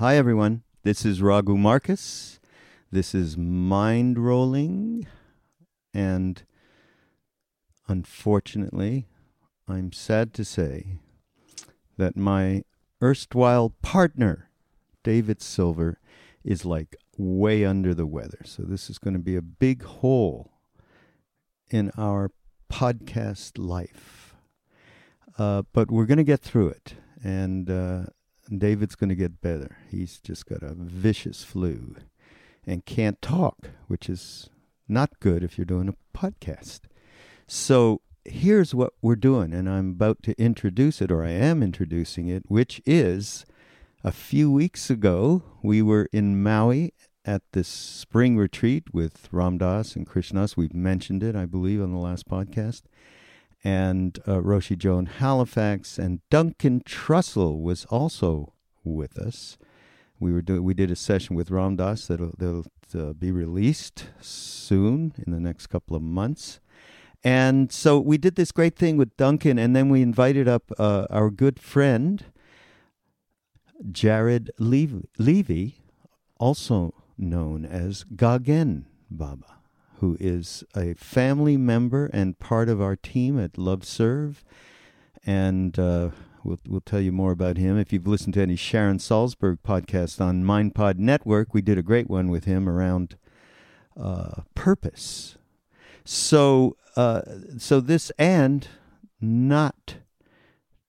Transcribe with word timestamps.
Hi, 0.00 0.16
everyone. 0.16 0.62
This 0.82 1.04
is 1.04 1.20
Raghu 1.20 1.58
Markus. 1.58 2.40
This 2.90 3.14
is 3.14 3.36
Mind 3.36 4.18
Rolling. 4.18 5.06
And 5.92 6.42
unfortunately, 7.86 9.08
I'm 9.68 9.92
sad 9.92 10.32
to 10.32 10.42
say 10.42 10.96
that 11.98 12.16
my 12.16 12.62
erstwhile 13.02 13.74
partner, 13.82 14.48
David 15.04 15.42
Silver, 15.42 16.00
is 16.42 16.64
like 16.64 16.96
way 17.18 17.66
under 17.66 17.92
the 17.92 18.06
weather. 18.06 18.40
So 18.46 18.62
this 18.62 18.88
is 18.88 18.96
going 18.96 19.12
to 19.12 19.20
be 19.20 19.36
a 19.36 19.42
big 19.42 19.82
hole 19.82 20.50
in 21.68 21.92
our 21.98 22.30
podcast 22.72 23.58
life. 23.58 24.34
Uh, 25.36 25.64
but 25.74 25.90
we're 25.90 26.06
going 26.06 26.16
to 26.16 26.24
get 26.24 26.40
through 26.40 26.68
it. 26.68 26.94
And 27.22 27.68
uh, 27.68 28.04
David's 28.58 28.96
going 28.96 29.10
to 29.10 29.14
get 29.14 29.40
better. 29.40 29.76
He's 29.90 30.18
just 30.18 30.46
got 30.46 30.62
a 30.62 30.74
vicious 30.74 31.44
flu 31.44 31.96
and 32.66 32.84
can't 32.84 33.20
talk, 33.22 33.70
which 33.86 34.08
is 34.08 34.50
not 34.88 35.20
good 35.20 35.44
if 35.44 35.56
you're 35.56 35.64
doing 35.64 35.88
a 35.88 36.18
podcast. 36.18 36.80
So 37.46 38.00
here's 38.24 38.74
what 38.74 38.92
we're 39.00 39.16
doing, 39.16 39.52
and 39.52 39.68
I'm 39.68 39.90
about 39.90 40.22
to 40.24 40.40
introduce 40.40 41.00
it, 41.00 41.10
or 41.10 41.24
I 41.24 41.30
am 41.30 41.62
introducing 41.62 42.28
it, 42.28 42.44
which 42.48 42.80
is 42.84 43.46
a 44.02 44.12
few 44.12 44.50
weeks 44.50 44.90
ago, 44.90 45.42
we 45.62 45.82
were 45.82 46.08
in 46.12 46.42
Maui 46.42 46.92
at 47.24 47.42
this 47.52 47.68
spring 47.68 48.36
retreat 48.36 48.94
with 48.94 49.28
Ram 49.30 49.58
Dass 49.58 49.94
and 49.94 50.06
Krishnas. 50.06 50.56
We've 50.56 50.74
mentioned 50.74 51.22
it, 51.22 51.36
I 51.36 51.46
believe, 51.46 51.82
on 51.82 51.92
the 51.92 51.98
last 51.98 52.28
podcast 52.28 52.82
and 53.62 54.18
uh, 54.26 54.36
Roshi 54.36 54.76
Joan 54.76 55.06
Halifax 55.06 55.98
and 55.98 56.20
Duncan 56.30 56.80
Trussell 56.80 57.60
was 57.60 57.84
also 57.86 58.54
with 58.84 59.18
us. 59.18 59.58
We 60.18 60.32
were 60.32 60.42
do- 60.42 60.62
we 60.62 60.74
did 60.74 60.90
a 60.90 60.96
session 60.96 61.36
with 61.36 61.50
Ram 61.50 61.76
Dass 61.76 62.06
that'll, 62.06 62.34
that'll 62.38 62.66
uh, 62.94 63.12
be 63.12 63.30
released 63.30 64.06
soon 64.20 65.14
in 65.24 65.32
the 65.32 65.40
next 65.40 65.66
couple 65.68 65.96
of 65.96 66.02
months. 66.02 66.60
And 67.22 67.70
so 67.70 67.98
we 67.98 68.16
did 68.16 68.36
this 68.36 68.50
great 68.50 68.76
thing 68.76 68.96
with 68.96 69.16
Duncan, 69.18 69.58
and 69.58 69.76
then 69.76 69.90
we 69.90 70.00
invited 70.00 70.48
up 70.48 70.72
uh, 70.78 71.06
our 71.10 71.30
good 71.30 71.60
friend 71.60 72.24
Jared 73.90 74.50
Levy, 74.58 75.08
Levy, 75.18 75.82
also 76.38 76.94
known 77.18 77.64
as 77.66 78.04
Gagan 78.04 78.84
Baba 79.10 79.59
who 80.00 80.16
is 80.18 80.64
a 80.74 80.94
family 80.94 81.58
member 81.58 82.06
and 82.06 82.38
part 82.38 82.70
of 82.70 82.80
our 82.80 82.96
team 82.96 83.38
at 83.38 83.58
Love 83.58 83.84
Serve. 83.84 84.42
And 85.26 85.78
uh, 85.78 86.10
we'll, 86.42 86.58
we'll 86.66 86.80
tell 86.80 87.00
you 87.00 87.12
more 87.12 87.32
about 87.32 87.58
him. 87.58 87.78
If 87.78 87.92
you've 87.92 88.06
listened 88.06 88.32
to 88.34 88.40
any 88.40 88.56
Sharon 88.56 88.96
Salzberg 88.96 89.58
podcast 89.62 90.18
on 90.18 90.42
MindPod 90.42 90.96
Network, 90.96 91.52
we 91.52 91.60
did 91.60 91.76
a 91.76 91.82
great 91.82 92.08
one 92.08 92.30
with 92.30 92.44
him 92.44 92.66
around 92.66 93.18
uh, 93.94 94.42
purpose. 94.54 95.36
So, 96.02 96.78
uh, 96.96 97.20
so 97.58 97.80
this 97.80 98.10
and 98.18 98.66
not 99.20 99.96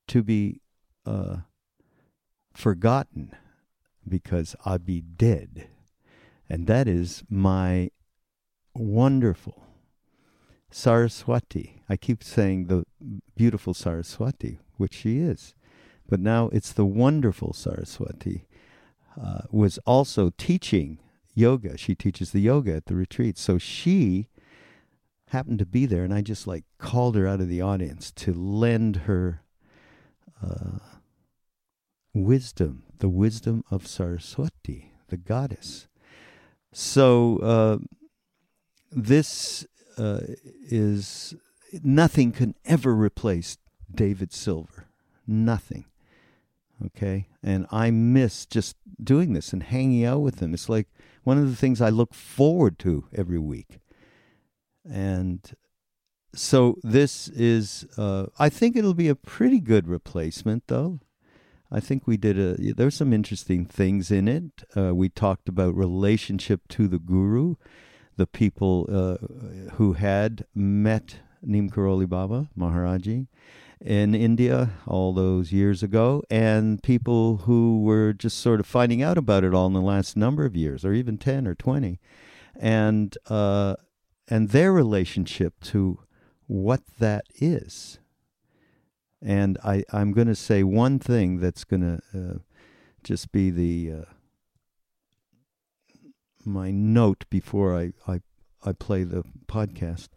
to 0.07 0.23
be 0.23 0.61
uh, 1.05 1.37
forgotten 2.53 3.35
because 4.07 4.55
I'd 4.65 4.85
be 4.85 5.01
dead. 5.01 5.67
And 6.49 6.65
that 6.67 6.87
is 6.87 7.23
my 7.29 7.91
wonderful 8.73 9.63
Saraswati. 10.69 11.81
I 11.89 11.97
keep 11.97 12.23
saying 12.23 12.67
the 12.67 12.85
beautiful 13.35 13.73
Saraswati, 13.73 14.59
which 14.77 14.93
she 14.93 15.19
is, 15.19 15.53
but 16.07 16.19
now 16.19 16.49
it's 16.53 16.71
the 16.71 16.85
wonderful 16.85 17.53
Saraswati. 17.53 18.45
Uh, 19.21 19.41
was 19.51 19.77
also 19.79 20.31
teaching 20.37 20.97
yoga. 21.33 21.77
She 21.77 21.95
teaches 21.95 22.31
the 22.31 22.39
yoga 22.39 22.75
at 22.75 22.85
the 22.85 22.95
retreat. 22.95 23.37
So 23.37 23.57
she 23.57 24.27
happened 25.27 25.59
to 25.59 25.65
be 25.65 25.85
there, 25.85 26.03
and 26.03 26.13
I 26.13 26.21
just 26.21 26.47
like 26.47 26.63
called 26.77 27.15
her 27.15 27.27
out 27.27 27.41
of 27.41 27.49
the 27.49 27.61
audience 27.61 28.11
to 28.11 28.33
lend 28.33 28.97
her 29.07 29.41
uh, 30.41 30.79
wisdom, 32.13 32.83
the 32.99 33.09
wisdom 33.09 33.63
of 33.69 33.87
Saraswati, 33.87 34.93
the 35.09 35.17
goddess. 35.17 35.87
So 36.73 37.37
uh, 37.37 37.77
this 38.91 39.65
uh, 39.97 40.21
is 40.69 41.35
nothing 41.83 42.31
can 42.31 42.55
ever 42.65 42.93
replace 42.93 43.57
David 43.93 44.33
Silver. 44.33 44.87
Nothing. 45.27 45.85
Okay? 46.85 47.27
And 47.43 47.67
I 47.71 47.91
miss 47.91 48.45
just 48.45 48.75
doing 49.01 49.33
this 49.33 49.53
and 49.53 49.63
hanging 49.63 50.05
out 50.05 50.21
with 50.21 50.39
him. 50.41 50.53
It's 50.53 50.69
like 50.69 50.87
one 51.23 51.37
of 51.37 51.49
the 51.49 51.55
things 51.55 51.81
I 51.81 51.89
look 51.89 52.13
forward 52.13 52.79
to 52.79 53.05
every 53.13 53.39
week. 53.39 53.79
And 54.89 55.39
so 56.33 56.77
this 56.83 57.27
is, 57.29 57.85
uh, 57.97 58.27
I 58.39 58.49
think 58.49 58.75
it'll 58.75 58.93
be 58.93 59.09
a 59.09 59.15
pretty 59.15 59.59
good 59.59 59.87
replacement, 59.87 60.63
though. 60.67 60.99
I 61.71 61.79
think 61.79 62.05
we 62.05 62.17
did 62.17 62.37
a, 62.37 62.73
there's 62.73 62.95
some 62.95 63.13
interesting 63.13 63.65
things 63.65 64.11
in 64.11 64.27
it. 64.27 64.43
Uh, 64.75 64.93
we 64.93 65.07
talked 65.07 65.47
about 65.47 65.75
relationship 65.75 66.67
to 66.69 66.87
the 66.87 66.99
guru 66.99 67.55
the 68.17 68.27
people 68.27 68.87
uh, 68.89 69.17
who 69.75 69.93
had 69.93 70.45
met 70.53 71.17
Neem 71.41 71.69
Karoli 71.69 72.07
Baba 72.07 72.49
Maharaji 72.57 73.27
in 73.79 74.13
India 74.13 74.71
all 74.85 75.13
those 75.13 75.51
years 75.51 75.81
ago, 75.81 76.23
and 76.29 76.83
people 76.83 77.37
who 77.37 77.81
were 77.81 78.13
just 78.13 78.37
sort 78.37 78.59
of 78.59 78.67
finding 78.67 79.01
out 79.01 79.17
about 79.17 79.43
it 79.43 79.53
all 79.53 79.67
in 79.67 79.73
the 79.73 79.81
last 79.81 80.15
number 80.15 80.45
of 80.45 80.55
years, 80.55 80.85
or 80.85 80.93
even 80.93 81.17
ten 81.17 81.47
or 81.47 81.55
twenty, 81.55 81.99
and 82.55 83.17
uh, 83.27 83.75
and 84.27 84.49
their 84.49 84.71
relationship 84.71 85.59
to 85.61 85.99
what 86.47 86.81
that 86.99 87.25
is. 87.35 87.99
And 89.21 89.57
I, 89.63 89.83
I'm 89.91 90.13
going 90.13 90.27
to 90.27 90.35
say 90.35 90.63
one 90.63 90.99
thing 90.99 91.39
that's 91.39 91.63
going 91.63 91.81
to 91.81 92.01
uh, 92.17 92.39
just 93.03 93.31
be 93.31 93.49
the 93.51 94.01
uh, 94.01 94.13
my 96.45 96.71
note 96.71 97.25
before 97.29 97.77
I, 97.77 97.93
I 98.07 98.21
I 98.63 98.73
play 98.73 99.03
the 99.03 99.23
podcast 99.47 100.09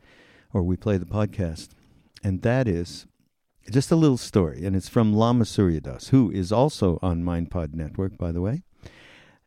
or 0.53 0.63
we 0.63 0.77
play 0.77 0.99
the 0.99 1.07
podcast, 1.07 1.71
and 2.23 2.43
that 2.43 2.69
is 2.69 3.07
just 3.71 3.91
a 3.91 3.97
little 3.97 4.19
story, 4.19 4.65
and 4.65 4.77
it's 4.77 4.89
from 4.89 5.15
Lama 5.15 5.45
Surya 5.45 5.81
Das, 5.81 6.09
who 6.09 6.31
is 6.31 6.53
also 6.53 6.99
on 7.03 7.25
MindPod 7.25 7.75
Network, 7.75 8.19
by 8.19 8.31
the 8.31 8.43
way. 8.43 8.63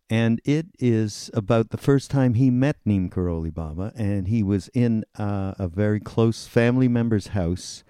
And 0.10 0.42
it 0.46 0.68
is 0.80 1.30
about 1.34 1.70
the 1.70 1.78
first 1.78 2.10
time 2.10 2.34
he 2.34 2.50
met 2.50 2.78
Neem 2.86 3.10
Karoli 3.10 3.54
Baba, 3.54 3.92
and 3.96 4.28
he 4.28 4.42
was 4.42 4.70
in 4.74 5.04
uh, 5.20 5.54
a 5.60 5.68
very 5.68 6.00
close 6.00 6.48
family 6.48 6.88
member's 6.88 7.28
house, 7.28 7.84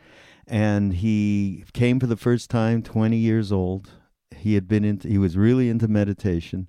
and 0.46 0.96
he 0.96 1.64
came 1.74 2.00
for 2.00 2.08
the 2.08 2.18
first 2.18 2.50
time, 2.50 2.82
twenty 2.82 3.18
years 3.18 3.52
old. 3.52 3.92
He 4.36 4.56
had 4.56 4.68
been 4.68 4.84
into, 4.84 5.08
he 5.08 5.18
was 5.18 5.38
really 5.38 5.70
into 5.70 5.88
meditation. 5.88 6.68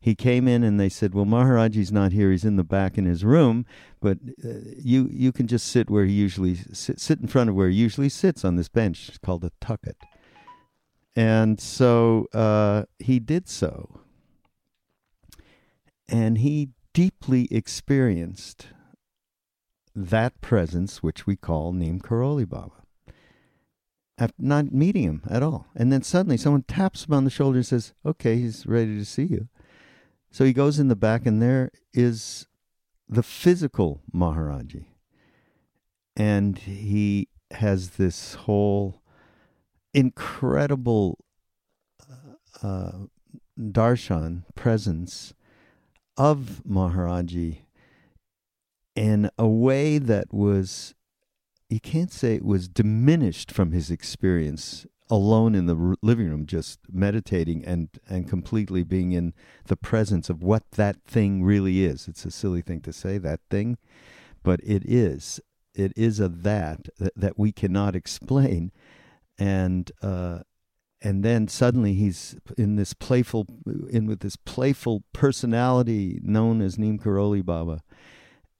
He 0.00 0.14
came 0.14 0.48
in, 0.48 0.62
and 0.62 0.80
they 0.80 0.88
said, 0.88 1.14
"Well, 1.14 1.26
Maharaji's 1.26 1.92
not 1.92 2.12
here; 2.12 2.30
he's 2.30 2.44
in 2.44 2.56
the 2.56 2.64
back 2.64 2.96
in 2.96 3.04
his 3.04 3.24
room, 3.24 3.66
but 4.00 4.18
uh, 4.44 4.48
you 4.78 5.08
you 5.12 5.30
can 5.30 5.46
just 5.46 5.66
sit 5.66 5.90
where 5.90 6.06
he 6.06 6.12
usually 6.12 6.54
sit, 6.72 6.98
sit 6.98 7.20
in 7.20 7.26
front 7.28 7.50
of 7.50 7.56
where 7.56 7.68
he 7.68 7.76
usually 7.76 8.08
sits 8.08 8.44
on 8.44 8.56
this 8.56 8.68
bench. 8.68 9.08
It's 9.08 9.18
called 9.18 9.44
a 9.44 9.52
tucket." 9.60 9.96
And 11.16 11.60
so 11.60 12.28
uh, 12.32 12.84
he 12.98 13.18
did 13.18 13.48
so 13.48 14.00
and 16.10 16.38
he 16.38 16.70
deeply 16.92 17.46
experienced 17.50 18.68
that 19.94 20.40
presence, 20.40 21.02
which 21.02 21.26
we 21.26 21.36
call 21.36 21.72
Neem 21.72 22.00
Karoli 22.00 22.48
Baba, 22.48 22.72
not 24.38 24.72
meeting 24.72 25.04
him 25.04 25.22
at 25.30 25.42
all. 25.42 25.66
And 25.74 25.92
then 25.92 26.02
suddenly 26.02 26.36
someone 26.36 26.64
taps 26.64 27.06
him 27.06 27.14
on 27.14 27.24
the 27.24 27.30
shoulder 27.30 27.58
and 27.58 27.66
says, 27.66 27.94
Okay, 28.04 28.36
he's 28.36 28.66
ready 28.66 28.98
to 28.98 29.04
see 29.04 29.24
you. 29.24 29.48
So 30.30 30.44
he 30.44 30.52
goes 30.52 30.78
in 30.78 30.88
the 30.88 30.96
back, 30.96 31.26
and 31.26 31.42
there 31.42 31.70
is 31.92 32.46
the 33.08 33.22
physical 33.22 34.00
Maharaji. 34.14 34.84
And 36.16 36.58
he 36.58 37.28
has 37.50 37.90
this 37.90 38.34
whole 38.34 39.02
incredible 39.92 41.18
uh, 42.08 42.66
uh 42.66 42.92
darshan 43.58 44.44
presence 44.54 45.34
of 46.16 46.62
Maharaji 46.68 47.62
in 48.94 49.30
a 49.38 49.48
way 49.48 49.98
that 49.98 50.32
was, 50.32 50.94
you 51.68 51.80
can't 51.80 52.12
say 52.12 52.34
it 52.34 52.44
was 52.44 52.68
diminished 52.68 53.50
from 53.50 53.72
his 53.72 53.90
experience 53.90 54.86
alone 55.10 55.54
in 55.54 55.66
the 55.66 55.96
living 56.02 56.28
room, 56.28 56.46
just 56.46 56.78
meditating 56.90 57.64
and, 57.64 57.88
and 58.08 58.28
completely 58.28 58.84
being 58.84 59.12
in 59.12 59.34
the 59.66 59.76
presence 59.76 60.30
of 60.30 60.42
what 60.42 60.70
that 60.72 61.02
thing 61.04 61.42
really 61.42 61.84
is. 61.84 62.06
It's 62.08 62.24
a 62.24 62.30
silly 62.30 62.62
thing 62.62 62.80
to 62.82 62.92
say, 62.92 63.18
that 63.18 63.40
thing, 63.50 63.76
but 64.42 64.60
it 64.62 64.84
is. 64.84 65.40
It 65.74 65.92
is 65.96 66.20
a 66.20 66.28
that 66.28 66.88
that, 66.98 67.12
that 67.16 67.38
we 67.38 67.52
cannot 67.52 67.96
explain. 67.96 68.72
And 69.38 69.90
uh, 70.02 70.40
and 71.02 71.24
then 71.24 71.48
suddenly 71.48 71.94
he's 71.94 72.36
in 72.58 72.76
this 72.76 72.92
playful 72.92 73.46
in 73.88 74.06
with 74.06 74.20
this 74.20 74.36
playful 74.36 75.02
personality 75.12 76.20
known 76.22 76.60
as 76.60 76.78
Neem 76.78 76.98
Karoli 76.98 77.44
Baba. 77.44 77.82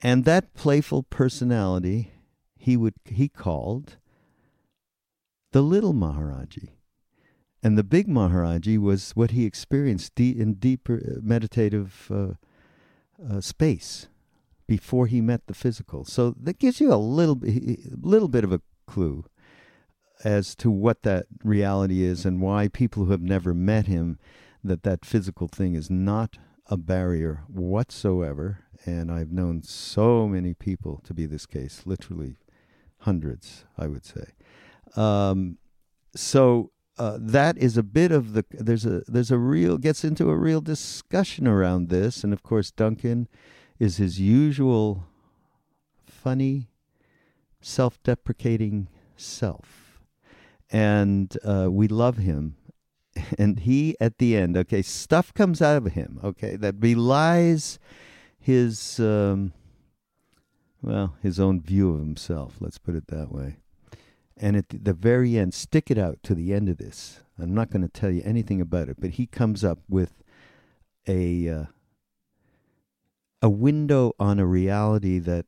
And 0.00 0.24
that 0.24 0.54
playful 0.54 1.02
personality 1.02 2.12
he 2.56 2.76
would 2.76 2.94
he 3.04 3.28
called 3.28 3.96
the 5.52 5.62
little 5.62 5.92
Maharaji. 5.92 6.70
And 7.62 7.76
the 7.76 7.84
big 7.84 8.08
Maharaji 8.08 8.78
was 8.78 9.12
what 9.12 9.32
he 9.32 9.44
experienced 9.44 10.18
in 10.18 10.54
deeper 10.54 10.96
uh, 10.96 11.20
meditative 11.22 12.10
uh, 12.10 12.34
uh, 13.28 13.40
space 13.40 14.08
before 14.66 15.06
he 15.06 15.20
met 15.20 15.46
the 15.46 15.54
physical. 15.54 16.04
So 16.04 16.34
that 16.40 16.58
gives 16.58 16.80
you 16.80 16.92
a 16.92 16.96
little, 16.96 17.38
little 18.00 18.28
bit 18.28 18.44
of 18.44 18.52
a 18.52 18.62
clue 18.86 19.24
as 20.24 20.54
to 20.56 20.70
what 20.70 21.02
that 21.02 21.26
reality 21.42 22.02
is 22.02 22.24
and 22.24 22.40
why 22.40 22.68
people 22.68 23.04
who 23.04 23.10
have 23.10 23.22
never 23.22 23.54
met 23.54 23.86
him 23.86 24.18
that 24.62 24.82
that 24.82 25.04
physical 25.04 25.48
thing 25.48 25.74
is 25.74 25.88
not 25.90 26.36
a 26.66 26.76
barrier 26.76 27.42
whatsoever 27.48 28.58
and 28.84 29.10
i've 29.10 29.32
known 29.32 29.62
so 29.62 30.28
many 30.28 30.52
people 30.52 31.00
to 31.04 31.14
be 31.14 31.26
this 31.26 31.46
case 31.46 31.82
literally 31.86 32.36
hundreds 32.98 33.64
i 33.78 33.86
would 33.86 34.04
say 34.04 34.24
um, 34.96 35.58
so 36.14 36.70
uh, 36.98 37.16
that 37.20 37.56
is 37.58 37.76
a 37.76 37.82
bit 37.82 38.12
of 38.12 38.32
the 38.32 38.44
there's 38.50 38.84
a 38.84 39.02
there's 39.06 39.30
a 39.30 39.38
real 39.38 39.78
gets 39.78 40.04
into 40.04 40.28
a 40.30 40.36
real 40.36 40.60
discussion 40.60 41.46
around 41.46 41.88
this 41.88 42.22
and 42.24 42.32
of 42.32 42.42
course 42.42 42.70
duncan 42.70 43.28
is 43.78 43.96
his 43.96 44.20
usual 44.20 45.04
funny 46.04 46.68
self-deprecating 47.60 48.88
self 49.16 49.90
and 50.70 51.36
uh, 51.44 51.68
we 51.70 51.88
love 51.88 52.18
him. 52.18 52.56
And 53.38 53.60
he, 53.60 53.96
at 54.00 54.18
the 54.18 54.36
end, 54.36 54.56
okay, 54.56 54.82
stuff 54.82 55.34
comes 55.34 55.60
out 55.60 55.76
of 55.76 55.92
him, 55.92 56.20
okay, 56.22 56.56
that 56.56 56.80
belies 56.80 57.78
his, 58.38 59.00
um, 59.00 59.52
well, 60.80 61.16
his 61.22 61.40
own 61.40 61.60
view 61.60 61.90
of 61.92 61.98
himself. 61.98 62.56
Let's 62.60 62.78
put 62.78 62.94
it 62.94 63.08
that 63.08 63.32
way. 63.32 63.56
And 64.42 64.56
at 64.56 64.70
the 64.70 64.94
very 64.94 65.36
end, 65.36 65.52
stick 65.52 65.90
it 65.90 65.98
out 65.98 66.18
to 66.22 66.34
the 66.34 66.54
end 66.54 66.70
of 66.70 66.78
this. 66.78 67.20
I'm 67.38 67.54
not 67.54 67.70
going 67.70 67.82
to 67.82 67.88
tell 67.88 68.10
you 68.10 68.22
anything 68.24 68.60
about 68.60 68.88
it, 68.88 68.96
but 68.98 69.10
he 69.10 69.26
comes 69.26 69.62
up 69.62 69.80
with 69.86 70.22
a 71.06 71.48
uh, 71.48 71.64
a 73.42 73.50
window 73.50 74.12
on 74.18 74.38
a 74.38 74.46
reality 74.46 75.18
that, 75.18 75.44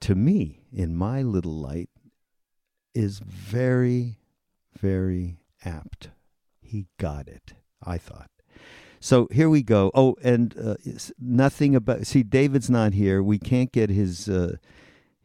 to 0.00 0.14
me, 0.14 0.62
in 0.72 0.96
my 0.96 1.22
little 1.22 1.54
light, 1.54 1.90
is 2.94 3.18
very, 3.18 4.18
very 4.78 5.38
apt. 5.64 6.10
He 6.60 6.86
got 6.98 7.28
it, 7.28 7.54
I 7.82 7.98
thought. 7.98 8.30
So 9.00 9.28
here 9.30 9.50
we 9.50 9.62
go. 9.62 9.90
Oh, 9.94 10.16
and 10.22 10.54
uh, 10.58 10.76
nothing 11.18 11.76
about. 11.76 12.06
See, 12.06 12.22
David's 12.22 12.70
not 12.70 12.94
here. 12.94 13.22
We 13.22 13.38
can't 13.38 13.72
get 13.72 13.90
his 13.90 14.28
uh, 14.28 14.56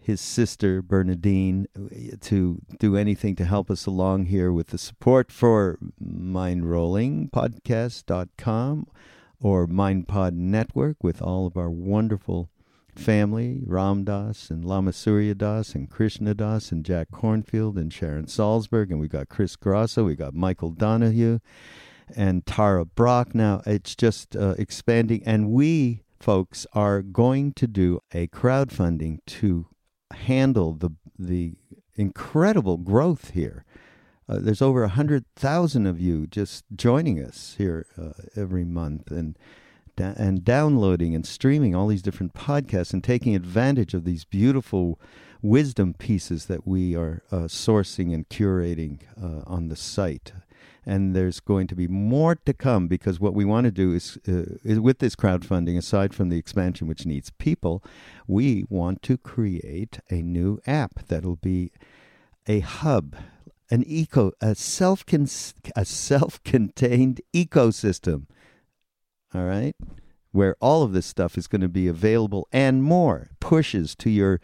his 0.09 0.19
sister 0.19 0.81
Bernadine 0.81 1.67
to 2.19 2.59
do 2.79 2.97
anything 2.97 3.35
to 3.35 3.45
help 3.45 3.69
us 3.69 3.85
along 3.85 4.25
here 4.25 4.51
with 4.51 4.69
the 4.69 4.77
support 4.79 5.31
for 5.31 5.77
Mindrolling 6.03 7.29
Podcast.com 7.29 8.87
or 9.39 9.67
MindPod 9.67 10.33
Network 10.33 11.03
with 11.03 11.21
all 11.21 11.45
of 11.45 11.55
our 11.55 11.69
wonderful 11.69 12.49
family, 12.95 13.61
Ram 13.63 14.03
Dass 14.03 14.49
and 14.49 14.65
Lama 14.65 14.93
Surya 14.93 15.35
Das 15.35 15.75
and 15.75 15.87
Krishna 15.87 16.33
Das 16.33 16.71
and 16.71 16.83
Jack 16.83 17.11
Kornfield 17.11 17.77
and 17.77 17.93
Sharon 17.93 18.25
Salzberg. 18.25 18.89
And 18.89 18.99
we 18.99 19.07
got 19.07 19.29
Chris 19.29 19.55
Grosso, 19.55 20.05
we 20.05 20.15
got 20.15 20.33
Michael 20.33 20.71
Donahue 20.71 21.37
and 22.15 22.47
Tara 22.47 22.83
Brach. 22.83 23.35
Now 23.35 23.61
it's 23.67 23.95
just 23.95 24.35
uh, 24.35 24.55
expanding. 24.57 25.21
And 25.23 25.51
we, 25.51 26.01
folks, 26.19 26.65
are 26.73 27.03
going 27.03 27.53
to 27.53 27.67
do 27.67 27.99
a 28.11 28.25
crowdfunding 28.25 29.19
to 29.27 29.67
handle 30.13 30.73
the, 30.73 30.91
the 31.17 31.53
incredible 31.95 32.77
growth 32.77 33.31
here. 33.31 33.65
Uh, 34.27 34.37
there's 34.39 34.61
over 34.61 34.83
a 34.83 34.89
hundred 34.89 35.25
thousand 35.35 35.87
of 35.87 35.99
you 35.99 36.27
just 36.27 36.63
joining 36.75 37.23
us 37.23 37.55
here 37.57 37.87
uh, 37.97 38.11
every 38.35 38.63
month, 38.63 39.09
and 39.11 39.37
and 39.97 40.45
downloading 40.45 41.13
and 41.13 41.25
streaming 41.25 41.75
all 41.75 41.87
these 41.87 42.01
different 42.01 42.33
podcasts 42.33 42.93
and 42.93 43.03
taking 43.03 43.35
advantage 43.35 43.93
of 43.93 44.05
these 44.05 44.23
beautiful 44.23 44.97
wisdom 45.41 45.93
pieces 45.93 46.45
that 46.45 46.65
we 46.65 46.95
are 46.95 47.21
uh, 47.31 47.47
sourcing 47.47 48.13
and 48.13 48.29
curating 48.29 48.99
uh, 49.21 49.41
on 49.45 49.67
the 49.67 49.75
site. 49.75 50.31
And 50.85 51.15
there's 51.15 51.39
going 51.39 51.67
to 51.67 51.75
be 51.75 51.87
more 51.87 52.35
to 52.35 52.53
come 52.53 52.87
because 52.87 53.19
what 53.19 53.33
we 53.33 53.45
want 53.45 53.65
to 53.65 53.71
do 53.71 53.93
is, 53.93 54.17
uh, 54.27 54.57
is, 54.63 54.79
with 54.79 54.99
this 54.99 55.15
crowdfunding, 55.15 55.77
aside 55.77 56.13
from 56.13 56.29
the 56.29 56.37
expansion 56.37 56.87
which 56.87 57.05
needs 57.05 57.31
people, 57.31 57.83
we 58.27 58.65
want 58.69 59.01
to 59.03 59.17
create 59.17 59.99
a 60.09 60.21
new 60.21 60.59
app 60.65 61.05
that'll 61.07 61.35
be 61.35 61.71
a 62.47 62.61
hub 62.61 63.15
an 63.71 63.83
eco 63.85 64.31
a 64.41 64.55
self 64.55 65.05
a 65.75 65.85
self-contained 65.85 67.21
ecosystem 67.35 68.25
all 69.33 69.45
right? 69.45 69.75
Where 70.31 70.55
all 70.59 70.83
of 70.83 70.93
this 70.93 71.05
stuff 71.05 71.37
is 71.37 71.47
going 71.47 71.61
to 71.61 71.69
be 71.69 71.87
available 71.87 72.47
and 72.51 72.83
more 72.83 73.29
pushes 73.39 73.95
to 73.95 74.09
your 74.09 74.39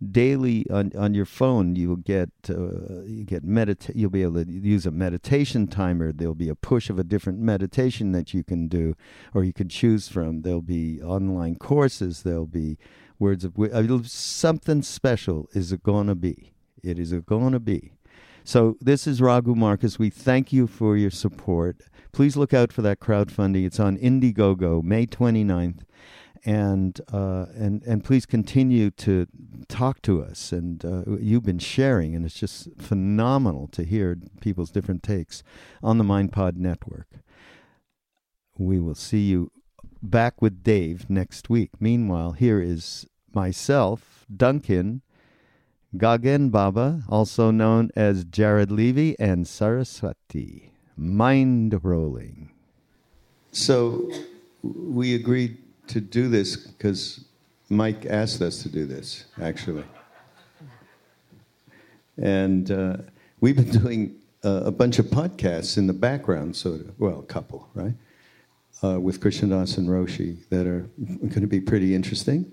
daily 0.00 0.64
on, 0.70 0.92
on 0.96 1.12
your 1.12 1.24
phone 1.24 1.74
you'll 1.74 1.96
get 1.96 2.30
uh, 2.48 3.02
you 3.02 3.24
get 3.24 3.44
medita- 3.44 3.92
you'll 3.94 4.10
be 4.10 4.22
able 4.22 4.44
to 4.44 4.50
use 4.50 4.86
a 4.86 4.90
meditation 4.90 5.66
timer. 5.66 6.12
There'll 6.12 6.34
be 6.34 6.48
a 6.48 6.54
push 6.54 6.88
of 6.88 6.98
a 6.98 7.04
different 7.04 7.40
meditation 7.40 8.12
that 8.12 8.32
you 8.32 8.44
can 8.44 8.68
do 8.68 8.94
or 9.34 9.44
you 9.44 9.52
can 9.52 9.68
choose 9.68 10.08
from. 10.08 10.42
There'll 10.42 10.62
be 10.62 11.02
online 11.02 11.56
courses. 11.56 12.22
There'll 12.22 12.46
be 12.46 12.78
words 13.18 13.44
of 13.44 13.58
uh, 13.58 14.02
something 14.04 14.82
special 14.82 15.48
is 15.52 15.72
going 15.72 16.06
to 16.06 16.14
be. 16.14 16.52
It 16.82 16.98
is 16.98 17.12
going 17.12 17.52
to 17.52 17.60
be. 17.60 17.92
So 18.44 18.76
this 18.80 19.06
is 19.06 19.20
Raghu 19.20 19.54
Markus 19.54 19.98
we 19.98 20.10
thank 20.10 20.52
you 20.52 20.66
for 20.66 20.96
your 20.96 21.10
support. 21.10 21.82
Please 22.12 22.36
look 22.36 22.54
out 22.54 22.72
for 22.72 22.82
that 22.82 23.00
crowdfunding. 23.00 23.66
It's 23.66 23.78
on 23.78 23.98
Indiegogo, 23.98 24.82
May 24.82 25.06
29th. 25.06 25.82
And 26.44 27.00
uh, 27.12 27.46
and 27.54 27.82
and 27.84 28.04
please 28.04 28.26
continue 28.26 28.90
to 28.92 29.26
talk 29.68 30.02
to 30.02 30.22
us. 30.22 30.52
And 30.52 30.84
uh, 30.84 31.02
you've 31.20 31.44
been 31.44 31.58
sharing, 31.58 32.14
and 32.14 32.24
it's 32.24 32.38
just 32.38 32.68
phenomenal 32.78 33.68
to 33.68 33.84
hear 33.84 34.18
people's 34.40 34.70
different 34.70 35.02
takes 35.02 35.42
on 35.82 35.98
the 35.98 36.04
MindPod 36.04 36.56
network. 36.56 37.08
We 38.56 38.80
will 38.80 38.94
see 38.94 39.20
you 39.20 39.50
back 40.02 40.40
with 40.40 40.62
Dave 40.62 41.08
next 41.10 41.50
week. 41.50 41.70
Meanwhile, 41.80 42.32
here 42.32 42.60
is 42.60 43.06
myself, 43.32 44.24
Duncan, 44.34 45.02
Gagan 45.96 46.50
Baba, 46.50 47.02
also 47.08 47.50
known 47.50 47.90
as 47.96 48.24
Jared 48.24 48.70
Levy, 48.70 49.18
and 49.18 49.46
Saraswati. 49.46 50.72
Mind 50.96 51.78
rolling. 51.82 52.50
So 53.52 54.10
we 54.62 55.14
agreed 55.14 55.58
to 55.88 56.00
do 56.00 56.28
this 56.28 56.56
because 56.56 57.24
Mike 57.68 58.06
asked 58.06 58.40
us 58.40 58.62
to 58.62 58.68
do 58.68 58.86
this, 58.86 59.24
actually. 59.40 59.84
And 62.16 62.70
uh, 62.70 62.96
we've 63.40 63.56
been 63.56 63.70
doing 63.70 64.16
uh, 64.44 64.62
a 64.64 64.70
bunch 64.70 64.98
of 64.98 65.06
podcasts 65.06 65.78
in 65.78 65.86
the 65.86 65.92
background, 65.92 66.56
so 66.56 66.80
well, 66.98 67.20
a 67.20 67.24
couple, 67.24 67.68
right? 67.74 67.94
Uh, 68.82 69.00
with 69.00 69.20
Krishna 69.20 69.48
Das 69.48 69.76
and 69.76 69.88
Roshi 69.88 70.48
that 70.50 70.66
are 70.66 70.88
going 70.98 71.40
to 71.40 71.46
be 71.46 71.60
pretty 71.60 71.94
interesting. 71.94 72.50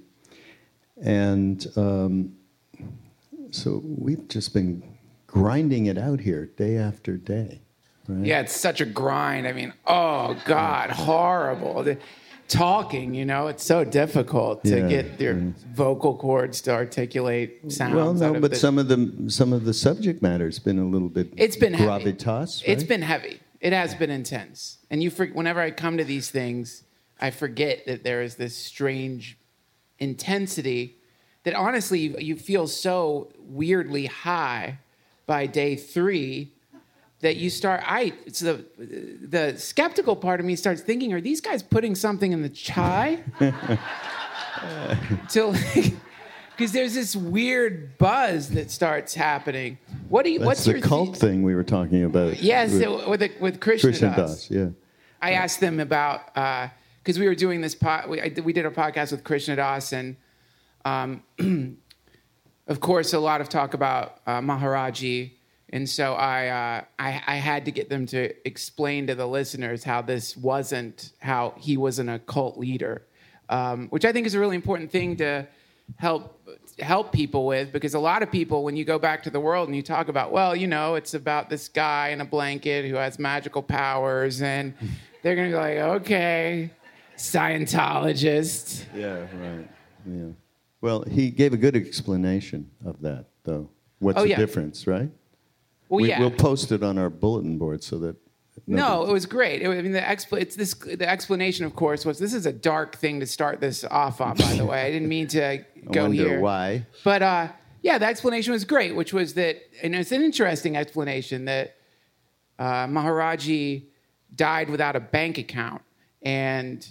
And 1.01 1.65
um, 1.75 2.35
so 3.51 3.81
we've 3.83 4.27
just 4.27 4.53
been 4.53 4.83
grinding 5.27 5.85
it 5.85 5.97
out 5.97 6.19
here 6.19 6.47
day 6.57 6.77
after 6.77 7.17
day. 7.17 7.61
Right? 8.07 8.25
Yeah, 8.25 8.39
it's 8.41 8.55
such 8.55 8.81
a 8.81 8.85
grind. 8.85 9.47
I 9.47 9.53
mean, 9.53 9.73
oh 9.85 10.39
God, 10.45 10.89
horrible. 10.91 11.83
Talking, 12.47 13.15
you 13.15 13.25
know, 13.25 13.47
it's 13.47 13.63
so 13.63 13.83
difficult 13.83 14.63
to 14.65 14.79
Yeah, 14.81 14.87
get 14.87 15.19
your 15.19 15.35
yeah. 15.37 15.51
vocal 15.73 16.15
cords 16.15 16.61
to 16.61 16.71
articulate 16.71 17.71
sounds. 17.71 17.95
Well, 17.95 18.13
no, 18.13 18.39
but 18.39 18.51
the- 18.51 18.57
some 18.57 18.77
of 18.77 18.87
the 18.87 19.29
some 19.31 19.51
of 19.51 19.65
the 19.65 19.73
subject 19.73 20.21
matter's 20.21 20.59
been 20.59 20.77
a 20.77 20.85
little 20.85 21.09
bit. 21.09 21.33
It's 21.37 21.55
been 21.57 21.73
heavy. 21.73 22.13
gravitas. 22.13 22.61
It's 22.65 22.83
right? 22.83 22.87
been 22.87 23.01
heavy. 23.01 23.39
It 23.61 23.73
has 23.73 23.95
been 23.95 24.11
intense. 24.11 24.77
And 24.91 25.01
you, 25.01 25.09
for, 25.09 25.25
whenever 25.25 25.59
I 25.59 25.71
come 25.71 25.97
to 25.97 26.03
these 26.03 26.29
things, 26.29 26.83
I 27.19 27.31
forget 27.31 27.87
that 27.87 28.03
there 28.03 28.21
is 28.21 28.35
this 28.35 28.55
strange 28.55 29.39
intensity 29.97 30.97
that 31.45 31.55
honestly 31.55 31.99
you, 31.99 32.15
you 32.19 32.35
feel 32.35 32.67
so 32.67 33.31
weirdly 33.39 34.05
high 34.05 34.77
by 35.25 35.47
day 35.47 35.75
three 35.75 36.51
that 37.25 37.37
you 37.37 37.49
start. 37.49 37.81
I 37.83 38.13
it's 38.27 38.39
the 38.39 38.63
the 38.77 39.55
skeptical 39.57 40.15
part 40.15 40.39
of 40.39 40.45
me 40.45 40.55
starts 40.55 40.81
thinking: 40.81 41.11
Are 41.11 41.21
these 41.21 41.41
guys 41.41 41.63
putting 41.63 41.95
something 41.95 42.31
in 42.31 42.43
the 42.43 42.49
chai? 42.49 43.23
like. 43.39 43.79
Because 46.55 46.71
there's 46.77 46.93
this 46.93 47.15
weird 47.15 47.97
buzz 47.97 48.49
that 48.49 48.69
starts 48.69 49.15
happening. 49.15 49.79
What 50.07 50.23
do 50.23 50.31
you? 50.31 50.37
That's 50.37 50.45
what's 50.45 50.65
the 50.65 50.73
your 50.73 50.81
cult 50.81 51.17
thing 51.17 51.41
we 51.41 51.55
were 51.55 51.63
talking 51.63 52.03
about. 52.03 52.43
Yes, 52.43 52.71
with 52.71 52.83
it- 52.83 53.09
with 53.09 53.41
with 53.41 53.59
Krishna, 53.59 53.89
Krishna 53.89 54.15
Das. 54.15 54.51
Yeah. 54.51 54.69
I 55.19 55.31
asked 55.31 55.59
them 55.59 55.79
about 55.79 56.31
because 57.03 57.17
we 57.17 57.25
were 57.25 57.33
doing 57.33 57.61
this 57.61 57.73
pod. 57.73 58.07
We, 58.07 58.21
I, 58.21 58.29
did- 58.29 58.45
we 58.45 58.53
did 58.53 58.67
a 58.67 58.71
podcast 58.71 59.11
with 59.11 59.23
Krishna 59.23 59.55
Das, 59.55 59.93
and 59.93 60.15
um, 60.85 61.23
of 62.67 62.79
course, 62.81 63.13
a 63.13 63.19
lot 63.19 63.41
of 63.41 63.49
talk 63.49 63.73
about 63.73 64.19
uh, 64.27 64.41
Maharaji. 64.41 65.31
And 65.69 65.89
so 65.89 66.13
I, 66.13 66.47
uh, 66.47 66.83
I 66.99 67.21
I 67.27 67.35
had 67.37 67.65
to 67.65 67.71
get 67.71 67.89
them 67.89 68.05
to 68.07 68.33
explain 68.47 69.07
to 69.07 69.15
the 69.15 69.27
listeners 69.27 69.83
how 69.83 70.01
this 70.01 70.37
wasn't 70.37 71.11
how 71.19 71.53
he 71.57 71.75
was 71.77 71.97
an 71.99 72.07
occult 72.09 72.57
leader, 72.57 73.01
um, 73.49 73.87
which 73.89 74.05
I 74.05 74.11
think 74.11 74.27
is 74.27 74.35
a 74.35 74.39
really 74.39 74.55
important 74.55 74.91
thing 74.91 75.15
to 75.17 75.47
help 75.97 76.39
help 76.79 77.11
people 77.11 77.45
with 77.45 77.71
because 77.71 77.93
a 77.93 77.99
lot 77.99 78.21
of 78.23 78.31
people 78.31 78.63
when 78.63 78.75
you 78.75 78.83
go 78.83 78.99
back 78.99 79.23
to 79.23 79.29
the 79.29 79.39
world 79.39 79.67
and 79.69 79.75
you 79.75 79.81
talk 79.83 80.07
about 80.09 80.31
well 80.31 80.55
you 80.55 80.67
know 80.67 80.95
it's 80.95 81.13
about 81.13 81.49
this 81.49 81.67
guy 81.69 82.09
in 82.09 82.19
a 82.21 82.25
blanket 82.25 82.85
who 82.85 82.95
has 82.95 83.17
magical 83.19 83.61
powers 83.63 84.41
and 84.41 84.73
they're 85.21 85.35
gonna 85.35 85.51
go 85.51 85.57
like 85.57 85.77
okay 85.77 86.69
Scientologist 87.17 88.85
Yeah. 88.93 89.19
Right. 89.33 89.67
Yeah. 90.05 90.25
Well, 90.81 91.03
he 91.03 91.29
gave 91.31 91.53
a 91.53 91.57
good 91.57 91.75
explanation 91.75 92.69
of 92.85 93.01
that, 93.01 93.25
though. 93.43 93.69
What's 93.99 94.19
Oh, 94.19 94.23
the 94.23 94.29
yeah. 94.29 94.37
difference, 94.37 94.85
right? 94.85 95.09
Well 95.89 96.01
we, 96.01 96.09
yeah 96.09 96.19
We'll 96.19 96.31
post 96.31 96.71
it 96.71 96.83
on 96.83 96.97
our 96.97 97.09
bulletin 97.09 97.57
board 97.57 97.83
so 97.83 97.99
that. 97.99 98.15
No, 98.67 98.77
nobody- 98.77 99.09
it 99.09 99.13
was 99.13 99.25
great. 99.25 99.61
It, 99.61 99.67
I 99.69 99.81
mean, 99.81 99.91
the 99.91 99.99
expl- 99.99 100.39
it's 100.41 100.55
this. 100.55 100.73
The 100.73 101.07
explanation, 101.07 101.65
of 101.65 101.75
course, 101.75 102.05
was 102.05 102.19
this 102.19 102.33
is 102.33 102.45
a 102.45 102.53
dark 102.53 102.95
thing 102.95 103.19
to 103.19 103.25
start 103.27 103.59
this 103.59 103.83
off 103.83 104.21
on. 104.21 104.37
By 104.37 104.53
the 104.53 104.65
way, 104.65 104.81
I 104.81 104.91
didn't 104.91 105.09
mean 105.09 105.27
to 105.27 105.45
I 105.49 105.65
go 105.91 106.03
wonder 106.03 106.15
here. 106.29 106.39
why. 106.39 106.87
But 107.03 107.21
uh, 107.21 107.47
yeah, 107.81 107.97
the 107.97 108.05
explanation 108.05 108.53
was 108.53 108.63
great, 108.63 108.95
which 108.95 109.11
was 109.13 109.33
that, 109.33 109.57
and 109.83 109.93
it's 109.93 110.11
an 110.13 110.21
interesting 110.23 110.77
explanation 110.77 111.45
that 111.45 111.75
uh, 112.57 112.87
Maharaji 112.87 113.83
died 114.33 114.69
without 114.69 114.95
a 114.95 114.99
bank 115.01 115.37
account 115.37 115.81
and 116.21 116.87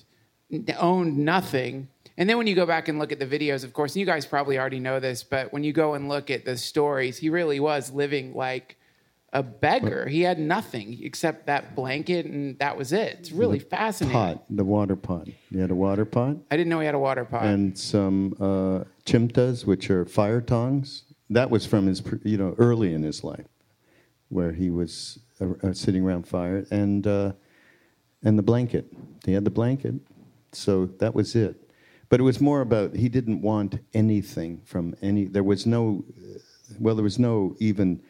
owned 0.79 1.17
nothing. 1.19 1.89
And 2.17 2.29
then 2.29 2.37
when 2.39 2.47
you 2.47 2.55
go 2.55 2.67
back 2.67 2.89
and 2.89 2.99
look 2.99 3.11
at 3.11 3.19
the 3.19 3.27
videos, 3.27 3.65
of 3.65 3.73
course, 3.73 3.95
and 3.95 4.01
you 4.01 4.07
guys 4.07 4.25
probably 4.27 4.59
already 4.59 4.79
know 4.81 5.01
this, 5.01 5.25
but 5.25 5.53
when 5.53 5.65
you 5.65 5.73
go 5.73 5.95
and 5.95 6.09
look 6.09 6.31
at 6.31 6.45
the 6.45 6.57
stories, 6.57 7.19
he 7.19 7.31
really 7.31 7.59
was 7.59 7.91
living 7.91 8.35
like 8.35 8.77
a 9.35 9.43
beggar. 9.43 10.07
He 10.07 10.23
had 10.23 10.39
nothing 10.39 10.99
except 11.03 11.47
that 11.47 11.75
blanket, 11.75 12.25
and 12.25 12.57
that 12.61 12.79
was 12.79 12.93
it. 12.93 13.17
It's 13.19 13.33
really 13.33 13.59
fascinating. 13.59 14.17
Pot, 14.17 14.45
the 14.49 14.65
water 14.65 14.95
pot. 14.97 15.27
He 15.51 15.59
had 15.59 15.73
a 15.73 15.75
water 15.75 16.05
pot 16.05 16.37
I 16.51 16.57
didn't 16.57 16.71
know 16.71 16.79
he 16.81 16.87
had 16.87 16.95
a 16.95 17.01
water 17.01 17.25
pot. 17.25 17.45
and 17.45 17.77
some 17.77 18.35
uh, 18.41 18.85
chimtas, 19.05 19.67
which 19.67 19.91
are 19.91 20.07
fire 20.07 20.41
tongs. 20.41 21.03
That 21.31 21.51
was 21.51 21.67
from 21.67 21.87
his, 21.87 22.01
you 22.23 22.39
know, 22.39 22.55
early 22.59 22.95
in 22.95 23.03
his 23.03 23.25
life, 23.25 23.47
where 24.29 24.53
he 24.53 24.71
was 24.71 25.19
uh, 25.41 25.47
uh, 25.63 25.73
sitting 25.73 26.05
around 26.05 26.29
fire, 26.29 26.65
and 26.71 27.05
uh, 27.07 27.33
and 28.23 28.39
the 28.39 28.43
blanket. 28.43 28.87
He 29.25 29.33
had 29.33 29.45
the 29.45 29.51
blanket, 29.51 29.95
so 30.53 30.87
that 31.01 31.15
was 31.15 31.35
it. 31.35 31.57
But 32.09 32.21
it 32.21 32.23
was 32.23 32.41
more 32.41 32.61
about 32.61 32.95
he 32.95 33.09
didn't 33.09 33.43
want 33.43 33.81
anything 33.95 34.61
from 34.65 34.95
any. 35.03 35.25
There 35.25 35.43
was 35.43 35.67
no, 35.67 36.05
uh, 36.17 36.39
well, 36.79 36.95
there 36.95 37.03
was 37.03 37.19
no 37.19 37.57
even 37.59 38.01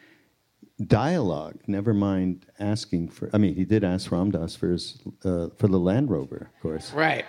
dialogue. 0.86 1.60
Never 1.66 1.94
mind 1.94 2.46
asking 2.58 3.10
for. 3.10 3.30
I 3.32 3.38
mean, 3.38 3.54
he 3.54 3.64
did 3.64 3.84
ask 3.84 4.10
Ram 4.10 4.30
Dass 4.30 4.56
for 4.56 4.70
his 4.70 4.98
uh, 5.24 5.48
for 5.56 5.68
the 5.68 5.78
Land 5.78 6.10
Rover, 6.10 6.50
of 6.54 6.60
course. 6.60 6.92
Right. 6.92 7.24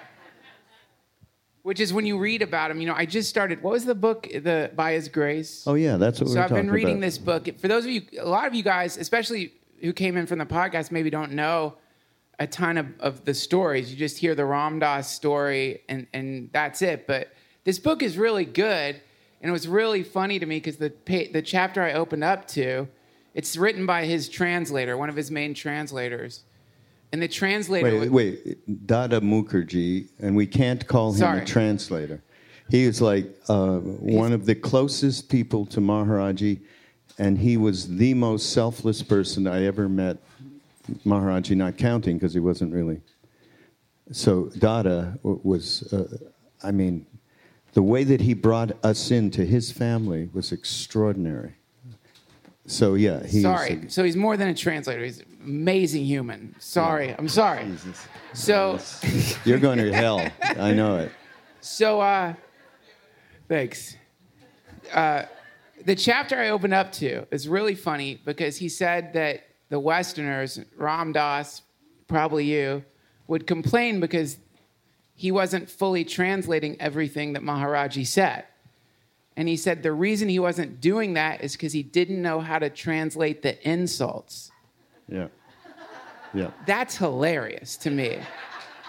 Which 1.63 1.79
is 1.79 1.91
when 1.91 2.05
you 2.05 2.19
read 2.19 2.43
about 2.43 2.69
him, 2.69 2.79
you 2.79 2.85
know, 2.85 2.93
I 2.95 3.07
just 3.07 3.27
started. 3.27 3.63
What 3.63 3.71
was 3.71 3.85
the 3.85 3.95
book? 3.95 4.27
The 4.31 4.71
By 4.75 4.93
His 4.93 5.09
Grace. 5.09 5.63
Oh 5.65 5.73
yeah, 5.73 5.97
that's 5.97 6.19
what 6.19 6.29
we 6.29 6.35
so 6.35 6.41
I've 6.41 6.49
been 6.49 6.69
reading 6.69 6.97
about. 6.97 7.01
this 7.01 7.17
book. 7.17 7.59
For 7.59 7.67
those 7.67 7.85
of 7.85 7.91
you, 7.91 8.03
a 8.19 8.29
lot 8.29 8.45
of 8.45 8.53
you 8.53 8.61
guys, 8.61 8.97
especially 8.97 9.53
who 9.81 9.91
came 9.91 10.15
in 10.15 10.27
from 10.27 10.37
the 10.37 10.45
podcast, 10.45 10.91
maybe 10.91 11.09
don't 11.09 11.31
know 11.31 11.75
a 12.39 12.47
ton 12.47 12.77
of, 12.77 12.87
of 12.99 13.25
the 13.25 13.33
stories. 13.33 13.91
You 13.91 13.97
just 13.97 14.17
hear 14.17 14.35
the 14.35 14.45
Ram 14.45 14.79
Dass 14.79 15.11
story, 15.11 15.81
and 15.89 16.05
and 16.13 16.49
that's 16.53 16.81
it. 16.81 17.07
But 17.07 17.33
this 17.63 17.79
book 17.79 18.03
is 18.03 18.17
really 18.17 18.45
good, 18.45 19.01
and 19.41 19.49
it 19.49 19.51
was 19.51 19.67
really 19.67 20.03
funny 20.03 20.37
to 20.37 20.45
me 20.45 20.57
because 20.57 20.77
the 20.77 20.93
the 21.31 21.41
chapter 21.41 21.81
I 21.81 21.93
opened 21.93 22.23
up 22.23 22.47
to, 22.49 22.87
it's 23.35 23.57
written 23.57 23.85
by 23.85 24.05
his 24.05 24.29
translator, 24.29 24.97
one 24.97 25.09
of 25.09 25.15
his 25.15 25.29
main 25.29 25.53
translators, 25.53 26.43
and 27.11 27.21
the 27.21 27.27
translator. 27.27 27.99
Wait, 27.99 28.11
wait, 28.11 28.87
Dada 28.87 29.19
Mukherjee, 29.19 30.07
and 30.19 30.35
we 30.35 30.47
can't 30.47 30.87
call 30.87 31.11
him 31.11 31.19
Sorry. 31.19 31.41
a 31.41 31.45
translator. 31.45 32.23
He 32.69 32.83
is 32.83 33.01
like 33.01 33.27
uh, 33.49 33.77
one 33.77 34.31
of 34.31 34.45
the 34.45 34.55
closest 34.55 35.29
people 35.29 35.65
to 35.67 35.81
Maharaji, 35.81 36.61
and 37.19 37.37
he 37.37 37.57
was 37.57 37.97
the 37.97 38.13
most 38.13 38.53
selfless 38.53 39.03
person 39.03 39.47
I 39.47 39.65
ever 39.65 39.87
met. 39.87 40.17
Maharaji 41.05 41.57
not 41.57 41.77
counting 41.77 42.17
because 42.17 42.33
he 42.33 42.39
wasn't 42.39 42.73
really. 42.73 43.01
So 44.11 44.49
Dada 44.57 45.19
was, 45.23 45.91
uh, 45.91 46.17
I 46.63 46.71
mean, 46.71 47.05
the 47.73 47.83
way 47.83 48.03
that 48.05 48.21
he 48.21 48.33
brought 48.33 48.71
us 48.83 49.11
into 49.11 49.43
his 49.43 49.71
family 49.71 50.29
was 50.33 50.51
extraordinary. 50.51 51.55
So 52.67 52.95
yeah, 52.95 53.23
he's 53.23 53.43
Sorry. 53.43 53.85
so 53.89 54.03
he's 54.03 54.15
more 54.15 54.37
than 54.37 54.47
a 54.47 54.53
translator. 54.53 55.03
He's 55.03 55.19
an 55.19 55.25
amazing 55.43 56.03
human. 56.05 56.55
Sorry. 56.59 57.13
I'm 57.17 57.29
sorry. 57.29 57.71
So, 58.33 58.79
you're 59.45 59.59
going 59.59 59.77
to 59.77 59.93
hell. 59.93 60.27
I 60.41 60.73
know 60.73 60.97
it. 60.97 61.11
so, 61.61 62.01
uh, 62.01 62.33
thanks. 63.47 63.95
Uh, 64.91 65.23
the 65.85 65.95
chapter 65.95 66.37
I 66.37 66.49
opened 66.49 66.73
up 66.73 66.91
to 66.93 67.27
is 67.31 67.47
really 67.47 67.75
funny 67.75 68.19
because 68.25 68.57
he 68.57 68.67
said 68.67 69.13
that 69.13 69.43
the 69.69 69.79
Westerners, 69.79 70.59
Ram 70.75 71.11
Dass, 71.11 71.61
probably 72.07 72.45
you, 72.45 72.83
would 73.27 73.45
complain 73.45 73.99
because 73.99 74.37
he 75.13 75.31
wasn't 75.31 75.69
fully 75.69 76.03
translating 76.03 76.79
everything 76.81 77.33
that 77.33 77.43
Maharaji 77.43 78.05
said. 78.05 78.45
And 79.37 79.47
he 79.47 79.57
said 79.57 79.83
the 79.83 79.91
reason 79.91 80.29
he 80.29 80.39
wasn't 80.39 80.79
doing 80.79 81.13
that 81.15 81.43
is 81.43 81.53
because 81.53 81.73
he 81.73 81.83
didn't 81.83 82.21
know 82.21 82.39
how 82.39 82.59
to 82.59 82.69
translate 82.69 83.41
the 83.41 83.61
insults. 83.69 84.51
Yeah. 85.09 85.27
Yeah. 86.33 86.51
That's 86.65 86.97
hilarious 86.97 87.77
to 87.77 87.89
me. 87.89 88.19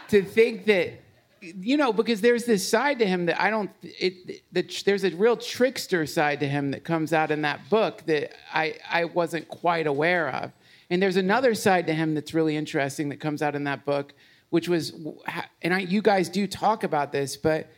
to 0.08 0.22
think 0.22 0.66
that, 0.66 1.00
you 1.40 1.76
know, 1.76 1.92
because 1.92 2.20
there's 2.20 2.44
this 2.44 2.68
side 2.68 2.98
to 3.00 3.06
him 3.06 3.26
that 3.26 3.40
I 3.40 3.50
don't, 3.50 3.70
it, 3.82 4.42
the, 4.52 4.62
there's 4.84 5.04
a 5.04 5.10
real 5.10 5.36
trickster 5.36 6.06
side 6.06 6.40
to 6.40 6.48
him 6.48 6.70
that 6.72 6.84
comes 6.84 7.12
out 7.12 7.30
in 7.30 7.42
that 7.42 7.68
book 7.68 8.02
that 8.06 8.32
I, 8.52 8.76
I 8.88 9.04
wasn't 9.04 9.48
quite 9.48 9.86
aware 9.86 10.28
of. 10.30 10.52
And 10.90 11.02
there's 11.02 11.16
another 11.16 11.54
side 11.54 11.86
to 11.88 11.94
him 11.94 12.14
that's 12.14 12.34
really 12.34 12.56
interesting 12.56 13.08
that 13.08 13.20
comes 13.20 13.42
out 13.42 13.54
in 13.54 13.64
that 13.64 13.84
book, 13.84 14.14
which 14.50 14.68
was, 14.68 14.92
and 15.62 15.74
I, 15.74 15.80
you 15.80 16.02
guys 16.02 16.28
do 16.28 16.46
talk 16.46 16.84
about 16.84 17.10
this, 17.12 17.36
but 17.36 17.68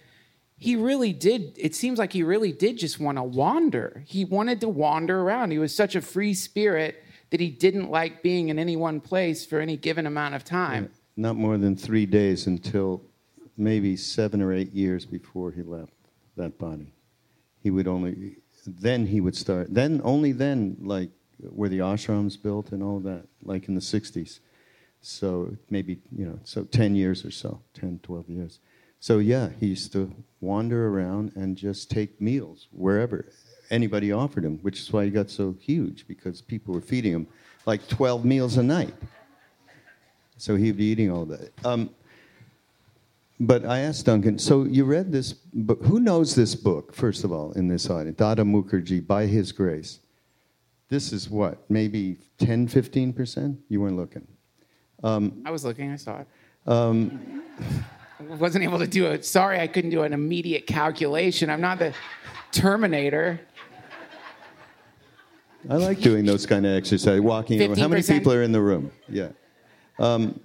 he 0.59 0.75
really 0.75 1.13
did. 1.13 1.53
It 1.57 1.75
seems 1.75 1.99
like 1.99 2.13
he 2.13 2.25
really 2.25 2.53
did 2.53 2.79
just 2.79 2.99
want 2.99 3.17
to 3.17 3.23
wander. 3.23 4.03
He 4.07 4.25
wanted 4.25 4.61
to 4.63 4.69
wander 4.69 5.21
around. 5.21 5.53
He 5.53 5.59
was 5.59 5.75
such 5.75 5.95
a 5.95 6.03
free 6.03 6.35
spirit 6.35 7.03
that 7.31 7.39
he 7.39 7.49
didn't 7.49 7.91
like 7.91 8.23
being 8.23 8.49
in 8.49 8.59
any 8.59 8.75
one 8.75 9.01
place 9.01 9.47
for 9.47 9.61
any 9.61 9.77
given 9.77 10.07
amount 10.07 10.35
of 10.35 10.45
time. 10.45 10.91
Not 11.17 11.37
more 11.37 11.59
than 11.59 11.77
three 11.77 12.07
days 12.07 12.49
until 12.49 13.03
maybe 13.57 13.97
seven 13.97 14.43
or 14.43 14.53
eight 14.53 14.73
years 14.73 15.07
before 15.07 15.53
he 15.53 15.63
left 15.63 15.93
that 16.37 16.59
body. 16.59 16.93
He 17.63 17.71
would 17.71 17.87
only, 17.87 18.37
then 18.67 19.07
he 19.07 19.21
would 19.21 19.37
start, 19.37 19.73
then, 19.73 20.01
only 20.03 20.33
then, 20.33 20.77
like, 20.81 21.11
where 21.51 21.69
the 21.69 21.79
ashrams 21.79 22.41
built 22.41 22.73
and 22.73 22.83
all 22.83 22.99
that, 23.01 23.25
like 23.45 23.69
in 23.69 23.75
the 23.75 23.81
60s. 23.81 24.41
So 25.03 25.57
maybe, 25.71 25.99
you 26.17 26.27
know, 26.27 26.41
so 26.43 26.65
10 26.65 26.97
years 26.97 27.25
or 27.25 27.31
so, 27.31 27.61
10, 27.75 28.01
12 28.03 28.29
years. 28.29 28.59
So 29.01 29.19
yeah, 29.19 29.51
he 29.61 29.67
used 29.69 29.93
to 29.93 30.13
wander 30.41 30.89
around 30.89 31.33
and 31.35 31.57
just 31.57 31.91
take 31.91 32.21
meals 32.21 32.69
wherever 32.73 33.27
anybody 33.71 34.13
offered 34.13 34.45
him, 34.45 34.59
which 34.63 34.81
is 34.81 34.93
why 34.93 35.05
he 35.05 35.11
got 35.11 35.31
so 35.31 35.55
huge 35.61 36.07
because 36.09 36.41
people 36.41 36.75
were 36.75 36.81
feeding 36.81 37.13
him 37.13 37.27
like 37.67 37.87
12 37.89 38.25
meals 38.25 38.57
a 38.57 38.63
night. 38.63 38.95
So 40.37 40.57
he'd 40.57 40.77
be 40.77 40.85
eating 40.85 41.11
all 41.11 41.27
that. 41.27 41.53
Um, 41.65 41.91
but 43.41 43.65
I 43.65 43.81
asked 43.81 44.07
Duncan, 44.07 44.39
so 44.39 44.65
you 44.65 44.85
read 44.85 45.13
this 45.13 45.33
book. 45.33 45.85
Who 45.85 46.01
knows 46.01 46.35
this 46.35 46.55
book, 46.55 46.95
first 46.95 47.25
of 47.25 47.31
all, 47.31 47.53
in 47.53 47.69
this 47.69 47.89
audience? 47.89 48.17
Dada 48.17 48.43
Mukherjee, 48.43 49.07
By 49.07 49.27
His 49.27 49.53
Grace. 49.53 50.01
This 50.89 51.13
is 51.13 51.29
what, 51.29 51.59
maybe 51.69 52.17
10, 52.39 52.67
15%? 52.67 53.59
You 53.69 53.81
weren't 53.81 53.97
looking. 53.97 54.27
Um, 55.05 55.43
I 55.45 55.51
was 55.51 55.65
looking, 55.65 55.93
I 55.93 55.97
saw 55.97 56.21
it. 56.21 56.27
Um, 56.67 57.43
wasn't 58.21 58.65
able 58.65 58.79
to 58.79 58.87
do 58.87 59.07
it. 59.07 59.25
Sorry, 59.25 59.61
I 59.61 59.67
couldn't 59.67 59.91
do 59.91 60.03
an 60.03 60.13
immediate 60.13 60.67
calculation. 60.67 61.51
I'm 61.51 61.61
not 61.61 61.79
the 61.79 61.95
Terminator. 62.53 63.41
I 65.69 65.75
like 65.75 66.01
doing 66.01 66.25
those 66.25 66.47
kind 66.47 66.65
of 66.67 66.73
exercises, 66.73 67.21
walking 67.21 67.61
around. 67.61 67.79
How 67.79 67.89
many 67.89 68.03
people 68.03 68.33
are 68.33 68.43
in 68.43 68.53
the 68.53 68.61
room? 68.61 68.91
Yeah. 69.09 69.31
Um, 69.99 70.41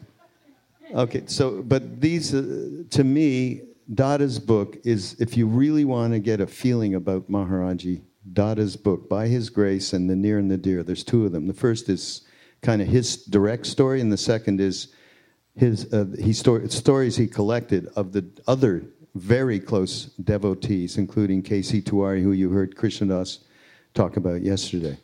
okay, 0.93 1.23
so, 1.27 1.61
but 1.61 2.01
these, 2.01 2.33
uh, 2.33 2.83
to 2.89 3.03
me, 3.03 3.61
Dada's 3.93 4.39
book 4.39 4.77
is, 4.83 5.15
if 5.19 5.37
you 5.37 5.47
really 5.47 5.85
want 5.85 6.13
to 6.13 6.19
get 6.19 6.41
a 6.41 6.47
feeling 6.47 6.95
about 6.95 7.29
Maharaji, 7.29 8.01
Dada's 8.33 8.75
book, 8.75 9.09
By 9.09 9.27
His 9.27 9.49
Grace 9.49 9.93
and 9.93 10.09
The 10.09 10.15
Near 10.15 10.39
and 10.39 10.49
the 10.49 10.57
Dear, 10.57 10.83
there's 10.83 11.03
two 11.03 11.25
of 11.25 11.31
them. 11.31 11.47
The 11.47 11.53
first 11.53 11.89
is 11.89 12.21
kind 12.61 12.81
of 12.81 12.87
his 12.87 13.17
direct 13.17 13.65
story, 13.65 14.01
and 14.01 14.11
the 14.11 14.17
second 14.17 14.61
is 14.61 14.87
his 15.55 15.91
uh, 15.93 16.05
he 16.19 16.33
sto- 16.33 16.65
stories 16.67 17.15
he 17.15 17.27
collected 17.27 17.87
of 17.95 18.11
the 18.11 18.25
other 18.47 18.83
very 19.15 19.59
close 19.59 20.05
devotees, 20.23 20.97
including 20.97 21.43
K.C. 21.43 21.81
Tiwari, 21.81 22.21
who 22.23 22.31
you 22.31 22.49
heard 22.49 22.75
Krishna 22.75 23.07
Das 23.07 23.39
talk 23.93 24.17
about 24.17 24.41
yesterday. 24.41 24.97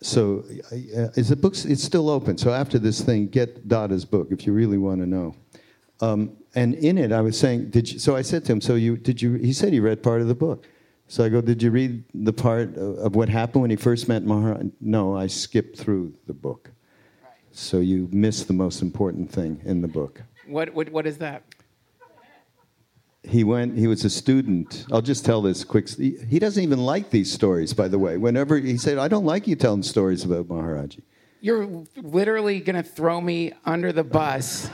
So, 0.00 0.44
uh, 0.72 1.10
is 1.16 1.28
the 1.28 1.36
book? 1.36 1.54
It's 1.64 1.82
still 1.82 2.08
open. 2.08 2.38
So 2.38 2.52
after 2.52 2.78
this 2.78 3.00
thing, 3.00 3.28
get 3.28 3.68
Dada's 3.68 4.04
book 4.04 4.28
if 4.30 4.46
you 4.46 4.52
really 4.52 4.78
want 4.78 5.00
to 5.00 5.06
know. 5.06 5.34
Um, 6.00 6.36
and 6.54 6.74
in 6.74 6.98
it, 6.98 7.12
I 7.12 7.20
was 7.20 7.38
saying, 7.38 7.70
did 7.70 7.90
you? 7.90 7.98
So 7.98 8.14
I 8.14 8.22
said 8.22 8.44
to 8.46 8.52
him, 8.52 8.60
"So 8.60 8.74
you 8.74 8.96
did 8.96 9.20
you?" 9.20 9.34
He 9.34 9.52
said 9.52 9.72
he 9.72 9.80
read 9.80 10.02
part 10.02 10.20
of 10.20 10.28
the 10.28 10.34
book. 10.34 10.66
So 11.08 11.24
I 11.24 11.28
go, 11.28 11.40
"Did 11.40 11.62
you 11.62 11.70
read 11.70 12.04
the 12.14 12.32
part 12.32 12.76
of, 12.76 12.98
of 12.98 13.16
what 13.16 13.28
happened 13.28 13.62
when 13.62 13.70
he 13.70 13.76
first 13.76 14.08
met 14.08 14.24
Maharaj?" 14.24 14.66
No, 14.80 15.16
I 15.16 15.26
skipped 15.26 15.78
through 15.78 16.14
the 16.26 16.34
book. 16.34 16.70
So 17.58 17.80
you 17.80 18.08
miss 18.12 18.44
the 18.44 18.52
most 18.52 18.82
important 18.82 19.30
thing 19.30 19.60
in 19.64 19.82
the 19.82 19.88
book. 19.88 20.22
What, 20.46 20.72
what, 20.74 20.90
what 20.90 21.06
is 21.08 21.18
that? 21.18 21.42
He 23.24 23.42
went, 23.42 23.76
he 23.76 23.88
was 23.88 24.04
a 24.04 24.10
student. 24.10 24.86
I'll 24.92 25.02
just 25.02 25.24
tell 25.24 25.42
this 25.42 25.64
quick. 25.64 25.88
He 25.90 26.38
doesn't 26.38 26.62
even 26.62 26.78
like 26.78 27.10
these 27.10 27.30
stories, 27.30 27.74
by 27.74 27.88
the 27.88 27.98
way. 27.98 28.16
Whenever 28.16 28.56
he 28.58 28.78
said, 28.78 28.96
I 28.96 29.08
don't 29.08 29.24
like 29.24 29.48
you 29.48 29.56
telling 29.56 29.82
stories 29.82 30.24
about 30.24 30.46
Maharaji. 30.46 31.02
You're 31.40 31.84
literally 31.96 32.60
going 32.60 32.76
to 32.76 32.88
throw 32.88 33.20
me 33.20 33.52
under 33.64 33.92
the 33.92 34.04
bus 34.04 34.70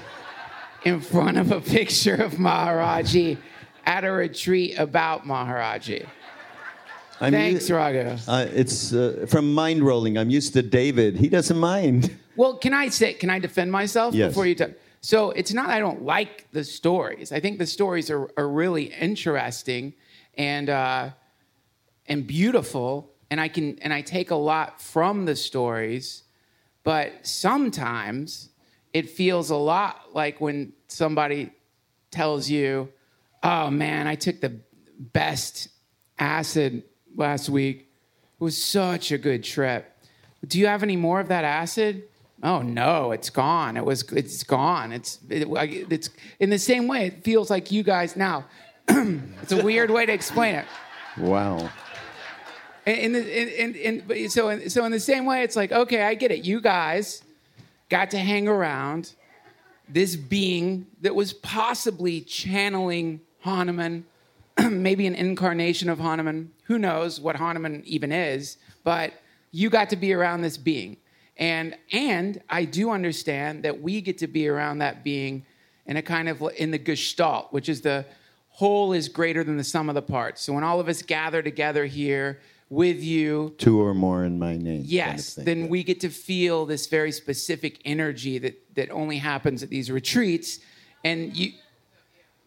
in 0.85 1.00
front 1.00 1.38
of 1.38 1.52
a 1.52 1.62
picture 1.62 2.14
of 2.14 2.35
Maharaji 2.35 3.38
at 3.87 4.04
a 4.04 4.12
retreat 4.12 4.78
about 4.78 5.24
Maharaji. 5.24 6.06
I'm 7.18 7.32
Thanks, 7.32 7.70
Raghu. 7.70 8.18
Uh, 8.28 8.46
it's 8.52 8.92
uh, 8.92 9.24
from 9.26 9.54
Mindrolling. 9.54 10.20
I'm 10.20 10.30
used 10.30 10.52
to 10.52 10.62
David. 10.62 11.16
He 11.16 11.30
doesn't 11.30 11.58
mind. 11.58 12.18
Well, 12.36 12.58
can 12.58 12.74
I 12.74 12.88
say, 12.88 13.14
can 13.14 13.30
I 13.30 13.38
defend 13.38 13.70
myself 13.70 14.14
yes. 14.14 14.28
before 14.28 14.46
you 14.46 14.54
talk? 14.54 14.70
So 15.04 15.32
it's 15.32 15.52
not 15.52 15.68
I 15.68 15.80
don't 15.80 16.02
like 16.02 16.50
the 16.50 16.64
stories. 16.64 17.30
I 17.30 17.38
think 17.38 17.58
the 17.58 17.66
stories 17.66 18.10
are, 18.10 18.30
are 18.38 18.48
really 18.48 18.84
interesting 18.84 19.92
and 20.36 20.70
uh, 20.70 21.10
and 22.06 22.26
beautiful, 22.26 23.10
and 23.30 23.38
I 23.38 23.48
can 23.48 23.78
and 23.80 23.92
I 23.92 24.00
take 24.00 24.30
a 24.30 24.34
lot 24.34 24.80
from 24.80 25.26
the 25.26 25.36
stories, 25.36 26.22
but 26.84 27.26
sometimes 27.26 28.48
it 28.94 29.10
feels 29.10 29.50
a 29.50 29.56
lot 29.56 30.14
like 30.14 30.40
when 30.40 30.72
somebody 30.88 31.50
tells 32.10 32.48
you, 32.48 32.88
"Oh 33.42 33.70
man, 33.70 34.06
I 34.06 34.14
took 34.14 34.40
the 34.40 34.58
best 34.98 35.68
acid 36.18 36.82
last 37.14 37.50
week. 37.50 37.90
It 38.40 38.42
was 38.42 38.56
such 38.56 39.12
a 39.12 39.18
good 39.18 39.44
trip. 39.44 39.90
Do 40.46 40.58
you 40.58 40.66
have 40.66 40.82
any 40.82 40.96
more 40.96 41.20
of 41.20 41.28
that 41.28 41.44
acid?" 41.44 42.04
Oh 42.44 42.62
no 42.62 43.11
it's 43.11 43.30
gone. 43.30 43.76
It 43.76 43.85
was 43.85 44.02
it's 44.12 44.44
gone. 44.44 44.92
It's 44.92 45.18
it, 45.28 45.48
it's 45.90 46.11
in 46.38 46.50
the 46.50 46.59
same 46.59 46.87
way 46.87 47.07
it 47.07 47.24
feels 47.24 47.50
like 47.50 47.72
you 47.72 47.83
guys 47.83 48.14
now. 48.14 48.44
It's 49.42 49.52
a 49.52 49.62
weird 49.62 49.90
way 49.90 50.07
to 50.07 50.12
explain 50.12 50.54
it. 50.54 50.66
Wow. 51.18 51.70
In 52.87 53.12
the 53.12 53.62
in, 53.62 53.74
in, 53.74 54.11
in, 54.11 54.30
so 54.30 54.48
in, 54.50 54.70
so 54.70 54.85
in 54.85 54.92
the 54.92 55.00
same 55.00 55.26
way 55.26 55.42
it's 55.42 55.57
like 55.57 55.72
okay 55.72 56.02
i 56.02 56.14
get 56.14 56.30
it. 56.30 56.44
You 56.44 56.61
guys 56.61 57.22
got 57.88 58.11
to 58.11 58.18
hang 58.18 58.46
around 58.46 59.14
this 59.88 60.16
being 60.16 60.87
that 61.00 61.14
was 61.14 61.33
possibly 61.33 62.20
channeling 62.22 63.20
hanuman 63.40 64.04
maybe 64.70 65.07
an 65.07 65.14
incarnation 65.14 65.88
of 65.88 65.98
hanuman. 65.98 66.52
Who 66.64 66.78
knows 66.78 67.20
what 67.20 67.37
hanuman 67.37 67.83
even 67.87 68.12
is 68.12 68.59
but 68.83 69.14
you 69.50 69.70
got 69.70 69.88
to 69.90 69.96
be 69.96 70.12
around 70.12 70.42
this 70.42 70.57
being 70.57 70.96
and 71.36 71.76
and 71.92 72.40
I 72.48 72.64
do 72.64 72.90
understand 72.90 73.64
that 73.64 73.80
we 73.80 74.00
get 74.00 74.18
to 74.18 74.26
be 74.26 74.48
around 74.48 74.78
that 74.78 75.02
being 75.02 75.44
in 75.86 75.96
a 75.96 76.02
kind 76.02 76.28
of 76.28 76.42
in 76.56 76.70
the 76.70 76.78
gestalt, 76.78 77.52
which 77.52 77.68
is 77.68 77.80
the 77.80 78.06
whole 78.48 78.92
is 78.92 79.08
greater 79.08 79.42
than 79.42 79.56
the 79.56 79.64
sum 79.64 79.88
of 79.88 79.94
the 79.94 80.02
parts. 80.02 80.42
So 80.42 80.52
when 80.52 80.62
all 80.62 80.78
of 80.78 80.88
us 80.88 81.02
gather 81.02 81.42
together 81.42 81.86
here 81.86 82.40
with 82.70 83.02
you, 83.02 83.54
two 83.58 83.80
or 83.80 83.94
more 83.94 84.24
in 84.24 84.38
my 84.38 84.56
name. 84.56 84.82
Yes, 84.84 85.34
kind 85.34 85.42
of 85.42 85.44
then 85.46 85.68
we 85.68 85.82
get 85.82 86.00
to 86.00 86.08
feel 86.08 86.66
this 86.66 86.86
very 86.86 87.12
specific 87.12 87.80
energy 87.84 88.38
that 88.38 88.74
that 88.74 88.90
only 88.90 89.18
happens 89.18 89.62
at 89.62 89.70
these 89.70 89.90
retreats. 89.90 90.60
And 91.02 91.36
you, 91.36 91.52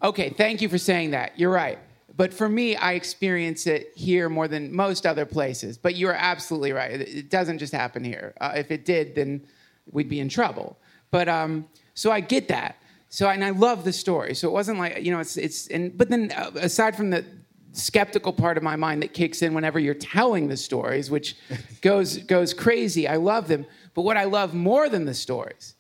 okay, 0.02 0.30
thank 0.30 0.62
you 0.62 0.70
for 0.70 0.78
saying 0.78 1.12
that. 1.12 1.38
You're 1.38 1.52
right. 1.52 1.78
But 2.18 2.34
for 2.34 2.50
me, 2.50 2.76
I 2.76 2.94
experience 2.94 3.68
it 3.68 3.92
here 3.96 4.28
more 4.28 4.48
than 4.48 4.76
most 4.76 5.06
other 5.06 5.26
places. 5.26 5.78
But 5.78 5.96
you're 5.96 6.16
absolutely 6.16 6.74
right. 6.74 6.92
It 7.00 7.30
doesn't 7.30 7.60
just 7.60 7.72
happen 7.72 8.04
here. 8.04 8.34
Uh, 8.42 8.54
if 8.56 8.72
it 8.72 8.86
did, 8.86 9.14
then 9.14 9.46
we'd 9.92 10.10
be 10.10 10.20
in 10.20 10.28
trouble. 10.28 10.78
But 11.12 11.30
um, 11.30 11.68
so 11.94 12.12
I 12.12 12.20
get 12.20 12.48
that. 12.48 12.78
So 13.10 13.30
and 13.30 13.46
I 13.46 13.52
love 13.52 13.86
the 13.86 13.94
story. 13.94 14.34
So 14.34 14.50
it 14.50 14.52
wasn't 14.52 14.80
like 14.80 15.02
you 15.04 15.12
know 15.12 15.20
it's 15.20 15.38
it's 15.38 15.68
and 15.68 15.98
but 15.98 16.10
then 16.10 16.34
uh, 16.36 16.52
aside 16.56 16.98
from 16.98 17.12
the 17.12 17.24
skeptical 17.72 18.34
part 18.34 18.58
of 18.58 18.64
my 18.64 18.76
mind 18.76 19.04
that 19.04 19.14
kicks 19.14 19.42
in 19.44 19.54
whenever 19.54 19.80
you're 19.80 19.94
telling 19.94 20.48
the 20.48 20.58
stories, 20.58 21.10
which 21.10 21.38
goes 21.82 22.18
goes 22.18 22.54
crazy. 22.54 23.08
I 23.08 23.16
love 23.16 23.48
them. 23.48 23.66
But 23.94 24.02
what 24.02 24.18
I 24.18 24.26
love 24.26 24.54
more 24.54 24.90
than 24.90 25.06
the 25.06 25.14
stories 25.14 25.76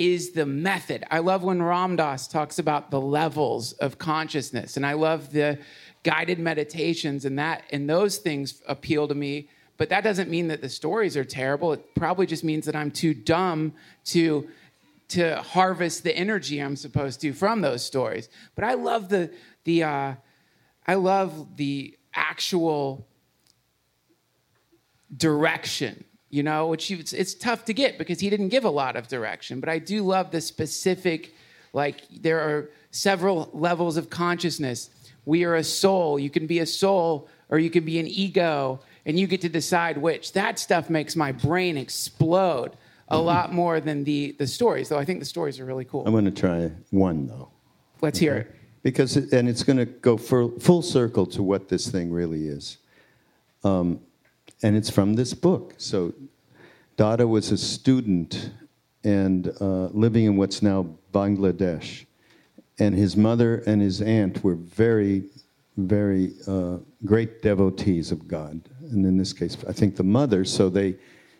is 0.00 0.30
the 0.30 0.46
method. 0.46 1.04
I 1.10 1.18
love 1.18 1.44
when 1.44 1.62
Ram 1.62 1.94
Dass 1.94 2.26
talks 2.26 2.58
about 2.58 2.90
the 2.90 3.00
levels 3.00 3.72
of 3.74 3.98
consciousness, 3.98 4.78
and 4.78 4.86
I 4.86 4.94
love 4.94 5.30
the 5.30 5.58
guided 6.04 6.38
meditations, 6.38 7.26
and 7.26 7.38
that 7.38 7.64
and 7.70 7.88
those 7.88 8.16
things 8.16 8.62
appeal 8.66 9.06
to 9.06 9.14
me. 9.14 9.50
But 9.76 9.90
that 9.90 10.02
doesn't 10.02 10.30
mean 10.30 10.48
that 10.48 10.62
the 10.62 10.70
stories 10.70 11.18
are 11.18 11.24
terrible. 11.24 11.74
It 11.74 11.94
probably 11.94 12.24
just 12.24 12.42
means 12.42 12.64
that 12.64 12.74
I'm 12.74 12.90
too 12.90 13.12
dumb 13.12 13.74
to 14.06 14.48
to 15.08 15.42
harvest 15.42 16.02
the 16.02 16.16
energy 16.16 16.60
I'm 16.60 16.76
supposed 16.76 17.20
to 17.20 17.34
from 17.34 17.60
those 17.60 17.84
stories. 17.84 18.30
But 18.54 18.64
I 18.64 18.74
love 18.74 19.10
the 19.10 19.30
the 19.64 19.82
uh, 19.84 20.14
I 20.86 20.94
love 20.94 21.56
the 21.56 21.94
actual 22.14 23.06
direction 25.14 26.04
you 26.30 26.42
know, 26.42 26.68
which 26.68 26.90
it's, 26.90 27.12
it's 27.12 27.34
tough 27.34 27.64
to 27.66 27.74
get 27.74 27.98
because 27.98 28.20
he 28.20 28.30
didn't 28.30 28.48
give 28.48 28.64
a 28.64 28.70
lot 28.70 28.96
of 28.96 29.08
direction. 29.08 29.60
But 29.60 29.68
I 29.68 29.78
do 29.78 30.02
love 30.02 30.30
the 30.30 30.40
specific, 30.40 31.34
like, 31.72 32.02
there 32.10 32.40
are 32.40 32.70
several 32.90 33.50
levels 33.52 33.96
of 33.96 34.10
consciousness. 34.10 34.90
We 35.24 35.44
are 35.44 35.56
a 35.56 35.64
soul. 35.64 36.18
You 36.18 36.30
can 36.30 36.46
be 36.46 36.60
a 36.60 36.66
soul 36.66 37.28
or 37.48 37.58
you 37.58 37.68
can 37.68 37.84
be 37.84 37.98
an 37.98 38.06
ego, 38.06 38.80
and 39.04 39.18
you 39.18 39.26
get 39.26 39.40
to 39.40 39.48
decide 39.48 39.98
which. 39.98 40.32
That 40.34 40.58
stuff 40.58 40.88
makes 40.88 41.16
my 41.16 41.32
brain 41.32 41.76
explode. 41.76 42.76
a 43.08 43.18
lot 43.18 43.52
more 43.52 43.80
than 43.80 44.04
the 44.04 44.36
the 44.38 44.46
stories. 44.46 44.88
Though 44.88 44.98
I 44.98 45.04
think 45.04 45.18
the 45.18 45.26
stories 45.26 45.58
are 45.58 45.64
really 45.64 45.84
cool. 45.84 46.04
I'm 46.06 46.12
going 46.12 46.24
to 46.26 46.30
try 46.30 46.70
one 46.90 47.26
though. 47.26 47.50
Let's 48.00 48.20
hear 48.20 48.36
it. 48.36 48.54
because 48.82 49.16
it, 49.16 49.32
and 49.32 49.48
it's 49.48 49.62
going 49.62 49.78
to 49.78 49.84
go 49.84 50.16
full, 50.16 50.58
full 50.60 50.82
circle 50.82 51.26
to 51.26 51.42
what 51.42 51.68
this 51.68 51.88
thing 51.90 52.10
really 52.12 52.46
is 52.46 52.78
um, 53.64 54.00
and 54.62 54.76
it's 54.76 54.90
from 54.90 55.14
this 55.14 55.34
book. 55.34 55.74
So 55.78 56.12
dada 56.96 57.26
was 57.26 57.50
a 57.50 57.58
student 57.58 58.52
and 59.04 59.48
uh, 59.60 59.86
living 59.92 60.26
in 60.26 60.36
what's 60.36 60.62
now 60.62 60.86
bangladesh. 61.12 62.04
And 62.78 62.94
his 62.94 63.16
mother 63.16 63.62
and 63.66 63.80
his 63.80 64.00
aunt 64.00 64.42
were 64.44 64.56
very 64.56 65.24
very 65.76 66.34
uh, 66.46 66.76
great 67.06 67.40
devotees 67.40 68.12
of 68.12 68.28
god. 68.28 68.60
And 68.90 69.06
in 69.06 69.16
this 69.16 69.32
case 69.32 69.56
i 69.68 69.72
think 69.72 69.96
the 69.96 70.02
mother 70.02 70.44
so 70.44 70.68
they 70.68 70.96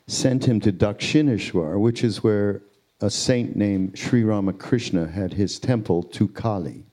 sent 0.06 0.44
him 0.44 0.60
to 0.60 0.72
dakshineshwar 0.72 1.78
which 1.78 2.02
is 2.04 2.22
where 2.22 2.62
a 3.00 3.10
saint 3.10 3.56
named 3.56 3.98
sri 3.98 4.22
ramakrishna 4.24 5.08
had 5.08 5.34
his 5.34 5.58
temple 5.58 6.02
to 6.02 6.28
kali 6.28 6.84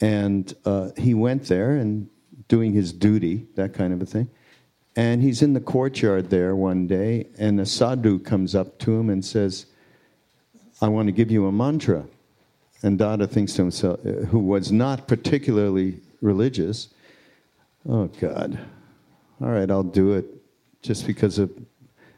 and 0.00 0.54
uh, 0.64 0.90
he 0.96 1.14
went 1.14 1.44
there 1.44 1.76
and 1.76 2.08
doing 2.48 2.72
his 2.72 2.92
duty, 2.92 3.46
that 3.54 3.74
kind 3.74 3.92
of 3.92 4.00
a 4.00 4.06
thing. 4.06 4.28
And 4.98 5.22
he's 5.22 5.42
in 5.42 5.52
the 5.52 5.60
courtyard 5.60 6.28
there 6.28 6.56
one 6.56 6.88
day, 6.88 7.28
and 7.38 7.60
a 7.60 7.66
sadhu 7.66 8.18
comes 8.18 8.56
up 8.56 8.80
to 8.80 8.98
him 8.98 9.10
and 9.10 9.24
says, 9.24 9.66
I 10.82 10.88
want 10.88 11.06
to 11.06 11.12
give 11.12 11.30
you 11.30 11.46
a 11.46 11.52
mantra. 11.52 12.04
And 12.82 12.98
Dada 12.98 13.28
thinks 13.28 13.52
to 13.52 13.62
himself, 13.62 14.00
uh, 14.04 14.24
who 14.26 14.40
was 14.40 14.72
not 14.72 15.06
particularly 15.06 16.00
religious, 16.20 16.88
oh 17.88 18.06
God, 18.06 18.58
all 19.40 19.50
right, 19.50 19.70
I'll 19.70 19.84
do 19.84 20.14
it 20.14 20.26
just 20.82 21.06
because 21.06 21.38
of 21.38 21.52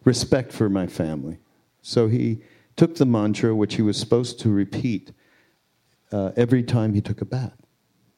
respect 0.04 0.50
for 0.50 0.70
my 0.70 0.86
family. 0.86 1.36
So 1.82 2.08
he 2.08 2.40
took 2.76 2.94
the 2.94 3.04
mantra, 3.04 3.54
which 3.54 3.74
he 3.74 3.82
was 3.82 3.98
supposed 3.98 4.40
to 4.40 4.48
repeat 4.48 5.12
uh, 6.12 6.30
every 6.34 6.62
time 6.62 6.94
he 6.94 7.02
took 7.02 7.20
a 7.20 7.26
bath 7.26 7.60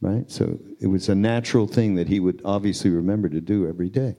right? 0.03 0.29
So 0.31 0.59
it 0.81 0.89
was 0.89 1.09
a 1.09 1.15
natural 1.15 1.67
thing 1.67 1.95
that 1.95 2.09
he 2.09 2.21
would 2.21 2.43
obviously 2.45 2.91
remember 2.91 3.29
to 3.31 3.41
do 3.41 3.67
every 3.69 3.89
day. 3.89 4.17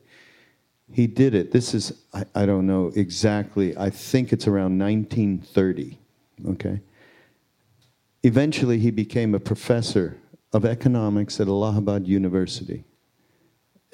He 0.92 1.08
did 1.08 1.34
it. 1.34 1.52
This 1.52 1.74
is, 1.74 2.04
I, 2.14 2.26
I 2.36 2.46
don't 2.46 2.68
know 2.68 2.92
exactly, 2.96 3.76
I 3.78 3.90
think 3.90 4.34
it's 4.34 4.48
around 4.48 4.78
1930, 4.78 5.98
okay? 6.50 6.82
Eventually, 8.24 8.80
he 8.80 8.92
became 8.92 9.34
a 9.34 9.40
professor 9.40 10.18
of 10.52 10.66
economics 10.66 11.40
at 11.40 11.48
Allahabad 11.48 12.08
University. 12.08 12.84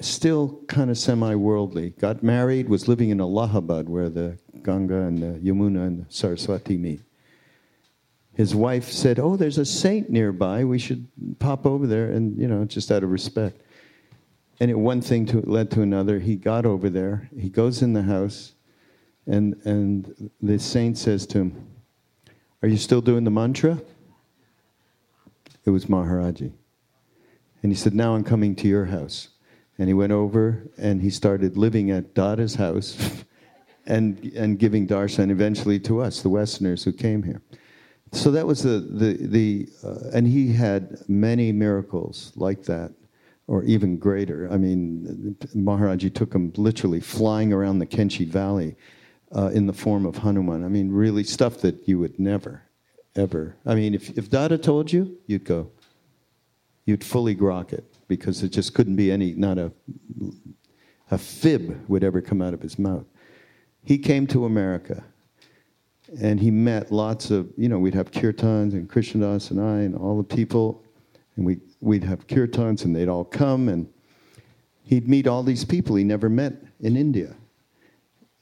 Still 0.00 0.60
kind 0.68 0.90
of 0.90 0.98
semi 0.98 1.34
worldly. 1.34 1.90
Got 1.90 2.22
married, 2.22 2.68
was 2.68 2.88
living 2.88 3.10
in 3.10 3.20
Allahabad 3.20 3.88
where 3.88 4.08
the 4.08 4.38
Ganga 4.62 5.02
and 5.02 5.18
the 5.18 5.38
Yamuna 5.40 5.86
and 5.86 6.00
the 6.00 6.12
Saraswati 6.12 6.76
meet 6.76 7.00
his 8.40 8.54
wife 8.54 8.90
said, 8.90 9.18
"Oh, 9.18 9.36
there's 9.36 9.58
a 9.58 9.66
saint 9.66 10.08
nearby. 10.08 10.64
We 10.64 10.78
should 10.78 11.06
pop 11.38 11.66
over 11.66 11.86
there." 11.86 12.10
And 12.10 12.38
you 12.38 12.48
know, 12.48 12.64
just 12.64 12.90
out 12.90 13.02
of 13.02 13.10
respect. 13.10 13.60
And 14.60 14.84
one 14.84 15.00
thing 15.00 15.24
to, 15.26 15.40
led 15.40 15.70
to 15.70 15.80
another. 15.80 16.18
He 16.18 16.36
got 16.36 16.66
over 16.66 16.90
there. 16.90 17.30
He 17.36 17.48
goes 17.48 17.80
in 17.80 17.94
the 17.94 18.02
house, 18.02 18.52
and 19.26 19.56
and 19.64 20.30
the 20.42 20.58
saint 20.58 20.98
says 20.98 21.26
to 21.28 21.38
him, 21.38 21.66
"Are 22.62 22.68
you 22.68 22.76
still 22.76 23.00
doing 23.00 23.24
the 23.24 23.30
mantra?" 23.30 23.80
It 25.64 25.70
was 25.70 25.86
Maharaji. 25.86 26.52
And 27.62 27.72
he 27.72 27.76
said, 27.76 27.94
"Now 27.94 28.14
I'm 28.14 28.24
coming 28.24 28.54
to 28.56 28.68
your 28.68 28.84
house." 28.84 29.28
And 29.78 29.88
he 29.88 29.94
went 29.94 30.12
over 30.12 30.70
and 30.76 31.00
he 31.00 31.08
started 31.08 31.56
living 31.56 31.90
at 31.90 32.12
Dada's 32.12 32.56
house, 32.56 33.24
and 33.86 34.22
and 34.36 34.58
giving 34.58 34.86
darshan 34.86 35.30
eventually 35.30 35.80
to 35.80 36.02
us, 36.02 36.20
the 36.20 36.28
Westerners 36.28 36.84
who 36.84 36.92
came 36.92 37.22
here. 37.22 37.40
So 38.12 38.30
that 38.32 38.46
was 38.46 38.62
the 38.62 38.80
the 38.80 39.26
the, 39.26 39.68
uh, 39.82 40.10
and 40.12 40.26
he 40.26 40.52
had 40.52 40.98
many 41.08 41.50
miracles 41.50 42.32
like 42.36 42.64
that, 42.64 42.92
or 43.50 43.64
even 43.64 43.96
greater. 43.96 44.48
I 44.48 44.56
mean, 44.56 45.36
Maharaji 45.56 46.14
took 46.14 46.32
him 46.32 46.52
literally 46.56 47.00
flying 47.00 47.52
around 47.52 47.80
the 47.80 47.86
Kenchi 47.86 48.24
Valley 48.24 48.76
uh, 49.34 49.48
in 49.48 49.66
the 49.66 49.72
form 49.72 50.06
of 50.06 50.18
Hanuman. 50.18 50.64
I 50.64 50.68
mean, 50.68 50.92
really 50.92 51.24
stuff 51.24 51.58
that 51.62 51.88
you 51.88 51.98
would 51.98 52.16
never, 52.20 52.62
ever. 53.16 53.56
I 53.66 53.74
mean, 53.74 53.92
if 53.92 54.16
if 54.16 54.30
Dada 54.30 54.56
told 54.56 54.92
you, 54.92 55.18
you'd 55.26 55.44
go. 55.44 55.68
You'd 56.86 57.02
fully 57.02 57.34
grok 57.34 57.72
it 57.72 57.92
because 58.06 58.44
it 58.44 58.50
just 58.50 58.72
couldn't 58.72 58.94
be 58.94 59.10
any 59.10 59.32
not 59.32 59.58
a 59.58 59.72
a 61.10 61.18
fib 61.18 61.88
would 61.88 62.04
ever 62.04 62.20
come 62.20 62.40
out 62.40 62.54
of 62.54 62.62
his 62.62 62.78
mouth. 62.78 63.06
He 63.82 63.98
came 63.98 64.28
to 64.28 64.44
America 64.44 65.02
and 66.22 66.38
he 66.38 66.52
met 66.52 66.92
lots 66.92 67.32
of, 67.32 67.48
you 67.56 67.68
know, 67.68 67.80
we'd 67.80 67.94
have 67.94 68.12
kirtans 68.12 68.74
and 68.74 68.88
Krishna 68.88 69.22
Das 69.22 69.50
and 69.50 69.60
I 69.60 69.78
and 69.80 69.96
all 69.96 70.16
the 70.16 70.36
people, 70.36 70.84
and 71.34 71.44
we, 71.44 71.58
we'd 71.80 72.04
have 72.04 72.26
kirtans 72.26 72.84
and 72.84 72.94
they'd 72.94 73.08
all 73.08 73.24
come, 73.24 73.68
and 73.68 73.88
he'd 74.84 75.08
meet 75.08 75.26
all 75.26 75.42
these 75.42 75.64
people 75.64 75.96
he 75.96 76.04
never 76.04 76.28
met 76.28 76.54
in 76.80 76.96
India. 76.96 77.34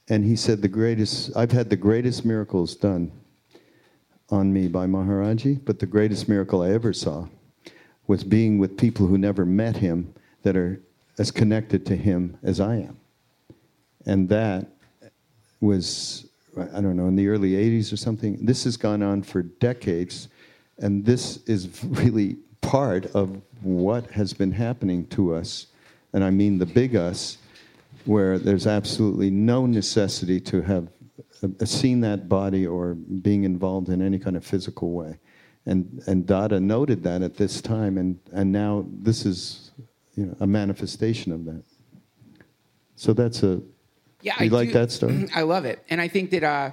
And 0.09 0.25
he 0.25 0.35
said, 0.35 0.61
the 0.61 0.67
greatest, 0.67 1.35
I've 1.35 1.51
had 1.51 1.69
the 1.69 1.75
greatest 1.75 2.25
miracles 2.25 2.75
done 2.75 3.11
on 4.29 4.51
me 4.51 4.67
by 4.67 4.85
Maharaji, 4.85 5.63
but 5.65 5.79
the 5.79 5.85
greatest 5.85 6.27
miracle 6.27 6.61
I 6.61 6.71
ever 6.71 6.93
saw 6.93 7.27
was 8.07 8.23
being 8.23 8.57
with 8.57 8.77
people 8.77 9.07
who 9.07 9.17
never 9.17 9.45
met 9.45 9.77
him 9.77 10.13
that 10.43 10.55
are 10.55 10.81
as 11.17 11.31
connected 11.31 11.85
to 11.85 11.95
him 11.95 12.37
as 12.43 12.59
I 12.59 12.77
am. 12.77 12.99
And 14.05 14.29
that 14.29 14.67
was 15.61 16.29
I 16.57 16.81
don't 16.81 16.95
know, 16.95 17.07
in 17.07 17.15
the 17.15 17.27
early 17.27 17.51
80s 17.51 17.93
or 17.93 17.97
something. 17.97 18.45
This 18.45 18.63
has 18.63 18.77
gone 18.77 19.03
on 19.03 19.23
for 19.23 19.43
decades, 19.43 20.29
and 20.77 21.05
this 21.05 21.37
is 21.45 21.69
really 21.83 22.37
part 22.61 23.05
of 23.07 23.41
what 23.61 24.11
has 24.11 24.33
been 24.33 24.51
happening 24.51 25.07
to 25.07 25.33
us, 25.33 25.67
and 26.13 26.23
I 26.23 26.29
mean 26.29 26.57
the 26.57 26.65
big 26.65 26.95
us, 26.95 27.37
where 28.05 28.37
there's 28.39 28.67
absolutely 28.67 29.29
no 29.29 29.65
necessity 29.65 30.39
to 30.41 30.61
have 30.61 30.87
uh, 31.43 31.65
seen 31.65 32.01
that 32.01 32.29
body 32.29 32.65
or 32.65 32.93
being 32.95 33.43
involved 33.43 33.89
in 33.89 34.01
any 34.01 34.19
kind 34.19 34.35
of 34.35 34.45
physical 34.45 34.91
way. 34.91 35.17
And, 35.65 36.01
and 36.07 36.25
Dada 36.25 36.59
noted 36.59 37.03
that 37.03 37.21
at 37.21 37.35
this 37.35 37.61
time, 37.61 37.97
and, 37.97 38.19
and 38.31 38.51
now 38.51 38.85
this 38.89 39.25
is 39.25 39.71
you 40.15 40.25
know, 40.25 40.35
a 40.39 40.47
manifestation 40.47 41.31
of 41.31 41.45
that. 41.45 41.63
So 42.95 43.13
that's 43.13 43.43
a 43.43 43.61
yeah, 44.21 44.41
you 44.43 44.51
I 44.51 44.53
like 44.53 44.67
do- 44.69 44.73
that 44.73 44.91
story? 44.91 45.27
I 45.35 45.43
love 45.43 45.65
it, 45.65 45.83
and 45.89 46.01
I 46.01 46.07
think 46.07 46.31
that 46.31 46.43
uh, 46.43 46.71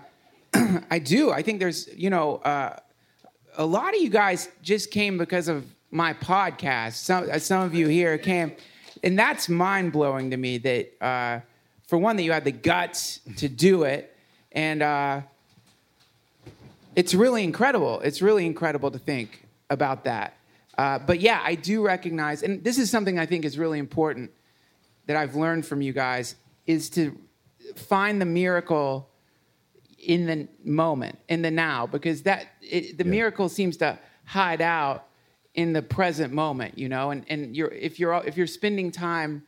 I 0.90 0.98
do. 0.98 1.30
I 1.30 1.42
think 1.42 1.60
there's, 1.60 1.88
you 1.94 2.10
know, 2.10 2.36
uh, 2.38 2.76
a 3.56 3.66
lot 3.66 3.94
of 3.94 4.00
you 4.00 4.10
guys 4.10 4.48
just 4.62 4.90
came 4.90 5.18
because 5.18 5.48
of 5.48 5.64
my 5.90 6.12
podcast. 6.14 6.94
Some 6.94 7.30
uh, 7.30 7.38
some 7.38 7.62
of 7.62 7.74
you 7.74 7.88
here 7.88 8.18
came, 8.18 8.52
and 9.02 9.18
that's 9.18 9.48
mind 9.48 9.92
blowing 9.92 10.30
to 10.30 10.36
me. 10.36 10.58
That 10.58 10.92
uh, 11.04 11.40
for 11.86 11.98
one, 11.98 12.16
that 12.16 12.22
you 12.22 12.32
had 12.32 12.44
the 12.44 12.52
guts 12.52 13.20
to 13.36 13.48
do 13.48 13.84
it, 13.84 14.14
and 14.52 14.82
uh, 14.82 15.20
it's 16.94 17.14
really 17.14 17.44
incredible. 17.44 18.00
It's 18.00 18.22
really 18.22 18.46
incredible 18.46 18.90
to 18.90 18.98
think 18.98 19.46
about 19.70 20.04
that. 20.04 20.34
Uh, 20.78 20.98
but 20.98 21.20
yeah, 21.20 21.40
I 21.42 21.54
do 21.54 21.82
recognize, 21.84 22.42
and 22.42 22.62
this 22.62 22.78
is 22.78 22.90
something 22.90 23.18
I 23.18 23.26
think 23.26 23.44
is 23.44 23.58
really 23.58 23.78
important 23.78 24.30
that 25.06 25.16
I've 25.16 25.34
learned 25.34 25.64
from 25.66 25.80
you 25.80 25.92
guys 25.92 26.34
is 26.66 26.90
to 26.90 27.16
find 27.76 28.20
the 28.20 28.26
miracle 28.26 29.08
in 29.98 30.26
the 30.26 30.48
moment, 30.64 31.18
in 31.28 31.42
the 31.42 31.50
now, 31.50 31.86
because 31.86 32.22
that 32.22 32.46
it, 32.60 32.98
the 32.98 33.04
Yeah. 33.04 33.10
miracle 33.10 33.48
seems 33.48 33.76
to 33.78 33.98
hide 34.24 34.60
out 34.60 35.05
in 35.56 35.72
the 35.72 35.82
present 35.82 36.32
moment, 36.32 36.78
you 36.78 36.88
know. 36.88 37.10
And 37.10 37.24
and 37.28 37.56
you're 37.56 37.68
if 37.68 37.98
you're 37.98 38.14
if 38.24 38.36
you're 38.36 38.46
spending 38.46 38.92
time 38.92 39.42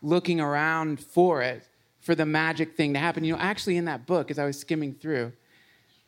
looking 0.00 0.40
around 0.40 1.00
for 1.00 1.42
it, 1.42 1.68
for 2.00 2.14
the 2.14 2.24
magic 2.24 2.76
thing 2.76 2.94
to 2.94 2.98
happen, 2.98 3.24
you 3.24 3.34
know. 3.34 3.40
Actually, 3.40 3.76
in 3.76 3.84
that 3.84 4.06
book, 4.06 4.30
as 4.30 4.38
I 4.38 4.46
was 4.46 4.58
skimming 4.58 4.94
through, 4.94 5.32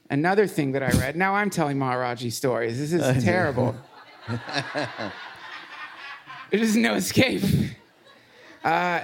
another 0.08 0.46
thing 0.46 0.72
that 0.72 0.82
I 0.82 0.90
read. 0.98 1.16
Now 1.16 1.34
I'm 1.34 1.50
telling 1.50 1.76
Maharaji 1.76 2.32
stories. 2.32 2.78
This 2.78 2.92
is 2.92 3.24
terrible. 3.24 3.76
There's 6.50 6.76
no 6.76 6.94
escape. 6.94 7.42
Uh, 8.64 9.00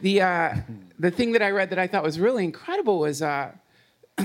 the 0.00 0.20
uh, 0.22 0.54
the 0.98 1.10
thing 1.10 1.32
that 1.32 1.42
I 1.42 1.50
read 1.50 1.70
that 1.70 1.78
I 1.78 1.86
thought 1.86 2.02
was 2.02 2.20
really 2.20 2.44
incredible 2.44 2.98
was 2.98 3.22
uh, 3.22 3.52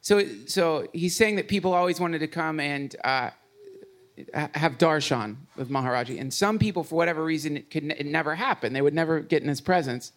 so 0.00 0.24
so 0.46 0.88
he's 0.92 1.16
saying 1.16 1.36
that 1.36 1.48
people 1.48 1.74
always 1.74 2.00
wanted 2.00 2.20
to 2.20 2.28
come 2.28 2.60
and 2.60 2.94
uh, 3.04 3.30
have 4.32 4.78
darshan 4.78 5.36
with 5.56 5.70
Maharaji, 5.70 6.20
and 6.20 6.32
some 6.32 6.58
people 6.58 6.84
for 6.84 6.96
whatever 6.96 7.24
reason 7.24 7.56
it 7.56 7.70
could 7.70 7.84
it 7.84 8.06
never 8.06 8.34
happened. 8.34 8.74
They 8.74 8.82
would 8.82 8.94
never 8.94 9.20
get 9.20 9.42
in 9.42 9.48
his 9.48 9.60
presence. 9.60 10.12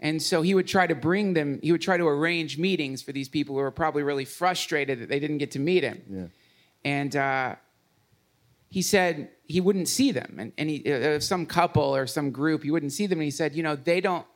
And 0.00 0.20
so 0.20 0.42
he 0.42 0.54
would 0.54 0.66
try 0.66 0.86
to 0.86 0.94
bring 0.94 1.32
them, 1.32 1.60
he 1.62 1.72
would 1.72 1.80
try 1.80 1.96
to 1.96 2.06
arrange 2.06 2.58
meetings 2.58 3.00
for 3.00 3.12
these 3.12 3.28
people 3.28 3.54
who 3.54 3.62
were 3.62 3.70
probably 3.70 4.02
really 4.02 4.26
frustrated 4.26 5.00
that 5.00 5.08
they 5.08 5.18
didn't 5.18 5.38
get 5.38 5.52
to 5.52 5.58
meet 5.58 5.82
him. 5.82 6.02
Yeah. 6.10 6.26
And 6.84 7.16
uh, 7.16 7.54
he 8.68 8.82
said 8.82 9.30
he 9.46 9.62
wouldn't 9.62 9.88
see 9.88 10.12
them. 10.12 10.36
And, 10.38 10.52
and 10.58 10.68
he, 10.68 10.92
uh, 10.92 11.20
some 11.20 11.46
couple 11.46 11.96
or 11.96 12.06
some 12.06 12.32
group, 12.32 12.64
he 12.64 12.70
wouldn't 12.70 12.92
see 12.92 13.06
them. 13.06 13.18
And 13.18 13.24
he 13.24 13.30
said, 13.30 13.54
you 13.54 13.62
know, 13.62 13.76
they 13.76 14.02
don't, 14.02 14.26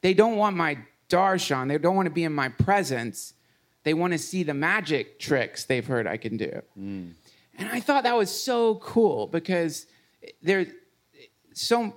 they 0.00 0.14
don't 0.14 0.36
want 0.36 0.56
my 0.56 0.78
darshan. 1.10 1.68
They 1.68 1.76
don't 1.76 1.96
want 1.96 2.06
to 2.06 2.14
be 2.14 2.24
in 2.24 2.32
my 2.32 2.48
presence. 2.48 3.34
They 3.82 3.92
want 3.92 4.14
to 4.14 4.18
see 4.18 4.44
the 4.44 4.54
magic 4.54 5.18
tricks 5.18 5.64
they've 5.64 5.86
heard 5.86 6.06
I 6.06 6.16
can 6.16 6.38
do. 6.38 6.62
And 7.58 7.68
I 7.68 7.80
thought 7.80 8.04
that 8.04 8.16
was 8.16 8.30
so 8.30 8.76
cool 8.76 9.26
because 9.26 9.86
there, 10.42 10.66
so 11.52 11.94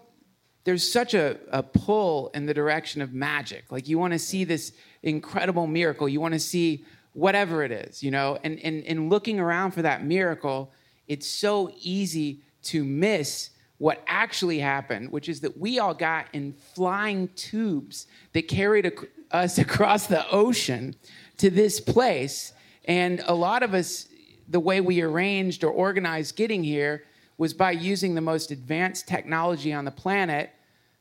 there's 0.63 0.91
such 0.91 1.13
a, 1.13 1.38
a 1.52 1.63
pull 1.63 2.30
in 2.34 2.45
the 2.45 2.54
direction 2.54 3.02
of 3.02 3.13
magic. 3.13 3.71
Like 3.71 3.88
you 3.88 3.97
want 3.97 4.13
to 4.13 4.19
see 4.19 4.43
this 4.43 4.74
incredible 5.04 5.67
miracle. 5.67 6.10
You 6.10 6.19
want 6.19 6.34
to 6.34 6.39
see 6.39 6.84
whatever 7.13 7.63
it 7.63 7.71
is, 7.71 8.02
you 8.02 8.12
know, 8.12 8.38
and, 8.43 8.60
and, 8.60 8.84
and 8.86 9.10
looking 9.10 9.39
around 9.39 9.71
for 9.71 9.82
that 9.82 10.04
miracle, 10.04 10.71
it's 11.08 11.28
so 11.28 11.71
easy 11.80 12.41
to 12.63 12.84
miss 12.84 13.50
what 13.78 14.04
actually 14.06 14.60
happened, 14.60 15.12
which 15.12 15.28
is 15.28 15.41
that 15.41 15.58
we 15.58 15.80
all 15.80 15.93
got 15.93 16.28
in 16.34 16.54
flying 16.54 17.28
tubes 17.30 18.06
that 18.34 18.47
carried 18.47 18.86
ac- 18.86 19.08
us 19.32 19.58
across 19.58 20.08
the 20.08 20.30
ocean 20.30 20.95
to 21.38 21.50
this 21.50 21.80
place. 21.80 22.54
And 22.86 23.24
a 23.26 23.34
lot 23.34 23.63
of 23.63 23.74
us, 23.74 24.08
the 24.52 24.60
way 24.60 24.82
we 24.82 25.02
arranged 25.02 25.64
or 25.64 25.72
organized 25.72 26.36
getting 26.36 26.64
here 26.64 27.06
was 27.38 27.54
by 27.54 27.72
using 27.72 28.14
the 28.14 28.22
most 28.22 28.52
advanced 28.52 29.08
technology 29.08 29.74
on 29.74 29.86
the 29.86 29.92
planet, 29.92 30.52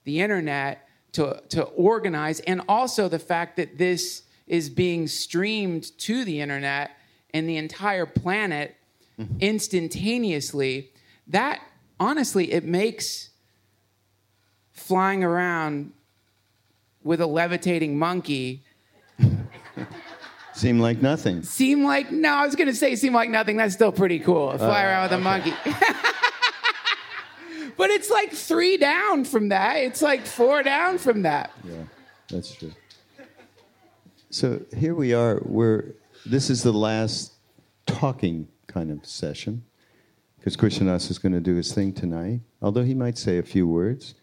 the 0.04 0.20
internet, 0.20 0.88
to, 1.12 1.42
to 1.48 1.64
organize, 1.64 2.38
and 2.40 2.62
also 2.68 3.08
the 3.08 3.18
fact 3.18 3.56
that 3.56 3.76
this 3.76 4.22
is 4.46 4.70
being 4.70 5.08
streamed 5.08 5.98
to 5.98 6.24
the 6.24 6.40
internet 6.40 6.92
and 7.34 7.48
the 7.48 7.56
entire 7.56 8.06
planet 8.06 8.76
mm-hmm. 9.18 9.36
instantaneously. 9.40 10.90
That 11.26 11.60
honestly, 11.98 12.52
it 12.52 12.64
makes 12.64 13.30
flying 14.72 15.24
around 15.24 15.92
with 17.02 17.20
a 17.20 17.26
levitating 17.26 17.98
monkey 17.98 18.62
Seem 20.60 20.78
like 20.78 21.00
nothing. 21.00 21.42
seem 21.42 21.84
like 21.84 22.12
no, 22.12 22.28
I 22.28 22.44
was 22.44 22.54
gonna 22.54 22.74
say 22.74 22.94
seem 22.94 23.14
like 23.14 23.30
nothing. 23.30 23.56
That's 23.56 23.72
still 23.72 23.92
pretty 23.92 24.18
cool. 24.18 24.50
Uh, 24.50 24.58
Fly 24.58 24.84
around 24.84 25.04
with 25.04 25.12
a 25.12 25.18
monkey. 25.18 25.54
but 27.78 27.88
it's 27.88 28.10
like 28.10 28.30
three 28.32 28.76
down 28.76 29.24
from 29.24 29.48
that. 29.48 29.76
It's 29.76 30.02
like 30.02 30.26
four 30.26 30.62
down 30.62 30.98
from 30.98 31.22
that. 31.22 31.50
Yeah, 31.64 31.84
that's 32.28 32.54
true. 32.54 32.72
So 34.28 34.60
here 34.76 34.94
we 34.94 35.14
are. 35.14 35.40
We're 35.46 35.94
this 36.26 36.50
is 36.50 36.62
the 36.62 36.74
last 36.74 37.32
talking 37.86 38.46
kind 38.66 38.90
of 38.90 39.06
session 39.06 39.64
because 40.38 40.56
Krishna 40.56 40.92
Das 40.92 41.10
is 41.10 41.18
going 41.18 41.32
to 41.32 41.40
do 41.40 41.54
his 41.54 41.72
thing 41.72 41.94
tonight. 41.94 42.40
Although 42.60 42.84
he 42.84 42.94
might 42.94 43.16
say 43.16 43.38
a 43.38 43.42
few 43.42 43.66
words, 43.66 44.14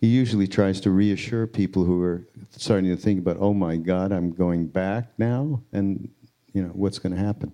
he 0.00 0.06
usually 0.06 0.46
tries 0.48 0.80
to 0.80 0.90
reassure 0.90 1.46
people 1.46 1.84
who 1.84 2.02
are 2.02 2.26
starting 2.50 2.90
to 2.90 2.96
think 2.96 3.18
about, 3.20 3.36
"Oh 3.38 3.52
my 3.54 3.76
God, 3.76 4.12
I'm 4.12 4.32
going 4.32 4.66
back 4.66 5.08
now," 5.18 5.62
and 5.72 6.08
you 6.54 6.62
know 6.62 6.70
what's 6.70 6.98
going 6.98 7.14
to 7.14 7.20
happen. 7.20 7.52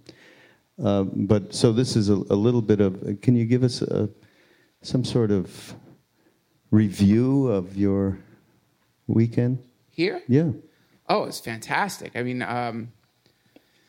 Uh, 0.82 1.04
but 1.04 1.54
so 1.54 1.72
this 1.72 1.96
is 1.96 2.08
a, 2.08 2.14
a 2.14 2.36
little 2.36 2.62
bit 2.62 2.80
of. 2.80 3.20
Can 3.22 3.34
you 3.36 3.44
give 3.46 3.64
us 3.64 3.82
a, 3.82 4.08
some 4.82 5.04
sort 5.04 5.30
of 5.30 5.74
review 6.70 7.48
of 7.48 7.76
your 7.76 8.18
weekend? 9.06 9.58
Here? 9.90 10.22
Yeah. 10.28 10.50
Oh, 11.08 11.24
it's 11.24 11.40
fantastic. 11.40 12.12
I 12.14 12.22
mean, 12.22 12.42
um, 12.42 12.92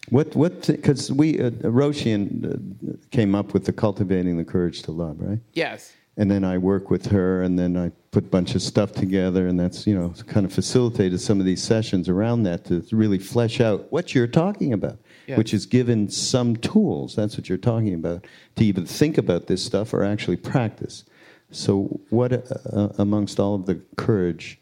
What 0.10 0.36
what? 0.36 0.68
Because 0.68 1.12
we 1.12 1.40
uh, 1.40 1.52
Roshi 1.64 1.96
Joan 1.96 2.22
uh, 2.46 2.98
came 3.12 3.36
up 3.36 3.54
with 3.54 3.66
the 3.66 3.74
cultivating 3.74 4.38
the 4.38 4.46
courage 4.46 4.82
to 4.84 4.92
love, 4.92 5.20
right? 5.20 5.40
yes. 5.54 5.94
And 6.20 6.32
then 6.32 6.44
I 6.44 6.58
work 6.58 6.90
with 6.90 7.06
her, 7.08 7.44
and 7.44 7.60
then 7.60 7.78
I 7.78 7.92
put 8.10 8.24
a 8.26 8.28
bunch 8.28 8.56
of 8.56 8.64
stuff 8.64 8.92
together, 8.92 9.48
and 9.48 9.60
that's 9.60 9.86
you 9.86 9.96
know 9.98 10.14
kind 10.26 10.46
of 10.48 10.52
facilitated 10.52 11.22
some 11.22 11.40
of 11.40 11.46
these 11.46 11.62
sessions 11.62 12.10
around 12.10 12.42
that 12.44 12.66
to 12.66 12.84
really 12.92 13.20
flesh 13.20 13.62
out 13.62 13.92
what 13.92 14.16
you're 14.16 14.26
talking 14.26 14.74
about, 14.74 14.98
Yes. 15.28 15.38
which 15.38 15.54
is 15.54 15.68
given 15.68 16.10
some 16.10 16.56
tools. 16.56 17.16
That's 17.16 17.38
what 17.38 17.50
you're 17.50 17.58
talking 17.60 17.94
about 17.94 18.26
to 18.56 18.66
even 18.66 18.86
think 18.88 19.18
about 19.20 19.46
this 19.46 19.64
stuff 19.64 19.94
or 19.94 20.04
actually 20.04 20.38
practice. 20.38 21.04
So, 21.52 22.00
what 22.10 22.34
uh, 22.34 22.90
amongst 22.98 23.40
all 23.40 23.54
of 23.54 23.68
the 23.68 23.76
courage 23.96 24.60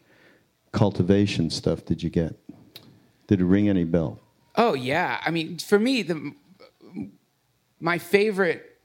cultivation 0.72 1.48
stuff 1.48 1.86
did 1.86 2.02
you 2.02 2.10
get? 2.10 2.36
Did 3.28 3.40
it 3.40 3.44
ring 3.44 3.68
any 3.68 3.84
bell? 3.84 4.20
Oh 4.56 4.74
yeah. 4.74 5.20
I 5.24 5.30
mean, 5.30 5.58
for 5.58 5.78
me, 5.78 6.02
the 6.02 6.34
my 7.80 7.96
favorite, 7.98 8.78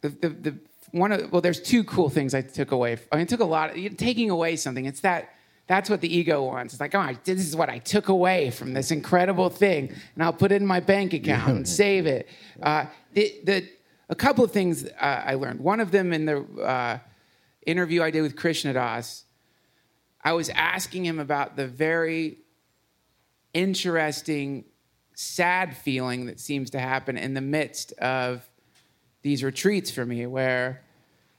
the 0.00 0.08
the, 0.08 0.28
the 0.30 0.54
one 0.92 1.12
of 1.12 1.32
well, 1.32 1.40
there's 1.40 1.60
two 1.60 1.84
cool 1.84 2.08
things 2.08 2.34
I 2.34 2.42
took 2.42 2.72
away. 2.72 2.98
I 3.12 3.16
mean, 3.16 3.26
took 3.26 3.40
a 3.40 3.44
lot. 3.44 3.76
Of, 3.76 3.96
taking 3.96 4.30
away 4.30 4.56
something. 4.56 4.86
It's 4.86 5.00
that. 5.00 5.34
That's 5.66 5.88
what 5.88 6.00
the 6.00 6.12
ego 6.12 6.42
wants. 6.42 6.74
It's 6.74 6.80
like, 6.80 6.96
oh, 6.96 7.10
this 7.22 7.46
is 7.46 7.54
what 7.54 7.68
I 7.68 7.78
took 7.78 8.08
away 8.08 8.50
from 8.50 8.72
this 8.72 8.90
incredible 8.90 9.50
thing, 9.50 9.94
and 10.14 10.24
I'll 10.24 10.32
put 10.32 10.50
it 10.50 10.56
in 10.60 10.66
my 10.66 10.80
bank 10.80 11.12
account 11.12 11.50
and 11.50 11.68
save 11.82 12.06
it. 12.06 12.28
Uh, 12.60 12.86
the, 13.12 13.32
the, 13.44 13.68
a 14.08 14.16
couple 14.16 14.44
of 14.44 14.50
things 14.50 14.84
uh, 14.84 15.22
I 15.24 15.34
learned. 15.34 15.60
One 15.60 15.78
of 15.78 15.92
them 15.92 16.12
in 16.12 16.24
the 16.24 16.42
uh, 16.60 16.98
interview 17.64 18.02
I 18.02 18.10
did 18.10 18.22
with 18.22 18.34
Krishna 18.34 18.72
Das, 18.72 19.24
I 20.24 20.32
was 20.32 20.48
asking 20.50 21.06
him 21.06 21.20
about 21.20 21.54
the 21.54 21.68
very 21.68 22.38
interesting, 23.54 24.64
sad 25.14 25.76
feeling 25.76 26.26
that 26.26 26.40
seems 26.40 26.70
to 26.70 26.80
happen 26.80 27.16
in 27.16 27.34
the 27.34 27.40
midst 27.40 27.92
of 27.92 28.49
these 29.22 29.44
retreats 29.44 29.90
for 29.90 30.04
me, 30.04 30.26
where 30.26 30.82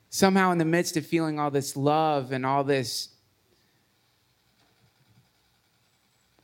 somehow 0.09 0.51
in 0.51 0.57
the 0.57 0.65
midst 0.65 0.97
of 0.97 1.05
feeling 1.05 1.39
all 1.39 1.49
this 1.49 1.75
love 1.75 2.31
and 2.31 2.45
all 2.45 2.63
this 2.63 3.09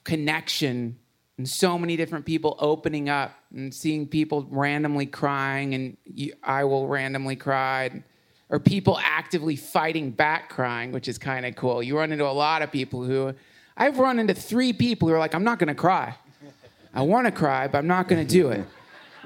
connection 0.04 0.98
and 1.38 1.48
so 1.48 1.78
many 1.78 1.98
different 1.98 2.26
people 2.26 2.56
opening 2.60 3.10
up 3.10 3.36
and 3.54 3.74
seeing 3.74 4.08
people 4.08 4.48
randomly 4.50 5.06
crying 5.06 5.76
and 5.76 5.98
I 6.42 6.64
will 6.64 6.88
randomly 6.88 7.36
cry 7.36 8.04
or 8.50 8.58
people 8.60 8.98
actively 9.04 9.58
fighting 9.58 10.12
back 10.12 10.50
crying 10.50 10.94
which 10.94 11.10
is 11.10 11.18
kind 11.18 11.46
of 11.46 11.56
cool. 11.58 11.84
You 11.84 11.98
run 11.98 12.14
into 12.14 12.26
a 12.26 12.32
lot 12.32 12.62
of 12.62 12.72
people 12.72 13.04
who 13.04 13.34
I've 13.76 14.00
run 14.00 14.18
into 14.18 14.34
three 14.34 14.72
people 14.72 15.10
who 15.10 15.14
are 15.14 15.20
like 15.20 15.36
I'm 15.36 15.44
not 15.44 15.60
going 15.60 15.68
to 15.68 15.76
cry. 15.76 16.16
I 16.94 17.02
want 17.02 17.26
to 17.26 17.32
cry 17.32 17.68
but 17.68 17.80
I'm 17.80 17.88
not 17.88 18.08
going 18.08 18.26
to 18.26 18.34
do 18.34 18.50
it 18.50 18.66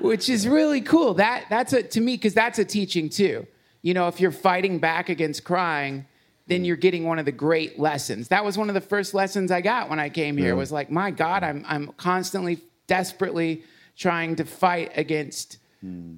which 0.02 0.30
is 0.30 0.48
really 0.48 0.82
cool 0.82 1.14
that 1.14 1.46
that's 1.50 1.74
a 1.74 1.84
to 1.84 2.02
me 2.02 2.18
cuz 2.18 2.34
that's 2.34 2.60
a 2.60 2.66
teaching 2.66 3.10
too 3.10 3.46
you 3.82 3.94
know 3.94 4.08
if 4.08 4.20
you're 4.20 4.32
fighting 4.32 4.80
back 4.80 5.10
against 5.10 5.44
crying 5.44 6.06
then 6.52 6.66
you're 6.66 6.76
getting 6.76 7.06
one 7.06 7.18
of 7.18 7.26
the 7.26 7.32
great 7.32 7.80
lessons. 7.80 8.28
That 8.28 8.44
was 8.44 8.58
one 8.58 8.68
of 8.68 8.74
the 8.74 8.82
first 8.82 9.14
lessons 9.14 9.52
I 9.52 9.62
got 9.62 9.90
when 9.90 10.00
I 10.00 10.10
came 10.10 10.36
here. 10.36 10.50
Yeah. 10.50 10.54
Was 10.54 10.72
like, 10.72 10.92
my 10.92 11.10
God, 11.10 11.44
I'm 11.44 11.64
I'm 11.68 11.88
constantly, 11.94 12.60
desperately 12.88 13.64
trying 13.96 14.36
to 14.36 14.44
fight 14.44 14.92
against 14.96 15.60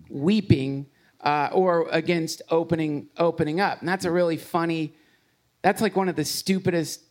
weeping 0.10 0.88
uh, 1.22 1.50
or 1.54 1.88
against 1.92 2.42
opening 2.50 3.10
opening 3.18 3.60
up, 3.60 3.80
and 3.80 3.88
that's 3.88 4.06
a 4.06 4.12
really 4.12 4.38
funny. 4.38 4.96
That's 5.62 5.82
like 5.82 5.96
one 5.96 6.10
of 6.10 6.16
the 6.16 6.26
stupidest 6.26 7.02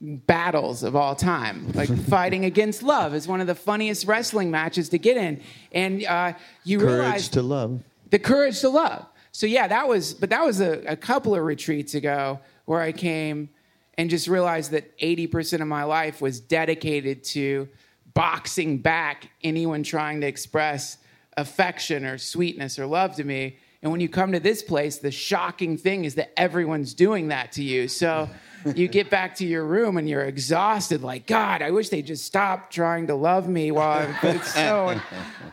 battles 0.00 0.82
of 0.82 0.96
all 0.96 1.14
time. 1.14 1.70
Like 1.72 1.88
fighting 2.08 2.44
against 2.44 2.82
love 2.82 3.14
is 3.14 3.26
one 3.28 3.40
of 3.40 3.46
the 3.46 3.54
funniest 3.54 4.06
wrestling 4.06 4.50
matches 4.50 4.88
to 4.90 4.98
get 4.98 5.16
in, 5.16 5.42
and 5.72 6.04
uh, 6.04 6.32
you 6.64 6.78
Courage 6.78 6.92
realize 6.92 7.28
to 7.30 7.42
love. 7.42 7.80
the 8.10 8.18
courage 8.18 8.60
to 8.60 8.68
love. 8.68 9.06
So 9.32 9.46
yeah, 9.46 9.68
that 9.68 9.86
was, 9.86 10.12
but 10.14 10.30
that 10.30 10.44
was 10.44 10.60
a, 10.60 10.80
a 10.86 10.96
couple 10.96 11.34
of 11.34 11.42
retreats 11.42 11.94
ago 11.94 12.40
where 12.64 12.80
I 12.80 12.92
came 12.92 13.48
and 13.96 14.10
just 14.10 14.28
realized 14.28 14.70
that 14.72 14.96
80% 14.98 15.60
of 15.60 15.68
my 15.68 15.84
life 15.84 16.20
was 16.20 16.40
dedicated 16.40 17.22
to 17.24 17.68
boxing 18.14 18.78
back 18.78 19.30
anyone 19.44 19.82
trying 19.82 20.20
to 20.22 20.26
express 20.26 20.98
affection 21.36 22.04
or 22.04 22.18
sweetness 22.18 22.78
or 22.78 22.86
love 22.86 23.14
to 23.16 23.24
me. 23.24 23.58
And 23.82 23.92
when 23.92 24.00
you 24.00 24.08
come 24.08 24.32
to 24.32 24.40
this 24.40 24.62
place, 24.62 24.98
the 24.98 25.10
shocking 25.10 25.76
thing 25.76 26.04
is 26.04 26.16
that 26.16 26.38
everyone's 26.38 26.92
doing 26.92 27.28
that 27.28 27.52
to 27.52 27.62
you. 27.62 27.88
So 27.88 28.28
you 28.74 28.88
get 28.88 29.10
back 29.10 29.36
to 29.36 29.46
your 29.46 29.64
room 29.64 29.96
and 29.96 30.08
you're 30.08 30.24
exhausted, 30.24 31.02
like, 31.02 31.26
God, 31.26 31.62
I 31.62 31.70
wish 31.70 31.88
they 31.88 32.02
just 32.02 32.24
stopped 32.24 32.72
trying 32.72 33.06
to 33.08 33.14
love 33.14 33.48
me 33.48 33.70
while 33.70 34.06
I'm, 34.06 34.16
it's 34.36 34.54
so 34.54 35.00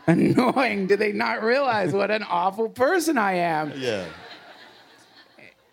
annoying. 0.06 0.86
Do 0.86 0.96
they 0.96 1.12
not 1.12 1.42
realize 1.42 1.92
what 1.92 2.10
an 2.10 2.22
awful 2.22 2.68
person 2.68 3.18
I 3.18 3.34
am? 3.34 3.72
Yeah. 3.76 4.06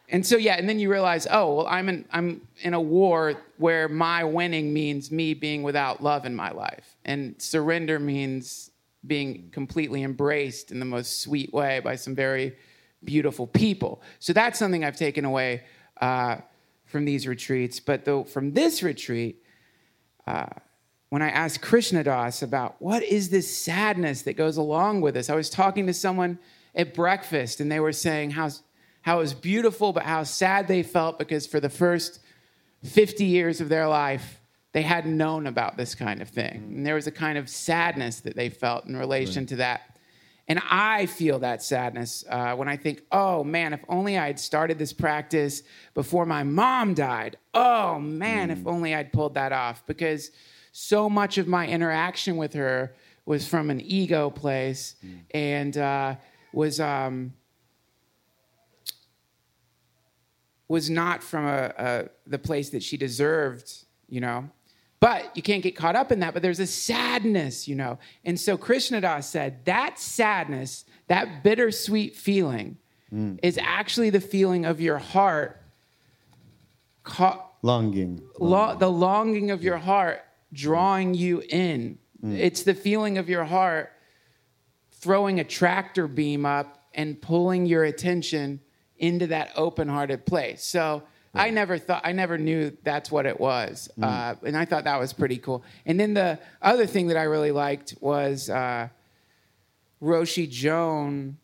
And 0.09 0.25
so 0.25 0.37
yeah, 0.37 0.55
and 0.55 0.69
then 0.69 0.79
you 0.79 0.91
realize, 0.91 1.27
oh, 1.29 1.55
well, 1.55 1.67
I'm 1.67 1.89
in 1.89 2.05
I'm 2.11 2.47
in 2.61 2.73
a 2.73 2.81
war 2.81 3.33
where 3.57 3.87
my 3.87 4.23
winning 4.23 4.71
means 4.71 5.11
me 5.11 5.33
being 5.33 5.63
without 5.63 6.03
love 6.03 6.25
in 6.25 6.35
my 6.35 6.51
life. 6.51 6.95
And 7.05 7.41
surrender 7.41 7.99
means 7.99 8.69
being 9.05 9.49
completely 9.51 10.03
embraced 10.03 10.71
in 10.71 10.79
the 10.79 10.85
most 10.85 11.21
sweet 11.21 11.53
way 11.53 11.79
by 11.79 11.95
some 11.95 12.15
very 12.15 12.55
beautiful 13.03 13.47
people. 13.47 14.01
So 14.19 14.33
that's 14.33 14.59
something 14.59 14.83
I've 14.83 14.95
taken 14.95 15.25
away 15.25 15.63
uh, 16.01 16.37
from 16.85 17.05
these 17.05 17.27
retreats. 17.27 17.79
But 17.79 18.05
though 18.05 18.23
from 18.23 18.53
this 18.53 18.81
retreat, 18.81 19.43
uh, 20.25 20.47
when 21.09 21.21
I 21.21 21.29
asked 21.29 21.61
Krishna 21.61 22.03
Das 22.03 22.41
about 22.41 22.75
what 22.79 23.03
is 23.03 23.29
this 23.29 23.55
sadness 23.55 24.23
that 24.23 24.33
goes 24.33 24.57
along 24.57 25.01
with 25.01 25.13
this, 25.13 25.29
I 25.29 25.35
was 25.35 25.49
talking 25.49 25.87
to 25.87 25.93
someone 25.93 26.39
at 26.73 26.93
breakfast 26.93 27.59
and 27.59 27.71
they 27.71 27.79
were 27.79 27.93
saying 27.93 28.31
how, 28.31 28.49
how 29.01 29.17
it 29.17 29.21
was 29.21 29.33
beautiful, 29.33 29.93
but 29.93 30.03
how 30.03 30.23
sad 30.23 30.67
they 30.67 30.83
felt 30.83 31.19
because 31.19 31.47
for 31.47 31.59
the 31.59 31.69
first 31.69 32.19
50 32.83 33.25
years 33.25 33.61
of 33.61 33.69
their 33.69 33.87
life, 33.87 34.41
they 34.73 34.81
hadn't 34.81 35.15
known 35.15 35.47
about 35.47 35.77
this 35.77 35.95
kind 35.95 36.21
of 36.21 36.27
thing. 36.27 36.73
And 36.75 36.85
there 36.85 36.95
was 36.95 37.07
a 37.07 37.11
kind 37.11 37.37
of 37.37 37.49
sadness 37.49 38.19
that 38.21 38.35
they 38.35 38.49
felt 38.49 38.85
in 38.85 38.97
relation 38.97 39.45
to 39.47 39.55
that. 39.57 39.94
And 40.47 40.61
I 40.69 41.07
feel 41.07 41.39
that 41.39 41.63
sadness 41.63 42.23
uh, 42.29 42.55
when 42.55 42.67
I 42.67 42.77
think, 42.77 43.03
oh 43.11 43.43
man, 43.43 43.73
if 43.73 43.81
only 43.89 44.17
I 44.17 44.27
had 44.27 44.39
started 44.39 44.77
this 44.77 44.93
practice 44.93 45.63
before 45.93 46.25
my 46.25 46.43
mom 46.43 46.93
died. 46.93 47.37
Oh 47.53 47.97
man, 47.99 48.51
if 48.51 48.67
only 48.67 48.93
I'd 48.93 49.11
pulled 49.11 49.33
that 49.33 49.51
off. 49.51 49.85
Because 49.87 50.31
so 50.71 51.09
much 51.09 51.37
of 51.37 51.47
my 51.47 51.67
interaction 51.67 52.37
with 52.37 52.53
her 52.53 52.95
was 53.25 53.47
from 53.47 53.71
an 53.71 53.81
ego 53.81 54.29
place 54.29 54.95
and 55.31 55.75
uh, 55.77 56.15
was. 56.53 56.79
Um, 56.79 57.33
was 60.67 60.89
not 60.89 61.23
from 61.23 61.45
a, 61.45 61.73
a, 61.77 62.09
the 62.27 62.39
place 62.39 62.71
that 62.71 62.81
she 62.81 62.97
deserved, 62.97 63.71
you 64.09 64.19
know. 64.19 64.49
But 64.99 65.35
you 65.35 65.43
can't 65.43 65.61
get 65.61 65.75
caught 65.75 65.95
up 65.95 66.11
in 66.11 66.19
that. 66.19 66.33
But 66.33 66.41
there's 66.41 66.59
a 66.59 66.67
sadness, 66.67 67.67
you 67.67 67.75
know. 67.75 67.99
And 68.23 68.39
so 68.39 68.57
Krishna 68.57 69.01
Das 69.01 69.29
said 69.29 69.65
that 69.65 69.99
sadness, 69.99 70.85
that 71.07 71.43
bittersweet 71.43 72.15
feeling, 72.15 72.77
mm. 73.13 73.39
is 73.43 73.59
actually 73.61 74.09
the 74.09 74.21
feeling 74.21 74.65
of 74.65 74.79
your 74.81 74.97
heart, 74.97 75.61
ca- 77.03 77.41
Longing. 77.61 78.21
lo- 78.39 78.75
the 78.75 78.89
longing 78.89 79.51
of 79.51 79.63
your 79.63 79.77
heart 79.77 80.21
drawing 80.53 81.13
you 81.13 81.41
in. 81.49 81.97
Mm. 82.23 82.37
It's 82.37 82.63
the 82.63 82.73
feeling 82.73 83.17
of 83.17 83.27
your 83.27 83.43
heart 83.43 83.91
throwing 84.91 85.39
a 85.39 85.43
tractor 85.43 86.07
beam 86.07 86.45
up 86.45 86.87
and 86.93 87.21
pulling 87.21 87.65
your 87.65 87.83
attention 87.83 88.61
into 88.97 89.27
that 89.27 89.51
open-hearted 89.55 90.25
place. 90.25 90.63
So 90.63 91.03
I 91.35 91.49
never 91.49 91.77
thought, 91.77 92.01
I 92.03 92.11
never 92.11 92.37
knew 92.37 92.75
that's 92.83 93.11
what 93.11 93.25
it 93.25 93.39
was, 93.39 93.89
uh, 94.01 94.35
and 94.43 94.57
I 94.57 94.65
thought 94.65 94.85
that 94.85 94.99
was 94.99 95.13
pretty 95.13 95.37
cool. 95.37 95.63
And 95.85 95.99
then 95.99 96.13
the 96.13 96.39
other 96.61 96.85
thing 96.85 97.07
that 97.07 97.17
I 97.17 97.23
really 97.23 97.51
liked 97.51 97.95
was 97.99 98.49
uh, 98.49 98.89
Roshi 100.01 100.49
Joan 100.49 101.37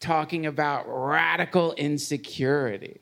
talking 0.00 0.46
about 0.46 0.84
radical 0.88 1.72
insecurity. 1.74 3.00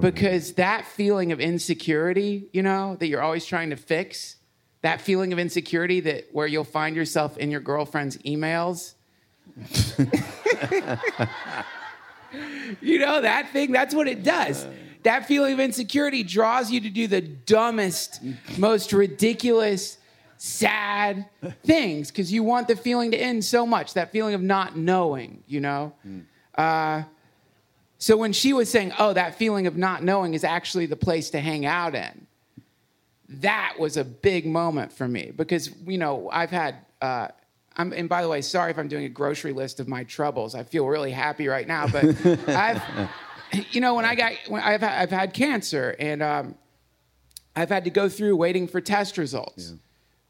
Because 0.00 0.54
that 0.54 0.86
feeling 0.86 1.30
of 1.30 1.38
insecurity, 1.38 2.48
you 2.52 2.64
know, 2.64 2.96
that 2.96 3.06
you're 3.06 3.22
always 3.22 3.46
trying 3.46 3.70
to 3.70 3.76
fix, 3.76 4.34
that 4.82 5.00
feeling 5.00 5.32
of 5.32 5.38
insecurity 5.38 6.00
that 6.00 6.26
where 6.32 6.48
you'll 6.48 6.64
find 6.64 6.96
yourself 6.96 7.38
in 7.38 7.50
your 7.50 7.60
girlfriend's 7.60 8.18
emails. 8.18 8.94
you 12.80 12.98
know, 12.98 13.20
that 13.20 13.50
thing, 13.52 13.72
that's 13.72 13.94
what 13.94 14.08
it 14.08 14.22
does. 14.22 14.66
That 15.04 15.26
feeling 15.26 15.52
of 15.54 15.60
insecurity 15.60 16.22
draws 16.22 16.70
you 16.70 16.80
to 16.80 16.90
do 16.90 17.06
the 17.06 17.20
dumbest, 17.20 18.20
most 18.58 18.92
ridiculous, 18.92 19.98
sad 20.38 21.26
things 21.64 22.10
because 22.10 22.32
you 22.32 22.42
want 22.42 22.68
the 22.68 22.76
feeling 22.76 23.10
to 23.10 23.16
end 23.16 23.44
so 23.44 23.66
much, 23.66 23.94
that 23.94 24.12
feeling 24.12 24.34
of 24.34 24.42
not 24.42 24.76
knowing, 24.76 25.42
you 25.46 25.60
know? 25.60 25.92
Uh, 26.56 27.02
so 27.98 28.16
when 28.16 28.32
she 28.32 28.52
was 28.52 28.70
saying, 28.70 28.92
oh, 28.98 29.12
that 29.12 29.36
feeling 29.36 29.66
of 29.66 29.76
not 29.76 30.02
knowing 30.04 30.34
is 30.34 30.44
actually 30.44 30.86
the 30.86 30.96
place 30.96 31.30
to 31.30 31.40
hang 31.40 31.66
out 31.66 31.94
in, 31.94 32.26
that 33.28 33.74
was 33.78 33.96
a 33.96 34.04
big 34.04 34.46
moment 34.46 34.92
for 34.92 35.06
me 35.06 35.32
because, 35.34 35.70
you 35.86 35.98
know, 35.98 36.28
I've 36.32 36.50
had, 36.50 36.76
uh, 37.02 37.28
I'm, 37.78 37.92
and 37.92 38.08
by 38.08 38.22
the 38.22 38.28
way, 38.28 38.40
sorry 38.42 38.72
if 38.72 38.78
I'm 38.78 38.88
doing 38.88 39.04
a 39.04 39.08
grocery 39.08 39.52
list 39.52 39.78
of 39.78 39.86
my 39.86 40.02
troubles. 40.04 40.54
I 40.56 40.64
feel 40.64 40.86
really 40.86 41.12
happy 41.12 41.46
right 41.46 41.66
now, 41.66 41.86
but 41.86 42.04
I've, 42.48 42.82
you 43.70 43.80
know, 43.80 43.94
when 43.94 44.04
I 44.04 44.16
got, 44.16 44.32
when 44.48 44.60
I've, 44.62 44.80
had- 44.80 45.00
I've 45.02 45.10
had 45.10 45.32
cancer 45.32 45.94
and 45.98 46.22
um, 46.22 46.54
I've 47.54 47.68
had 47.68 47.84
to 47.84 47.90
go 47.90 48.08
through 48.08 48.36
waiting 48.36 48.66
for 48.66 48.80
test 48.80 49.16
results 49.16 49.74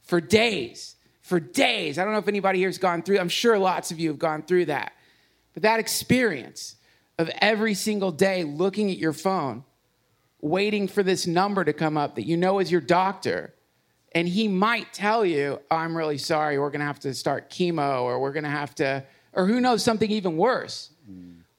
for 0.03 0.21
days, 0.21 0.97
for 1.23 1.41
days. 1.41 1.99
I 1.99 2.05
don't 2.05 2.13
know 2.13 2.19
if 2.19 2.29
anybody 2.29 2.59
here 2.59 2.69
has 2.69 2.79
gone 2.79 3.03
through. 3.03 3.19
I'm 3.19 3.29
sure 3.31 3.59
lots 3.59 3.91
of 3.91 3.99
you 3.99 4.09
have 4.11 4.19
gone 4.19 4.43
through 4.43 4.67
that. 4.67 4.93
But 5.55 5.63
that 5.63 5.81
experience 5.81 6.77
of 7.19 7.31
every 7.41 7.75
single 7.75 8.13
day 8.13 8.45
looking 8.45 8.91
at 8.91 8.99
your 8.99 9.13
phone, 9.13 9.65
waiting 10.41 10.87
for 10.87 11.03
this 11.03 11.27
number 11.27 11.65
to 11.65 11.73
come 11.73 11.97
up 11.97 12.15
that 12.15 12.25
you 12.27 12.37
know 12.37 12.59
is 12.61 12.71
your 12.71 12.81
doctor, 12.81 13.55
and 14.19 14.29
he 14.29 14.49
might 14.49 14.93
tell 14.93 15.25
you, 15.25 15.61
I'm 15.71 15.97
really 15.97 16.19
sorry, 16.19 16.59
we're 16.59 16.71
gonna 16.71 16.85
have 16.85 16.99
to 17.01 17.15
start 17.15 17.51
chemo, 17.51 18.03
or 18.03 18.19
we're 18.19 18.33
gonna 18.33 18.51
have 18.51 18.75
to, 18.75 19.05
or 19.33 19.47
who 19.47 19.61
knows, 19.61 19.85
something 19.85 20.11
even 20.11 20.37
worse. 20.37 20.91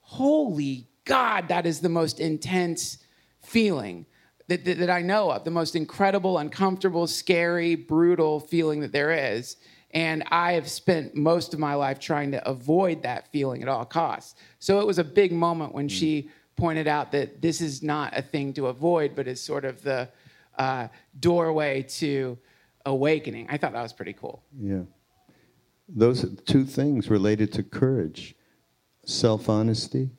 Holy 0.00 0.86
God, 1.06 1.48
that 1.48 1.64
is 1.64 1.80
the 1.80 1.88
most 1.88 2.20
intense 2.20 2.98
feeling 3.40 4.04
that, 4.48 4.66
that, 4.66 4.76
that 4.76 4.90
I 4.90 5.00
know 5.00 5.30
of, 5.30 5.44
the 5.44 5.50
most 5.50 5.74
incredible, 5.74 6.36
uncomfortable, 6.36 7.06
scary, 7.06 7.76
brutal 7.76 8.40
feeling 8.40 8.80
that 8.80 8.92
there 8.92 9.10
is. 9.10 9.56
And 9.92 10.22
I 10.30 10.52
have 10.52 10.68
spent 10.68 11.14
most 11.14 11.54
of 11.54 11.60
my 11.60 11.72
life 11.72 11.98
trying 11.98 12.30
to 12.32 12.46
avoid 12.46 13.02
that 13.04 13.32
feeling 13.32 13.62
at 13.62 13.68
all 13.68 13.86
costs. 13.86 14.34
So 14.58 14.80
it 14.80 14.86
was 14.86 14.98
a 14.98 15.04
big 15.04 15.32
moment 15.32 15.74
when 15.74 15.88
she 15.88 16.28
pointed 16.56 16.86
out 16.86 17.10
that 17.12 17.40
this 17.40 17.62
is 17.62 17.82
not 17.82 18.14
a 18.14 18.20
thing 18.20 18.52
to 18.52 18.66
avoid, 18.66 19.16
but 19.16 19.26
is 19.26 19.40
sort 19.40 19.64
of 19.64 19.80
the 19.80 20.10
uh, 20.58 20.88
doorway 21.18 21.82
to 21.84 22.36
awakening. 22.86 23.46
I 23.48 23.56
thought 23.56 23.72
that 23.72 23.82
was 23.82 23.92
pretty 23.92 24.12
cool. 24.12 24.42
Yeah. 24.58 24.82
Those 25.88 26.24
are 26.24 26.28
two 26.28 26.64
things 26.64 27.10
related 27.10 27.52
to 27.54 27.62
courage 27.62 28.36
self 29.04 29.48
honesty, 29.48 30.10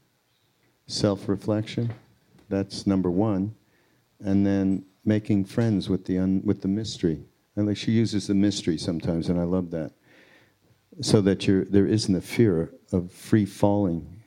self 0.87 1.29
reflection. 1.29 1.93
That's 2.49 2.85
number 2.85 3.09
one. 3.09 3.55
And 4.19 4.45
then 4.45 4.85
making 5.05 5.45
friends 5.45 5.89
with 5.89 6.05
the, 6.05 6.19
un, 6.19 6.41
with 6.43 6.61
the 6.61 6.67
mystery. 6.67 7.23
And 7.55 7.67
like 7.67 7.77
she 7.77 7.91
uses 7.91 8.27
the 8.27 8.33
mystery 8.33 8.77
sometimes, 8.77 9.29
and 9.29 9.39
I 9.39 9.43
love 9.43 9.71
that. 9.71 9.93
So 11.01 11.21
that 11.21 11.47
you're, 11.47 11.65
there 11.65 11.87
isn't 11.87 12.13
a 12.13 12.21
fear 12.21 12.73
of 12.91 13.11
free 13.11 13.45
falling. 13.45 14.21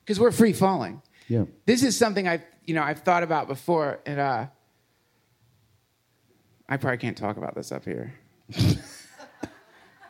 Because 0.00 0.18
we're 0.18 0.32
free 0.32 0.52
falling. 0.52 1.02
Yeah. 1.28 1.44
This 1.66 1.82
is 1.82 1.96
something 1.96 2.26
I've, 2.26 2.42
you 2.64 2.74
know, 2.74 2.82
I've 2.82 3.00
thought 3.00 3.22
about 3.22 3.46
before, 3.46 4.00
and 4.04 4.18
uh, 4.18 4.46
I 6.70 6.76
probably 6.76 6.98
can't 6.98 7.18
talk 7.18 7.36
about 7.36 7.56
this 7.56 7.72
up 7.72 7.84
here. 7.84 8.14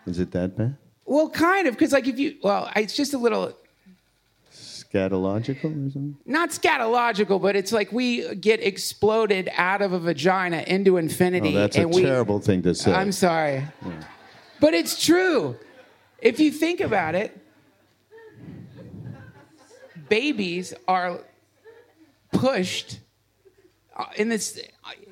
Is 0.07 0.18
it 0.18 0.31
that 0.33 0.57
bad? 0.57 0.77
Well, 1.07 1.31
kind 1.31 1.66
of, 1.66 1.75
because 1.75 1.92
like 1.92 2.07
if 2.07 2.18
you, 2.18 2.37
well, 2.42 2.70
it's 2.77 2.94
just 2.94 3.14
a 3.14 3.18
little 3.18 3.57
Scatological 4.53 5.88
or 5.88 5.90
something? 5.90 6.16
not 6.27 6.51
scatological, 6.51 7.40
but 7.40 7.55
it's 7.55 7.70
like 7.73 7.92
we 7.92 8.35
get 8.35 8.61
exploded 8.61 9.49
out 9.57 9.83
of 9.83 9.92
a 9.92 9.99
vagina 10.01 10.64
into 10.66 10.96
infinity. 10.96 11.57
Oh, 11.57 11.61
that's 11.61 11.79
a 11.79 11.87
we, 11.87 12.03
terrible 12.03 12.40
thing 12.40 12.62
to 12.62 12.75
say. 12.75 12.92
I'm 12.92 13.12
sorry, 13.12 13.64
but 14.61 14.75
it's 14.75 15.05
true. 15.05 15.57
If 16.18 16.40
you 16.40 16.51
think 16.51 16.81
about 16.81 17.14
it, 17.14 17.38
babies 20.09 20.75
are 20.88 21.20
pushed 22.33 22.99
in 24.17 24.29
this. 24.29 24.61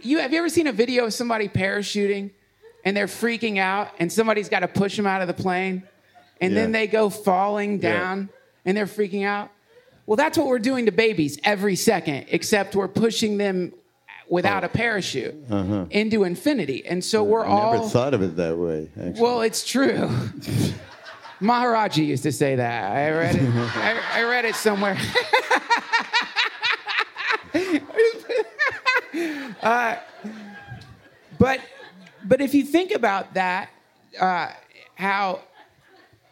You 0.02 0.18
have 0.18 0.32
you 0.32 0.38
ever 0.38 0.48
seen 0.48 0.66
a 0.66 0.72
video 0.72 1.04
of 1.06 1.14
somebody 1.14 1.48
parachuting 1.48 2.30
and 2.84 2.96
they're 2.96 3.06
freaking 3.06 3.58
out 3.58 3.88
and 3.98 4.12
somebody's 4.12 4.48
got 4.48 4.60
to 4.60 4.68
push 4.68 4.96
them 4.96 5.06
out 5.06 5.20
of 5.22 5.28
the 5.28 5.34
plane 5.34 5.82
and 6.40 6.56
then 6.56 6.72
they 6.72 6.86
go 6.86 7.10
falling 7.10 7.80
Yeah. 7.82 7.92
down 7.92 8.28
and 8.64 8.76
they're 8.76 8.86
freaking 8.86 9.24
out? 9.24 9.50
Well, 10.06 10.16
that's 10.16 10.38
what 10.38 10.46
we're 10.46 10.58
doing 10.58 10.86
to 10.86 10.92
babies 10.92 11.38
every 11.44 11.76
second, 11.76 12.26
except 12.30 12.74
we're 12.74 12.88
pushing 12.88 13.36
them 13.38 13.72
without 14.30 14.62
a 14.64 14.68
parachute 14.68 15.34
into 15.90 16.24
infinity. 16.24 16.84
And 16.86 17.02
so 17.04 17.22
we're 17.24 17.44
Uh-huh. 17.44 17.54
I 17.54 17.60
all 17.60 17.72
never 17.74 17.88
thought 17.88 18.14
of 18.14 18.22
it 18.22 18.36
that 18.36 18.56
way, 18.56 18.88
actually. 18.98 19.20
well, 19.22 19.40
it's 19.42 19.64
true. 19.66 20.08
Maharaji 21.40 22.04
used 22.06 22.24
to 22.24 22.32
say 22.32 22.56
that. 22.56 22.90
I 22.92 23.10
read 23.10 23.36
it. 23.36 23.42
I, 23.42 24.00
I 24.14 24.22
read 24.24 24.44
it 24.44 24.54
somewhere. 24.56 24.98
Uh, 29.62 29.96
but 31.38 31.60
but 32.24 32.40
if 32.40 32.54
you 32.54 32.64
think 32.64 32.92
about 32.92 33.34
that, 33.34 33.70
uh, 34.20 34.52
how 34.94 35.40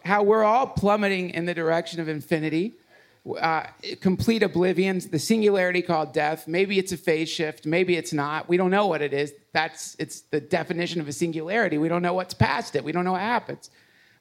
how 0.05 0.23
we're 0.23 0.45
all 0.45 0.67
plummeting 0.67 1.31
in 1.31 1.47
the 1.47 1.55
direction 1.55 2.01
of 2.01 2.09
infinity, 2.09 2.75
uh, 3.41 3.67
complete 4.01 4.43
oblivion, 4.43 5.01
the 5.11 5.19
singularity 5.19 5.83
called 5.83 6.13
death. 6.13 6.47
Maybe 6.47 6.79
it's 6.79 6.93
a 6.93 6.97
phase 6.97 7.29
shift. 7.29 7.67
Maybe 7.67 7.97
it's 7.97 8.13
not. 8.13 8.49
We 8.49 8.57
don't 8.57 8.71
know 8.71 8.87
what 8.87 9.03
it 9.03 9.13
is. 9.13 9.33
That's 9.53 9.97
it's 9.99 10.21
the 10.23 10.41
definition 10.41 11.01
of 11.01 11.09
a 11.09 11.13
singularity. 11.13 11.79
We 11.79 11.89
don't 11.89 12.03
know 12.03 12.15
what's 12.15 12.35
past 12.35 12.77
it. 12.77 12.85
We 12.85 12.93
don't 12.93 13.05
know 13.05 13.13
what 13.13 13.23
happens. 13.23 13.71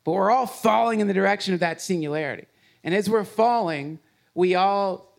But 0.03 0.13
we're 0.13 0.31
all 0.31 0.47
falling 0.47 0.99
in 0.99 1.07
the 1.07 1.13
direction 1.13 1.53
of 1.53 1.59
that 1.59 1.81
singularity. 1.81 2.47
And 2.83 2.93
as 2.93 3.09
we're 3.09 3.23
falling, 3.23 3.99
we 4.33 4.55
all 4.55 5.14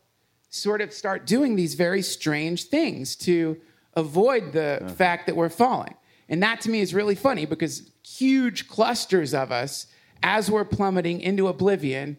sort 0.49 0.81
of 0.81 0.93
start 0.93 1.27
doing 1.27 1.57
these 1.57 1.75
very 1.75 2.03
strange 2.03 2.65
things 2.65 3.17
to 3.17 3.57
avoid 3.95 4.53
the 4.53 4.81
uh-huh. 4.83 4.95
fact 4.95 5.27
that 5.27 5.37
we're 5.37 5.49
falling. 5.49 5.95
And 6.29 6.43
that 6.43 6.61
to 6.63 6.71
me 6.71 6.81
is 6.81 6.95
really 6.95 7.15
funny 7.15 7.47
because 7.47 7.91
huge 8.05 8.69
clusters 8.69 9.35
of 9.35 9.53
us, 9.53 9.87
as 10.23 10.51
we're 10.51 10.65
plummeting 10.65 11.21
into 11.21 11.49
oblivion, 11.49 12.17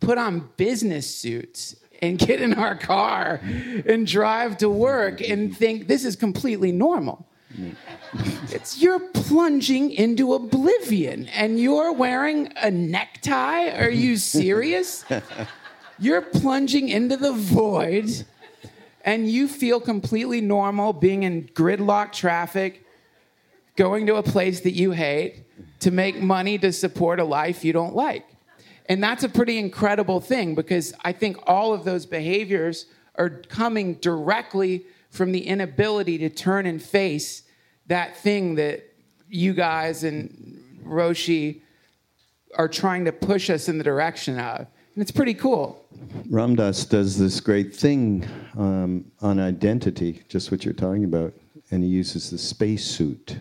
put 0.00 0.18
on 0.18 0.50
business 0.56 1.14
suits 1.14 1.76
and 2.00 2.18
get 2.18 2.42
in 2.42 2.54
our 2.54 2.76
car 2.76 3.40
and 3.86 4.06
drive 4.06 4.58
to 4.58 4.68
work 4.68 5.20
and 5.20 5.56
think 5.56 5.86
this 5.86 6.04
is 6.04 6.16
completely 6.16 6.72
normal. 6.72 7.28
Mm. 7.56 7.76
It's 8.52 8.80
you're 8.80 8.98
plunging 8.98 9.90
into 9.92 10.34
oblivion 10.34 11.28
and 11.28 11.60
you're 11.60 11.92
wearing 11.92 12.52
a 12.56 12.70
necktie. 12.70 13.70
Are 13.70 13.90
you 13.90 14.16
serious? 14.16 15.04
You're 15.98 16.22
plunging 16.22 16.88
into 16.88 17.16
the 17.16 17.32
void 17.32 18.24
and 19.04 19.30
you 19.30 19.48
feel 19.48 19.80
completely 19.80 20.40
normal 20.40 20.92
being 20.92 21.22
in 21.24 21.48
gridlock 21.48 22.12
traffic, 22.12 22.84
going 23.76 24.06
to 24.06 24.16
a 24.16 24.22
place 24.22 24.60
that 24.60 24.72
you 24.72 24.92
hate 24.92 25.44
to 25.80 25.90
make 25.90 26.20
money 26.20 26.58
to 26.58 26.72
support 26.72 27.20
a 27.20 27.24
life 27.24 27.64
you 27.64 27.72
don't 27.72 27.94
like. 27.94 28.26
And 28.86 29.02
that's 29.02 29.24
a 29.24 29.28
pretty 29.28 29.58
incredible 29.58 30.20
thing 30.20 30.54
because 30.54 30.92
I 31.04 31.12
think 31.12 31.38
all 31.46 31.72
of 31.72 31.84
those 31.84 32.06
behaviors 32.06 32.86
are 33.16 33.28
coming 33.28 33.94
directly 33.94 34.86
from 35.10 35.32
the 35.32 35.46
inability 35.46 36.18
to 36.18 36.28
turn 36.28 36.66
and 36.66 36.82
face 36.82 37.42
that 37.86 38.16
thing 38.16 38.54
that 38.56 38.82
you 39.28 39.52
guys 39.52 40.04
and 40.04 40.80
Roshi 40.84 41.60
are 42.56 42.68
trying 42.68 43.04
to 43.04 43.12
push 43.12 43.50
us 43.50 43.68
in 43.68 43.78
the 43.78 43.84
direction 43.84 44.38
of. 44.38 44.66
And 44.94 45.00
it's 45.00 45.10
pretty 45.10 45.34
cool. 45.34 45.86
Ram 46.28 46.54
Dass 46.54 46.84
does 46.84 47.18
this 47.18 47.40
great 47.40 47.74
thing 47.74 48.28
um, 48.58 49.10
on 49.22 49.40
identity, 49.40 50.22
just 50.28 50.50
what 50.50 50.66
you're 50.66 50.74
talking 50.74 51.04
about, 51.04 51.32
and 51.70 51.82
he 51.82 51.88
uses 51.88 52.30
the 52.30 52.36
spacesuit 52.36 53.38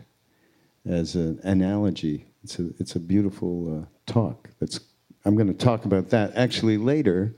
as 0.86 1.16
an 1.16 1.42
analogy. 1.44 2.26
It's 2.44 2.58
a, 2.60 2.70
it's 2.80 2.96
a 2.96 3.00
beautiful 3.00 3.82
uh, 3.82 3.86
talk. 4.12 4.50
That's, 4.60 4.80
I'm 5.26 5.36
going 5.36 5.48
to 5.50 5.54
talk 5.54 5.84
about 5.84 6.10
that 6.12 6.34
actually 6.36 6.78
later 6.78 7.36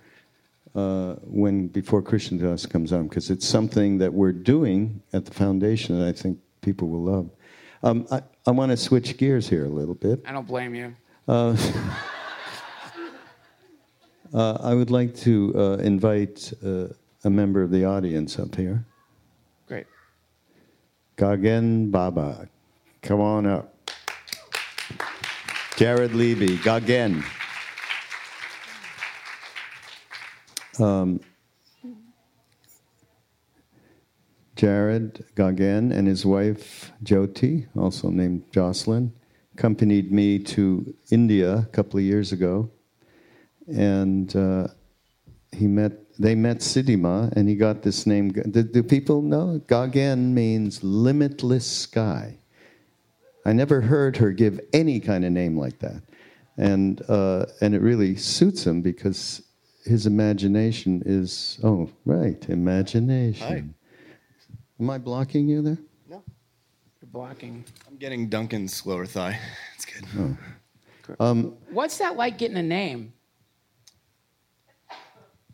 uh, 0.76 1.16
when 1.24 1.68
before 1.68 2.03
Krishna 2.03 2.38
Das 2.38 2.68
comes 2.68 2.93
on, 2.93 3.07
because 3.07 3.32
it's 3.32 3.47
something 3.47 3.97
that 3.97 4.14
we're 4.14 4.32
doing 4.32 5.01
at 5.14 5.26
the 5.26 5.34
foundation 5.34 5.99
that 5.99 6.07
I 6.07 6.11
think 6.11 6.38
people 6.61 6.88
will 6.88 7.03
love. 7.03 7.30
Um, 7.82 8.07
I, 8.11 8.22
I 8.45 8.51
want 8.51 8.72
to 8.72 8.78
switch 8.78 9.18
gears 9.18 9.49
here 9.49 9.66
a 9.66 9.70
little 9.70 9.95
bit. 9.95 10.22
I 10.26 10.32
don't 10.32 10.47
blame 10.47 10.76
you. 10.76 10.95
Uh, 11.28 11.57
uh, 14.34 14.58
I 14.62 14.74
would 14.74 14.92
like 14.92 15.16
to 15.18 15.54
uh, 15.56 15.78
invite 15.78 16.52
uh, 16.66 16.88
a 17.24 17.30
member 17.30 17.62
of 17.62 17.72
the 17.72 17.86
audience 17.86 18.40
up 18.40 18.56
here. 18.56 18.86
Great. 19.68 19.86
Gagan 21.18 21.92
Baba, 21.92 22.50
come 23.02 23.22
on 23.22 23.46
up. 23.46 23.70
Jared 25.76 26.14
Levy, 26.14 26.58
Gagan. 26.60 27.24
Um, 30.80 31.20
Jared 34.56 35.26
Gagan 35.36 35.92
and 35.92 36.08
his 36.08 36.26
wife 36.26 36.92
Jyoti, 37.04 37.68
also 37.76 38.10
named 38.10 38.44
Jocelyn, 38.52 39.14
accompanied 39.54 40.12
me 40.12 40.40
to 40.40 40.96
India 41.12 41.58
a 41.58 41.66
couple 41.66 42.00
of 42.00 42.06
years 42.06 42.32
ago, 42.32 42.70
and 43.68 44.36
uh, 44.36 44.68
he 45.51 45.68
met. 45.68 45.93
They 46.20 46.36
met 46.36 46.57
Siddhima, 46.57 47.34
and 47.36 47.49
he 47.49 47.55
got 47.55 47.82
this 47.82 48.05
name. 48.05 48.30
Do, 48.32 48.61
do 48.61 48.84
people 48.84 49.24
know? 49.24 49.59
Gagan 49.68 50.32
means 50.32 50.84
limitless 50.84 51.66
sky. 51.66 52.38
I 53.45 53.53
never 53.53 53.82
heard 53.82 54.18
her 54.18 54.32
give 54.32 54.59
any 54.74 54.99
kind 54.99 55.26
of 55.26 55.32
name 55.32 55.57
like 55.57 55.80
that, 55.80 56.03
and 56.57 57.01
uh, 57.09 57.47
and 57.61 57.74
it 57.74 57.82
really 57.82 58.16
suits 58.16 58.66
him 58.66 58.82
because 58.82 59.41
his 59.86 60.05
imagination 60.05 61.01
is 61.05 61.59
oh 61.64 61.89
right 62.05 62.45
imagination. 62.49 63.47
Hi. 63.47 63.64
Am 64.80 64.89
I 64.89 64.97
blocking 64.97 65.47
you 65.47 65.61
there? 65.61 65.78
No, 66.09 66.24
You're 67.01 67.09
blocking. 67.11 67.64
I'm 67.88 67.97
getting 67.97 68.28
Duncan's 68.30 68.86
lower 68.86 69.05
thigh. 69.05 69.39
It's 69.76 69.86
good. 69.86 70.38
Um, 71.20 71.57
What's 71.70 71.97
that 71.97 72.16
like 72.16 72.38
getting 72.38 72.55
a 72.55 72.64
name? 72.64 73.11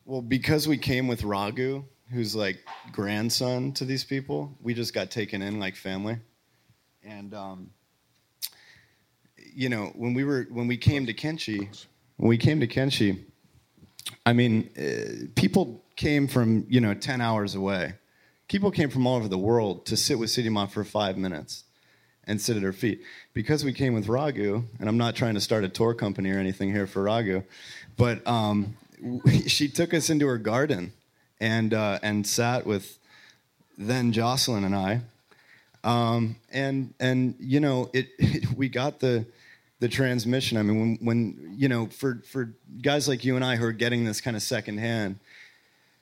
Well, 0.10 0.24
because 0.24 0.68
we 0.68 0.80
came 0.80 1.08
with 1.08 1.24
Raghu, 1.24 1.84
who's 2.12 2.36
like 2.36 2.58
grandson 2.92 3.74
to 3.74 3.86
these 3.86 4.04
people, 4.04 4.58
we 4.60 4.74
just 4.74 4.92
got 4.92 5.12
taken 5.12 5.44
in 5.44 5.60
like 5.60 5.76
family. 5.76 6.18
And 7.04 7.32
um, 7.36 7.70
you 9.38 9.70
know, 9.70 9.92
when 9.94 10.16
we 10.16 10.24
were 10.24 10.48
when 10.50 10.66
we 10.66 10.78
came 10.78 11.06
to 11.06 11.14
Kainchi, 11.14 11.86
when 12.18 12.28
we 12.28 12.40
came 12.40 12.60
to 12.60 12.66
Kainchi, 12.66 13.24
I 14.26 14.34
mean, 14.34 14.72
uh, 14.76 15.28
people 15.40 15.84
came 15.96 16.28
from 16.28 16.66
you 16.68 16.82
know 16.82 16.96
ten 16.96 17.22
hours 17.22 17.54
away. 17.54 17.94
People 18.48 18.72
came 18.72 18.90
from 18.90 19.06
all 19.06 19.18
over 19.18 19.28
the 19.28 19.38
world 19.38 19.86
to 19.86 19.96
sit 19.96 20.18
with 20.18 20.32
Siddhima 20.32 20.72
for 20.72 20.84
five 20.84 21.20
minutes 21.20 21.66
and 22.24 22.42
sit 22.42 22.58
at 22.58 22.64
her 22.64 22.74
feet. 22.74 23.04
Because 23.36 23.64
we 23.64 23.74
came 23.74 23.94
with 23.94 24.08
Raghu, 24.08 24.64
and 24.80 24.90
I'm 24.90 24.98
not 24.98 25.16
trying 25.16 25.36
to 25.36 25.42
start 25.42 25.64
a 25.64 25.70
tour 25.70 25.94
company 25.94 26.32
or 26.32 26.40
anything 26.40 26.72
here 26.72 26.88
for 26.88 27.04
Raghu, 27.04 27.44
but 27.96 28.26
um, 28.28 28.76
she 29.48 29.68
took 29.68 29.94
us 29.94 30.10
into 30.10 30.28
her 30.28 30.38
garden 30.38 30.94
and 31.40 31.74
uh, 31.74 32.00
and 32.02 32.26
sat 32.26 32.66
with 32.66 32.98
then 33.78 34.12
Jocelyn 34.12 34.64
and 34.64 34.76
I, 34.76 35.02
um, 35.84 36.36
and 36.52 36.94
and 37.00 37.36
you 37.40 37.60
know 37.60 37.90
it, 37.94 38.10
it 38.18 38.52
we 38.58 38.70
got 38.70 39.00
the 39.00 39.26
the 39.80 39.88
transmission. 39.88 40.58
I 40.58 40.64
mean, 40.64 40.80
when 40.80 40.98
when 41.02 41.56
you 41.58 41.70
know 41.70 41.88
for 41.88 42.22
for 42.26 42.54
guys 42.82 43.08
like 43.08 43.24
you 43.24 43.36
and 43.36 43.46
I 43.46 43.56
who 43.56 43.66
are 43.66 43.72
getting 43.72 44.06
this 44.06 44.22
kind 44.22 44.36
of 44.36 44.44
secondhand 44.44 45.20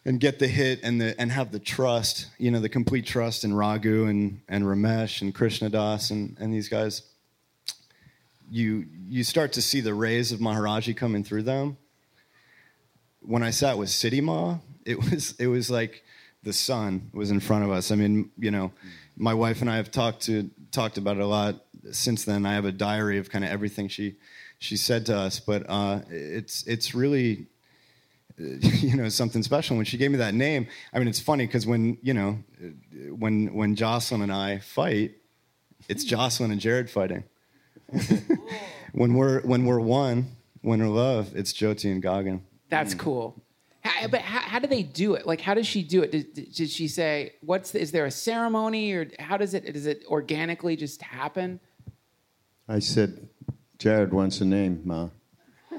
and 0.06 0.20
get 0.20 0.40
the 0.40 0.48
hit 0.48 0.80
and 0.84 1.00
the 1.00 1.20
and 1.20 1.32
have 1.32 1.52
the 1.52 1.60
trust, 1.60 2.28
you 2.38 2.50
know, 2.50 2.60
the 2.60 2.70
complete 2.70 3.06
trust 3.06 3.44
in 3.44 3.54
Raghu 3.54 4.06
and 4.06 4.42
and 4.50 4.64
Ramesh 4.64 5.22
and 5.22 5.34
Krishna 5.34 5.70
Das 5.70 6.10
and 6.10 6.36
and 6.40 6.54
these 6.54 6.70
guys. 6.70 7.04
You 8.50 8.86
you 9.10 9.24
start 9.24 9.54
to 9.54 9.62
see 9.62 9.82
the 9.82 9.94
rays 9.94 10.32
of 10.32 10.40
Maharaji 10.40 10.96
coming 10.96 11.24
through 11.24 11.44
them. 11.44 11.78
When 13.28 13.44
I 13.44 13.52
sat 13.52 13.78
with 13.78 13.90
Siddhima, 13.90 14.60
it 14.86 14.98
was 15.12 15.36
it 15.38 15.48
was 15.48 15.70
like 15.70 16.04
the 16.44 16.54
sun 16.54 17.10
was 17.14 17.30
in 17.30 17.40
front 17.40 17.64
of 17.66 17.72
us. 17.72 17.92
I 17.92 17.96
mean, 17.96 18.32
you 18.38 18.52
know, 18.52 18.72
my 19.16 19.34
wife 19.34 19.62
and 19.62 19.70
I 19.70 19.76
have 19.76 19.92
talked 19.92 20.22
to 20.24 20.50
talked 20.72 20.98
about 20.98 21.18
it 21.18 21.24
a 21.24 21.28
lot 21.28 21.56
since 21.92 22.26
then. 22.26 22.46
I 22.46 22.54
have 22.54 22.66
a 22.66 22.72
diary 22.72 23.18
of 23.18 23.30
kind 23.30 23.44
of 23.44 23.52
everything 23.52 23.88
she 23.88 24.16
she 24.60 24.78
said 24.78 25.06
to 25.08 25.18
us, 25.18 25.40
but 25.40 25.66
uh, 25.68 26.02
it's 26.10 26.66
it's 26.66 26.96
really 26.96 27.48
you 28.38 28.96
know 28.96 29.10
something 29.10 29.44
special. 29.44 29.76
When 29.78 29.86
she 29.86 29.98
gave 29.98 30.12
me 30.12 30.18
that 30.18 30.34
name 30.34 30.68
i 30.94 31.00
mean 31.00 31.08
it's 31.08 31.20
funny 31.20 31.48
because 31.48 31.66
when 31.66 31.98
you 32.04 32.14
know 32.14 32.38
when 33.10 33.54
when 33.54 33.76
jocelyn 33.76 34.22
and 34.22 34.32
i 34.32 34.60
fight 34.60 35.16
it's 35.90 36.04
jocelyn 36.04 36.52
and 36.52 36.62
jared 36.62 36.90
fighting. 36.90 37.24
When 38.94 39.14
we're 39.14 39.42
when 39.42 39.66
we're 39.66 39.80
one 39.80 40.38
when 40.62 40.80
we're 40.80 40.88
love 40.88 41.36
it's 41.36 41.54
jyoti 41.54 41.92
and 41.92 42.02
gagan 42.02 42.42
That's 42.70 42.94
cool. 42.94 43.42
How, 43.82 44.08
but 44.08 44.22
how, 44.22 44.40
how 44.40 44.60
do 44.60 44.68
they 44.68 44.84
do 44.84 45.14
it? 45.14 45.26
Like, 45.26 45.40
how 45.42 45.54
does 45.54 45.66
she 45.68 45.84
do 45.84 46.04
it? 46.04 46.12
Did, 46.12 46.34
did 46.54 46.70
she 46.70 46.88
say, 46.88 47.34
"What's 47.42 47.72
the, 47.72 47.80
is 47.80 47.92
there 47.92 48.06
a 48.06 48.12
ceremony, 48.12 48.92
or 48.94 49.08
how 49.20 49.38
does 49.38 49.54
it? 49.54 49.72
Does 49.74 49.86
it 49.86 50.04
organically 50.08 50.76
just 50.76 51.02
happen?" 51.02 51.60
I 52.68 52.80
said, 52.80 53.30
Jared 53.80 54.12
wants 54.12 54.42
a 54.42 54.46
name, 54.46 54.82
Ma. 54.84 55.08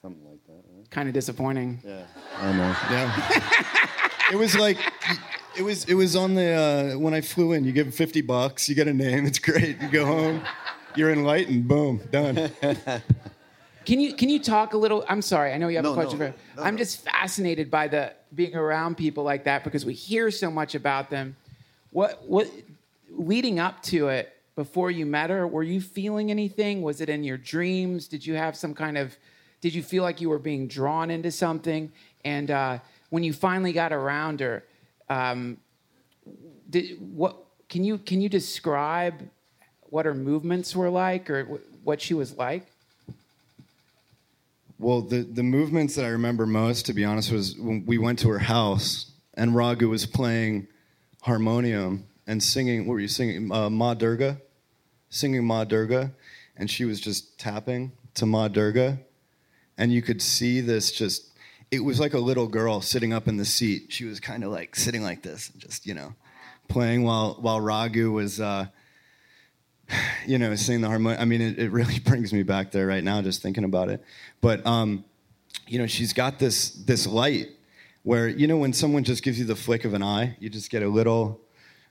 Something 0.00 0.24
like 0.24 0.42
that, 0.46 0.62
right? 0.74 0.90
Kind 0.90 1.08
of 1.08 1.14
disappointing. 1.14 1.80
Yeah, 1.84 2.04
I 2.38 2.52
know. 2.52 2.76
yeah 2.90 3.42
it 4.32 4.36
was 4.36 4.56
like 4.56 4.78
it 5.58 5.62
was 5.62 5.84
it 5.84 5.94
was 5.94 6.16
on 6.16 6.34
the 6.34 6.52
uh, 6.94 6.98
when 6.98 7.14
i 7.14 7.20
flew 7.20 7.52
in 7.52 7.64
you 7.64 7.72
give 7.72 7.94
50 7.94 8.20
bucks 8.22 8.68
you 8.68 8.74
get 8.74 8.88
a 8.88 8.92
name 8.92 9.26
it's 9.26 9.38
great 9.38 9.80
you 9.80 9.88
go 9.88 10.04
home 10.04 10.42
you're 10.94 11.10
enlightened 11.10 11.66
boom 11.68 12.00
done 12.10 12.50
Can 13.86 14.00
you 14.00 14.12
can 14.14 14.28
you 14.28 14.40
talk 14.40 14.74
a 14.74 14.76
little? 14.76 15.04
I'm 15.08 15.22
sorry, 15.22 15.52
I 15.52 15.58
know 15.58 15.68
you 15.68 15.76
have 15.76 15.84
No, 15.84 15.92
a 15.92 15.94
question 15.94 16.18
no. 16.18 16.32
for. 16.32 16.34
No, 16.56 16.62
I'm 16.64 16.76
just 16.76 17.02
fascinated 17.02 17.70
by 17.70 17.86
the 17.86 18.12
being 18.34 18.56
around 18.56 18.96
people 18.96 19.22
like 19.22 19.44
that 19.44 19.62
because 19.62 19.86
we 19.86 19.94
hear 19.94 20.30
so 20.32 20.50
much 20.50 20.74
about 20.74 21.08
them. 21.08 21.36
What 21.92 22.22
what 22.26 22.50
leading 23.10 23.60
up 23.60 23.82
to 23.84 24.08
it 24.08 24.32
before 24.56 24.90
you 24.90 25.06
met 25.06 25.30
her? 25.30 25.46
Were 25.46 25.62
you 25.62 25.80
feeling 25.80 26.32
anything? 26.32 26.82
Was 26.82 27.00
it 27.00 27.08
in 27.08 27.22
your 27.22 27.36
dreams? 27.38 28.08
Did 28.08 28.26
you 28.26 28.34
have 28.34 28.56
some 28.56 28.74
kind 28.74 28.98
of? 28.98 29.16
Did 29.60 29.72
you 29.72 29.84
feel 29.84 30.02
like 30.02 30.20
you 30.20 30.30
were 30.30 30.40
being 30.40 30.66
drawn 30.66 31.08
into 31.10 31.30
something? 31.30 31.92
And 32.24 32.50
uh, 32.50 32.78
when 33.10 33.22
you 33.22 33.32
finally 33.32 33.72
got 33.72 33.92
around 33.92 34.40
her, 34.40 34.64
um, 35.08 35.58
did 36.68 36.98
what? 37.14 37.36
Can 37.68 37.84
you 37.84 37.98
can 37.98 38.20
you 38.20 38.28
describe 38.28 39.30
what 39.90 40.06
her 40.06 40.14
movements 40.14 40.74
were 40.74 40.90
like 40.90 41.30
or 41.30 41.44
what 41.84 42.00
she 42.02 42.14
was 42.14 42.36
like? 42.36 42.66
Well, 44.78 45.00
the, 45.00 45.22
the 45.22 45.42
movements 45.42 45.94
that 45.94 46.04
I 46.04 46.08
remember 46.08 46.44
most, 46.44 46.86
to 46.86 46.92
be 46.92 47.04
honest, 47.04 47.32
was 47.32 47.56
when 47.58 47.86
we 47.86 47.96
went 47.96 48.18
to 48.20 48.28
her 48.28 48.38
house 48.38 49.10
and 49.34 49.54
Raghu 49.54 49.88
was 49.88 50.04
playing 50.04 50.68
harmonium 51.22 52.06
and 52.26 52.42
singing. 52.42 52.86
What 52.86 52.94
were 52.94 53.00
you 53.00 53.08
singing? 53.08 53.50
Uh, 53.50 53.70
Ma 53.70 53.94
Durga, 53.94 54.38
singing 55.08 55.44
Ma 55.44 55.64
Durga, 55.64 56.12
and 56.56 56.70
she 56.70 56.84
was 56.84 57.00
just 57.00 57.38
tapping 57.38 57.92
to 58.14 58.26
Ma 58.26 58.48
Durga, 58.48 58.98
and 59.78 59.92
you 59.92 60.02
could 60.02 60.20
see 60.20 60.60
this 60.60 60.92
just. 60.92 61.30
it 61.70 61.80
was 61.80 61.98
like 61.98 62.14
a 62.14 62.18
little 62.18 62.46
girl 62.46 62.80
sitting 62.82 63.12
up 63.12 63.28
in 63.28 63.38
the 63.38 63.44
seat. 63.44 63.86
She 63.88 64.04
was 64.04 64.20
kind 64.20 64.44
of 64.44 64.50
like 64.50 64.76
sitting 64.76 65.02
like 65.02 65.22
this, 65.22 65.48
and 65.50 65.60
just 65.60 65.86
you 65.86 65.94
know, 65.94 66.14
playing 66.68 67.02
while 67.02 67.38
while 67.40 67.60
Raghu 67.60 68.12
was. 68.12 68.40
Uh, 68.40 68.66
you 70.26 70.38
know, 70.38 70.54
singing 70.54 70.82
the 70.82 70.88
harmonium. 70.88 71.20
I 71.20 71.24
mean, 71.24 71.40
it, 71.40 71.58
it 71.58 71.70
really 71.70 71.98
brings 72.04 72.32
me 72.32 72.42
back 72.42 72.72
there 72.72 72.86
right 72.86 73.04
now 73.04 73.22
just 73.22 73.42
thinking 73.42 73.64
about 73.64 73.88
it. 73.88 74.02
But 74.40 74.66
um, 74.66 75.04
you 75.66 75.78
know, 75.78 75.86
she's 75.86 76.12
got 76.12 76.38
this 76.38 76.70
this 76.70 77.06
light 77.06 77.48
where 78.02 78.28
you 78.28 78.46
know 78.46 78.56
when 78.56 78.72
someone 78.72 79.04
just 79.04 79.22
gives 79.22 79.38
you 79.38 79.44
the 79.44 79.56
flick 79.56 79.84
of 79.84 79.94
an 79.94 80.02
eye, 80.02 80.36
you 80.38 80.48
just 80.48 80.70
get 80.70 80.82
a 80.82 80.88
little 80.88 81.40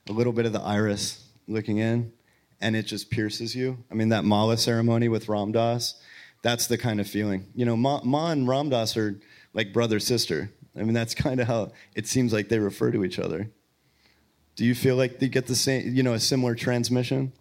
a 0.08 0.12
little 0.12 0.32
bit 0.32 0.46
of 0.46 0.52
the 0.52 0.60
iris 0.60 1.24
looking 1.48 1.78
in, 1.78 2.12
and 2.60 2.76
it 2.76 2.84
just 2.84 3.10
pierces 3.10 3.54
you. 3.54 3.78
I 3.90 3.94
mean, 3.94 4.08
that 4.10 4.24
mala 4.24 4.56
ceremony 4.56 5.08
with 5.08 5.28
Ram 5.28 5.52
Dass, 5.52 6.00
that's 6.42 6.66
the 6.66 6.78
kind 6.78 7.00
of 7.00 7.08
feeling. 7.08 7.46
You 7.54 7.66
know, 7.66 7.76
Ma, 7.76 8.00
Ma 8.04 8.30
and 8.30 8.48
Ram 8.48 8.70
Dass 8.70 8.96
are 8.96 9.20
like 9.52 9.72
brother 9.72 10.00
sister. 10.00 10.50
I 10.78 10.82
mean, 10.82 10.94
that's 10.94 11.14
kind 11.14 11.40
of 11.40 11.48
how 11.48 11.72
it 11.94 12.06
seems 12.06 12.32
like 12.32 12.48
they 12.48 12.58
refer 12.58 12.90
to 12.90 13.04
each 13.04 13.18
other. 13.18 13.50
Do 14.56 14.64
you 14.64 14.74
feel 14.74 14.96
like 14.96 15.18
they 15.18 15.28
get 15.28 15.46
the 15.46 15.54
same, 15.54 15.94
you 15.94 16.02
know, 16.02 16.14
a 16.14 16.20
similar 16.20 16.54
transmission? 16.54 17.32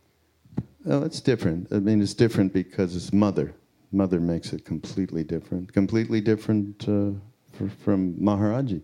Oh, 0.87 1.03
it's 1.03 1.19
different. 1.19 1.67
I 1.71 1.79
mean, 1.79 2.01
it's 2.01 2.13
different 2.13 2.53
because 2.53 2.95
it's 2.95 3.11
mother. 3.11 3.55
Mother 3.91 4.19
makes 4.19 4.53
it 4.53 4.65
completely 4.65 5.23
different, 5.23 5.73
completely 5.73 6.21
different 6.21 6.83
uh, 6.83 7.11
for, 7.53 7.69
from 7.83 8.13
Maharaji, 8.15 8.81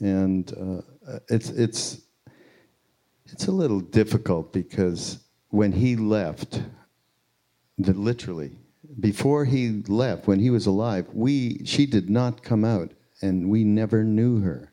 and 0.00 0.52
uh, 0.58 1.18
it's 1.28 1.50
it's 1.50 2.00
it's 3.26 3.46
a 3.46 3.52
little 3.52 3.80
difficult 3.80 4.52
because 4.52 5.18
when 5.50 5.72
he 5.72 5.94
left, 5.94 6.62
literally 7.78 8.56
before 8.98 9.44
he 9.44 9.82
left, 9.86 10.26
when 10.26 10.40
he 10.40 10.50
was 10.50 10.66
alive, 10.66 11.06
we 11.12 11.64
she 11.64 11.86
did 11.86 12.10
not 12.10 12.42
come 12.42 12.64
out, 12.64 12.92
and 13.22 13.48
we 13.48 13.62
never 13.62 14.02
knew 14.02 14.40
her, 14.40 14.72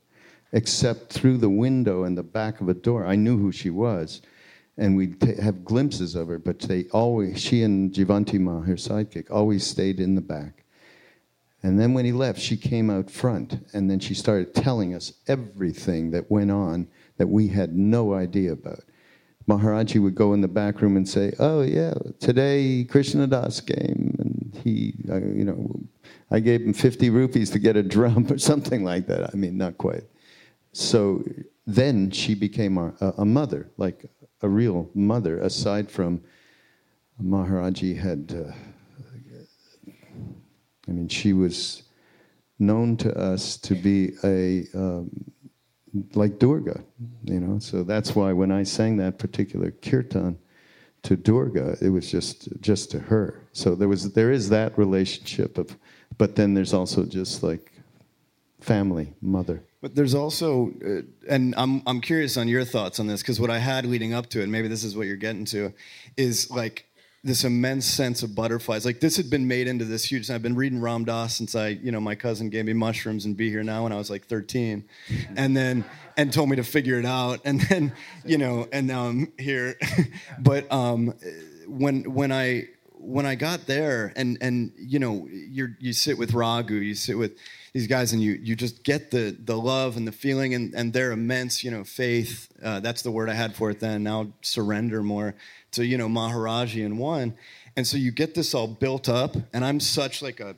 except 0.54 1.12
through 1.12 1.38
the 1.38 1.50
window 1.50 2.06
in 2.06 2.16
the 2.16 2.24
back 2.24 2.62
of 2.62 2.70
a 2.70 2.74
door. 2.74 3.06
I 3.06 3.16
knew 3.16 3.38
who 3.38 3.52
she 3.52 3.70
was 3.70 4.22
and 4.78 4.96
we'd 4.96 5.20
t- 5.20 5.42
have 5.42 5.66
glimpses 5.66 6.16
of 6.16 6.28
her, 6.28 6.38
but 6.38 6.60
they 6.60 6.86
always, 6.92 7.42
she 7.42 7.64
and 7.64 7.92
Jivanti 7.92 8.40
Ma, 8.40 8.62
her 8.62 8.76
sidekick, 8.76 9.32
always 9.32 9.66
stayed 9.66 10.00
in 10.00 10.16
the 10.16 10.22
back. 10.22 10.64
And 11.64 11.80
then 11.80 11.94
when 11.94 12.06
he 12.06 12.12
left, 12.12 12.40
she 12.40 12.56
came 12.56 12.90
out 12.90 13.10
front, 13.10 13.66
and 13.74 13.90
then 13.90 14.00
she 14.00 14.14
started 14.14 14.54
telling 14.54 14.94
us 14.94 15.14
everything 15.28 16.12
that 16.12 16.30
went 16.30 16.52
on 16.52 16.88
that 17.18 17.28
we 17.28 17.48
had 17.48 17.76
no 17.76 18.14
idea 18.14 18.52
about. 18.52 18.82
Maharaji 19.50 20.02
would 20.02 20.14
go 20.14 20.34
in 20.34 20.42
the 20.42 20.48
back 20.48 20.82
room 20.82 20.98
and 20.98 21.08
say, 21.08 21.34
"Oh 21.40 21.62
yeah, 21.62 21.94
today 22.20 22.84
Krishna 22.84 23.28
Das 23.28 23.62
came, 23.62 24.16
and 24.20 24.60
he, 24.64 24.94
uh, 25.10 25.18
you 25.18 25.46
know, 25.46 25.80
I 26.30 26.42
gave 26.42 26.62
him 26.62 26.74
50 26.74 27.10
rupees 27.10 27.50
to 27.52 27.60
get 27.60 27.78
a 27.78 27.84
drum 27.84 28.28
or 28.32 28.38
something 28.38 28.84
like 28.84 29.08
that. 29.08 29.32
I 29.34 29.36
mean, 29.36 29.58
not 29.58 29.78
quite." 29.78 30.04
So 30.74 31.24
then 31.66 32.12
she 32.12 32.36
became 32.36 32.78
our, 32.78 32.94
a, 33.00 33.14
a 33.20 33.26
mother, 33.26 33.70
like 33.78 34.06
a 34.42 34.50
real 34.50 34.90
mother, 34.94 35.40
aside 35.40 35.90
from 35.90 36.22
Maharaji 37.22 37.98
had. 37.98 38.34
Uh, 38.48 38.52
I 40.88 40.92
mean, 40.92 41.10
she 41.10 41.34
was 41.34 41.84
known 42.60 42.98
to 42.98 43.16
us 43.18 43.58
to 43.58 43.76
be 43.76 44.14
a 44.24 44.66
um, 44.74 45.12
like 46.14 46.40
Durga, 46.40 46.84
you 47.24 47.40
know. 47.40 47.60
So 47.60 47.84
that's 47.84 48.16
why 48.16 48.34
when 48.34 48.52
I 48.52 48.64
sang 48.64 48.98
that 48.98 49.20
particular 49.20 49.72
kirtan 49.72 50.38
to 51.04 51.16
Durga, 51.16 51.78
it 51.82 51.90
was 51.90 52.10
just 52.10 52.50
just 52.62 52.92
to 52.92 53.00
her. 53.00 53.48
So 53.54 53.76
there 53.76 53.88
was 53.88 54.14
there 54.14 54.32
is 54.32 54.50
that 54.50 54.78
relationship 54.78 55.58
of, 55.58 55.78
but 56.18 56.36
then 56.36 56.54
there's 56.54 56.74
also 56.74 57.06
just 57.06 57.44
like 57.44 57.72
family, 58.60 59.14
mother. 59.22 59.64
But 59.82 59.94
there's 59.94 60.16
also, 60.16 60.72
uh, 60.84 61.02
and 61.30 61.54
I'm 61.56 61.84
I'm 61.86 62.02
curious 62.02 62.36
on 62.36 62.48
your 62.48 62.66
thoughts 62.66 63.00
on 63.00 63.08
this 63.08 63.22
because 63.22 63.40
what 63.40 63.52
I 63.52 63.60
had 63.60 63.86
leading 63.86 64.14
up 64.14 64.28
to 64.32 64.40
it, 64.40 64.44
and 64.44 64.52
maybe 64.52 64.68
this 64.68 64.84
is 64.84 64.96
what 64.96 65.06
you're 65.06 65.18
getting 65.18 65.46
to, 65.46 65.72
is 66.16 66.50
like 66.50 66.88
this 67.24 67.44
immense 67.44 67.86
sense 67.86 68.24
of 68.24 68.34
butterflies. 68.34 68.86
Like 68.86 69.02
this 69.02 69.18
had 69.18 69.30
been 69.30 69.48
made 69.48 69.68
into 69.68 69.86
this 69.86 70.10
huge. 70.10 70.32
I've 70.32 70.42
been 70.42 70.56
reading 70.56 70.82
Ram 70.82 71.06
Dass 71.06 71.36
since 71.36 71.54
I, 71.54 71.70
you 71.70 71.92
know, 71.92 72.00
my 72.00 72.16
cousin 72.16 72.50
gave 72.50 72.66
me 72.66 72.74
mushrooms 72.74 73.26
and 73.26 73.38
be 73.38 73.50
here 73.50 73.64
now 73.64 73.84
when 73.84 73.92
I 73.92 73.98
was 73.98 74.10
like 74.10 74.26
13, 74.26 74.84
and 75.36 75.56
then 75.56 75.86
and 76.16 76.34
told 76.34 76.50
me 76.50 76.56
to 76.56 76.64
figure 76.64 76.98
it 76.98 77.06
out, 77.06 77.42
and 77.46 77.62
then 77.62 77.94
you 78.26 78.40
know, 78.40 78.68
and 78.72 78.88
now 78.88 79.06
I'm 79.06 79.32
here. 79.38 79.78
but 80.40 80.72
um, 80.72 81.14
when 81.68 82.14
when 82.16 82.32
I 82.32 82.70
when 82.94 83.28
I 83.28 83.36
got 83.36 83.68
there, 83.68 84.12
and 84.16 84.40
and 84.42 84.72
you 84.76 84.98
know, 84.98 85.28
you 85.30 85.76
you 85.80 85.94
sit 85.94 86.18
with 86.18 86.34
Raghu, 86.34 86.76
you 86.76 86.96
sit 86.96 87.16
with 87.18 87.38
these 87.78 87.86
guys 87.86 88.12
and 88.12 88.24
you 88.24 88.32
you 88.42 88.56
just 88.56 88.84
get 88.84 89.12
the 89.12 89.38
the 89.46 89.56
love 89.56 89.98
and 89.98 90.08
the 90.08 90.12
feeling 90.12 90.56
and 90.56 90.74
and 90.74 90.94
their 90.94 91.12
immense 91.12 91.64
you 91.64 91.70
know 91.70 91.84
faith. 91.84 92.52
Uh, 92.64 92.80
that's 92.80 93.04
the 93.04 93.12
word 93.12 93.30
I 93.30 93.36
had 93.36 93.56
for 93.56 93.70
it 93.70 93.80
then. 93.80 94.02
Now 94.02 94.34
surrender 94.42 95.04
more 95.04 95.36
to 95.74 95.86
you 95.86 95.96
know 95.96 96.08
Maharaji 96.08 96.84
and 96.84 96.98
one. 96.98 97.36
And 97.76 97.86
so 97.86 97.96
you 97.96 98.12
get 98.12 98.34
this 98.34 98.56
all 98.56 98.68
built 98.68 99.08
up 99.08 99.36
and 99.54 99.64
I'm 99.64 99.80
such 99.80 100.24
like 100.24 100.40
a 100.40 100.56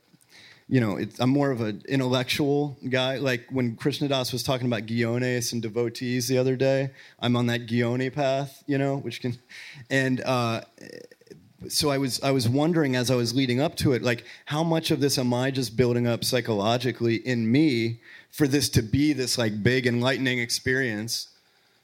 you 0.71 0.79
know, 0.79 0.99
I'm 1.19 1.31
more 1.31 1.49
of 1.49 1.61
an 1.61 1.81
intellectual 1.89 2.77
guy. 2.87 3.17
Like 3.17 3.47
when 3.49 3.75
Krishna 3.75 4.07
Das 4.07 4.31
was 4.31 4.43
talking 4.43 4.67
about 4.67 4.85
gyonis 4.85 5.51
and 5.51 5.63
devotees 5.63 6.27
the 6.27 6.37
other 6.37 6.55
day, 6.55 6.91
I'm 7.19 7.35
on 7.35 7.47
that 7.47 7.65
gyoni 7.65 8.13
path, 8.13 8.63
you 8.67 8.77
know, 8.77 8.97
which 8.97 9.19
can, 9.19 9.35
and 9.89 10.21
uh, 10.21 10.61
so 11.67 11.89
I 11.89 11.97
was 11.97 12.21
I 12.21 12.31
was 12.31 12.47
wondering 12.47 12.95
as 12.95 13.11
I 13.11 13.15
was 13.15 13.35
leading 13.35 13.59
up 13.59 13.75
to 13.77 13.93
it, 13.93 14.01
like 14.01 14.23
how 14.45 14.63
much 14.63 14.91
of 14.91 15.01
this 15.01 15.17
am 15.17 15.33
I 15.33 15.51
just 15.51 15.75
building 15.75 16.07
up 16.07 16.23
psychologically 16.23 17.15
in 17.15 17.51
me 17.51 17.99
for 18.31 18.47
this 18.47 18.69
to 18.69 18.81
be 18.81 19.13
this 19.13 19.37
like 19.37 19.61
big 19.61 19.85
enlightening 19.85 20.39
experience, 20.39 21.29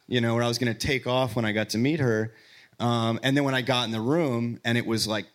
you 0.07 0.21
know, 0.21 0.34
where 0.34 0.43
I 0.43 0.47
was 0.47 0.57
going 0.57 0.73
to 0.73 0.88
take 0.88 1.07
off 1.07 1.36
when 1.36 1.45
I 1.45 1.51
got 1.51 1.69
to 1.69 1.78
meet 1.78 1.99
her, 1.99 2.34
um, 2.80 3.19
and 3.23 3.36
then 3.36 3.43
when 3.43 3.55
I 3.55 3.61
got 3.61 3.86
in 3.86 3.91
the 3.91 4.01
room 4.01 4.59
and 4.63 4.78
it 4.78 4.86
was 4.86 5.07
like 5.07 5.26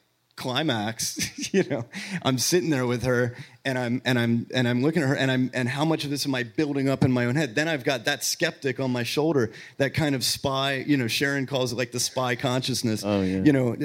climax 0.40 1.52
you 1.52 1.62
know 1.64 1.84
i'm 2.22 2.38
sitting 2.38 2.70
there 2.70 2.86
with 2.86 3.02
her 3.02 3.36
and 3.62 3.78
i'm 3.78 4.00
and 4.06 4.18
i'm 4.18 4.46
and 4.54 4.66
i'm 4.66 4.82
looking 4.82 5.02
at 5.02 5.08
her 5.10 5.14
and 5.14 5.30
i'm 5.30 5.50
and 5.52 5.68
how 5.68 5.84
much 5.84 6.02
of 6.04 6.08
this 6.08 6.24
am 6.24 6.34
i 6.34 6.42
building 6.42 6.88
up 6.88 7.04
in 7.04 7.12
my 7.12 7.26
own 7.26 7.36
head? 7.36 7.54
Then 7.54 7.68
i've 7.68 7.84
got 7.84 8.06
that 8.06 8.24
skeptic 8.24 8.80
on 8.80 8.90
my 8.90 9.02
shoulder 9.02 9.52
that 9.76 9.92
kind 9.92 10.14
of 10.14 10.24
spy 10.24 10.76
you 10.86 10.96
know 10.96 11.08
sharon 11.08 11.44
calls 11.44 11.72
it 11.72 11.76
like 11.76 11.92
the 11.92 12.00
spy 12.00 12.36
consciousness 12.36 13.04
oh, 13.04 13.20
yeah. 13.20 13.42
you 13.42 13.52
know 13.52 13.76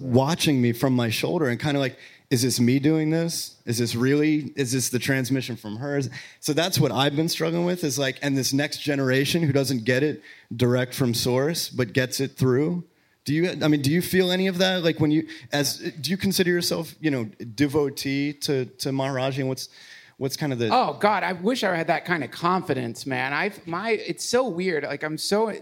watching 0.00 0.62
me 0.62 0.72
from 0.72 0.92
my 0.94 1.10
shoulder 1.10 1.48
and 1.48 1.58
kind 1.58 1.76
of 1.76 1.80
like 1.80 1.98
is 2.28 2.42
this 2.42 2.58
me 2.58 2.80
doing 2.80 3.10
this? 3.10 3.54
Is 3.66 3.78
this 3.78 3.94
really 3.94 4.52
is 4.56 4.72
this 4.72 4.88
the 4.88 4.98
transmission 4.98 5.54
from 5.54 5.76
hers? 5.76 6.10
So 6.40 6.52
that's 6.52 6.76
what 6.76 6.90
i've 6.90 7.14
been 7.14 7.28
struggling 7.28 7.64
with 7.64 7.84
is 7.84 8.00
like 8.00 8.18
and 8.20 8.36
this 8.36 8.52
next 8.52 8.78
generation 8.78 9.42
who 9.42 9.52
doesn't 9.52 9.84
get 9.84 10.02
it 10.02 10.22
direct 10.54 10.92
from 10.92 11.14
source 11.14 11.68
but 11.68 11.92
gets 11.92 12.18
it 12.18 12.32
through 12.36 12.82
do 13.26 13.34
you? 13.34 13.50
I 13.60 13.68
mean, 13.68 13.82
do 13.82 13.90
you 13.90 14.00
feel 14.00 14.30
any 14.30 14.46
of 14.46 14.58
that? 14.58 14.84
Like 14.84 15.00
when 15.00 15.10
you, 15.10 15.26
as 15.52 15.78
do 15.78 16.10
you 16.12 16.16
consider 16.16 16.50
yourself, 16.50 16.94
you 17.00 17.10
know, 17.10 17.24
devotee 17.24 18.32
to 18.32 18.66
to 18.66 18.90
Maharaji? 18.90 19.40
And 19.40 19.48
what's 19.48 19.68
what's 20.16 20.36
kind 20.36 20.52
of 20.52 20.60
the? 20.60 20.70
Oh 20.72 20.96
God, 21.00 21.24
I 21.24 21.32
wish 21.32 21.64
I 21.64 21.74
had 21.74 21.88
that 21.88 22.04
kind 22.04 22.22
of 22.22 22.30
confidence, 22.30 23.04
man. 23.04 23.34
I 23.34 23.50
my 23.66 23.90
it's 23.90 24.24
so 24.24 24.48
weird. 24.48 24.84
Like 24.84 25.02
I'm 25.02 25.18
so 25.18 25.52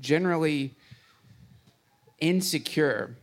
generally 0.00 0.74
insecure 2.18 3.16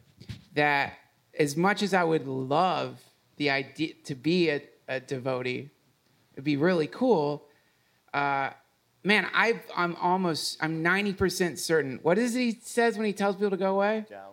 that 0.56 0.94
as 1.38 1.58
much 1.58 1.84
as 1.84 1.94
I 1.94 2.06
would 2.06 2.28
love 2.28 3.02
the 3.36 3.50
idea 3.50 3.94
to 4.06 4.16
be 4.16 4.50
a, 4.50 4.62
a 4.88 5.02
devotee, 5.02 5.70
it'd 6.34 6.46
be 6.46 6.56
really 6.56 6.88
cool. 6.88 7.46
Uh, 8.14 8.52
man, 9.04 9.28
i 9.34 9.60
am 9.76 9.95
almost, 10.02 10.58
I'm 10.62 10.84
90% 10.84 11.58
certain. 11.58 11.99
What 12.04 12.18
is 12.18 12.36
it 12.36 12.39
he 12.39 12.60
says 12.62 12.97
when 12.97 13.06
he 13.06 13.14
tells 13.14 13.36
people 13.36 13.52
to 13.52 13.58
go 13.58 13.76
away? 13.76 14.06
Ciao. 14.10 14.32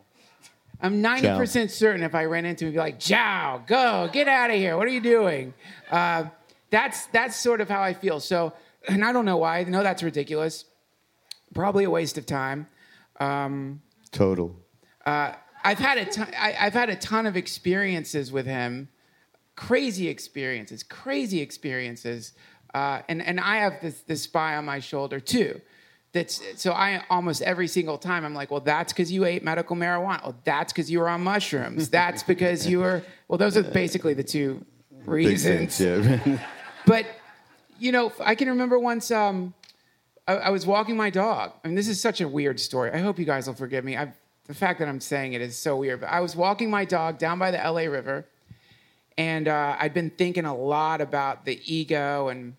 I'm 0.80 1.02
90% 1.02 1.52
Ciao. 1.52 1.66
certain 1.66 2.02
if 2.02 2.14
I 2.14 2.24
ran 2.24 2.44
into 2.44 2.64
him, 2.64 2.72
he'd 2.72 2.76
be 2.76 2.80
like, 2.80 2.98
Ciao, 2.98 3.62
go, 3.66 4.08
get 4.12 4.28
out 4.28 4.50
of 4.50 4.56
here. 4.56 4.76
What 4.76 4.86
are 4.86 4.92
you 4.92 5.00
doing? 5.00 5.54
Uh, 5.90 6.24
that's, 6.70 7.06
that's 7.06 7.36
sort 7.36 7.60
of 7.60 7.68
how 7.68 7.82
I 7.82 7.94
feel. 7.94 8.20
So, 8.20 8.52
and 8.88 9.04
I 9.04 9.12
don't 9.12 9.24
know 9.24 9.38
why. 9.38 9.58
I 9.58 9.64
know 9.64 9.82
that's 9.82 10.02
ridiculous. 10.02 10.64
Probably 11.54 11.84
a 11.84 11.90
waste 11.90 12.18
of 12.18 12.26
time. 12.26 12.68
Um, 13.18 13.82
Total. 14.12 14.54
Uh, 15.04 15.32
I've 15.64 15.78
had 15.78 15.98
a 15.98 16.04
ton, 16.04 16.28
I, 16.38 16.54
I've 16.60 16.74
had 16.74 16.90
a 16.90 16.96
ton 16.96 17.26
of 17.26 17.36
experiences 17.36 18.30
with 18.30 18.46
him, 18.46 18.88
crazy 19.56 20.08
experiences, 20.08 20.82
crazy 20.82 21.40
experiences. 21.40 22.32
Uh, 22.74 23.02
and, 23.08 23.22
and 23.22 23.40
I 23.40 23.58
have 23.58 23.80
this, 23.80 24.00
this 24.02 24.22
spy 24.22 24.56
on 24.56 24.64
my 24.64 24.80
shoulder 24.80 25.20
too. 25.20 25.60
That's, 26.12 26.40
so 26.56 26.72
I 26.72 27.04
almost 27.10 27.42
every 27.42 27.68
single 27.68 27.98
time 27.98 28.24
I'm 28.24 28.34
like, 28.34 28.50
well, 28.50 28.60
that's 28.60 28.92
because 28.92 29.12
you 29.12 29.24
ate 29.24 29.44
medical 29.44 29.76
marijuana. 29.76 30.20
Oh, 30.24 30.34
that's 30.44 30.72
because 30.72 30.90
you 30.90 31.00
were 31.00 31.08
on 31.08 31.22
mushrooms. 31.22 31.90
That's 31.90 32.22
because 32.22 32.66
you 32.66 32.78
were. 32.80 33.02
Well, 33.28 33.36
those 33.36 33.58
are 33.58 33.62
basically 33.62 34.14
the 34.14 34.24
two 34.24 34.64
reasons. 35.04 35.78
Yeah. 35.78 36.38
but 36.86 37.06
you 37.78 37.92
know, 37.92 38.12
I 38.20 38.34
can 38.34 38.48
remember 38.48 38.78
once 38.78 39.10
um, 39.10 39.54
I, 40.26 40.34
I, 40.34 40.50
was 40.50 40.66
walking 40.66 40.96
my 40.96 41.10
dog. 41.10 41.52
I 41.64 41.68
mean, 41.68 41.74
this 41.74 41.88
is 41.88 42.00
such 42.00 42.20
a 42.20 42.28
weird 42.28 42.58
story. 42.58 42.90
I 42.90 42.98
hope 42.98 43.18
you 43.18 43.24
guys 43.24 43.46
will 43.46 43.54
forgive 43.54 43.84
me. 43.84 43.96
I've, 43.96 44.12
the 44.46 44.54
fact 44.54 44.78
that 44.78 44.88
I'm 44.88 45.00
saying 45.00 45.34
it 45.34 45.40
is 45.40 45.56
so 45.56 45.76
weird. 45.76 46.00
But 46.00 46.08
I 46.08 46.20
was 46.20 46.34
walking 46.34 46.70
my 46.70 46.84
dog 46.84 47.18
down 47.18 47.38
by 47.38 47.50
the 47.50 47.58
LA 47.58 47.82
River, 47.82 48.26
And 49.18 49.48
uh, 49.48 49.76
I'd 49.78 49.92
been 49.92 50.10
thinking 50.10 50.44
a 50.44 50.56
lot 50.56 51.00
about 51.00 51.44
the 51.44 51.60
ego, 51.64 52.28
and 52.28 52.54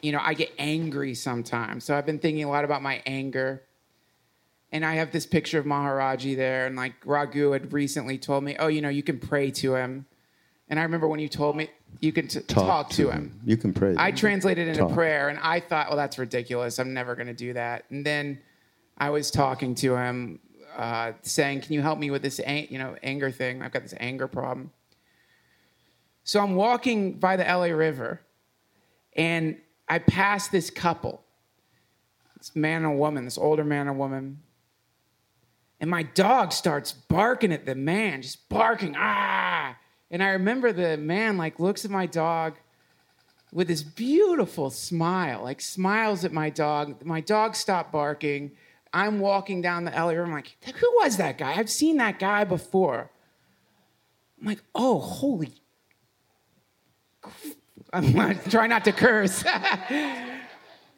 you 0.00 0.12
know, 0.12 0.20
I 0.20 0.32
get 0.32 0.50
angry 0.58 1.14
sometimes. 1.14 1.84
So 1.84 1.94
I've 1.94 2.06
been 2.06 2.18
thinking 2.18 2.42
a 2.42 2.48
lot 2.48 2.64
about 2.64 2.82
my 2.82 3.02
anger. 3.04 3.62
And 4.72 4.84
I 4.84 4.94
have 4.94 5.12
this 5.12 5.24
picture 5.26 5.58
of 5.58 5.66
Maharaji 5.66 6.36
there, 6.36 6.66
and 6.66 6.74
like 6.76 6.94
Raghu 7.04 7.52
had 7.52 7.72
recently 7.72 8.18
told 8.18 8.44
me, 8.44 8.56
"Oh, 8.58 8.66
you 8.68 8.80
know, 8.80 8.88
you 8.88 9.02
can 9.02 9.18
pray 9.18 9.50
to 9.52 9.74
him." 9.76 10.06
And 10.70 10.78
I 10.78 10.82
remember 10.82 11.08
when 11.08 11.20
you 11.20 11.28
told 11.28 11.56
me 11.56 11.70
you 12.00 12.12
can 12.12 12.28
t- 12.28 12.40
talk, 12.40 12.90
to 12.90 13.10
him. 13.10 13.40
You 13.44 13.56
can 13.56 13.72
pray. 13.72 13.94
I 13.96 14.10
translated 14.12 14.68
it 14.68 14.72
into 14.72 14.82
Talk. 14.82 14.92
prayer, 14.92 15.30
and 15.30 15.38
I 15.38 15.60
thought, 15.60 15.88
well, 15.88 15.96
that's 15.96 16.18
ridiculous. 16.18 16.78
I'm 16.78 16.92
never 16.92 17.14
going 17.14 17.28
to 17.28 17.32
do 17.32 17.54
that. 17.54 17.84
And 17.90 18.04
then 18.04 18.38
I 18.98 19.08
was 19.08 19.30
talking 19.30 19.74
to 19.76 19.96
him, 19.96 20.38
uh, 20.76 21.12
saying, 21.22 21.62
"Can 21.62 21.72
you 21.72 21.80
help 21.80 21.98
me 21.98 22.10
with 22.10 22.20
this, 22.20 22.38
ang- 22.40 22.68
you 22.70 22.78
know, 22.78 22.96
anger 23.02 23.30
thing? 23.30 23.62
I've 23.62 23.72
got 23.72 23.82
this 23.82 23.94
anger 23.98 24.28
problem." 24.28 24.70
So 26.28 26.40
I'm 26.40 26.56
walking 26.56 27.14
by 27.14 27.38
the 27.38 27.44
LA 27.44 27.74
River, 27.74 28.20
and 29.16 29.56
I 29.88 29.98
pass 29.98 30.48
this 30.48 30.68
couple, 30.68 31.22
this 32.36 32.54
man 32.54 32.84
and 32.84 32.98
woman, 32.98 33.24
this 33.24 33.38
older 33.38 33.64
man 33.64 33.88
and 33.88 33.98
woman, 33.98 34.42
and 35.80 35.88
my 35.88 36.02
dog 36.02 36.52
starts 36.52 36.92
barking 36.92 37.50
at 37.50 37.64
the 37.64 37.74
man, 37.74 38.20
just 38.20 38.46
barking, 38.50 38.94
ah. 38.94 39.74
And 40.10 40.22
I 40.22 40.32
remember 40.32 40.70
the 40.70 40.98
man 40.98 41.38
like 41.38 41.58
looks 41.58 41.86
at 41.86 41.90
my 41.90 42.04
dog 42.04 42.56
with 43.50 43.68
this 43.68 43.82
beautiful 43.82 44.68
smile, 44.68 45.42
like 45.42 45.62
smiles 45.62 46.26
at 46.26 46.32
my 46.34 46.50
dog. 46.50 47.06
My 47.06 47.22
dog 47.22 47.56
stopped 47.56 47.90
barking. 47.90 48.50
I'm 48.92 49.18
walking 49.18 49.62
down 49.62 49.84
the 49.84 49.96
alley. 49.96 50.18
I'm 50.18 50.30
like, 50.30 50.58
who 50.62 50.92
was 51.02 51.16
that 51.16 51.38
guy? 51.38 51.54
I've 51.54 51.70
seen 51.70 51.96
that 51.96 52.18
guy 52.18 52.44
before. 52.44 53.10
I'm 54.38 54.46
like, 54.46 54.60
oh, 54.74 54.98
holy. 54.98 55.62
I'm 57.92 58.38
trying 58.50 58.70
not 58.70 58.84
to 58.84 58.92
curse. 58.92 59.42
that 59.42 60.42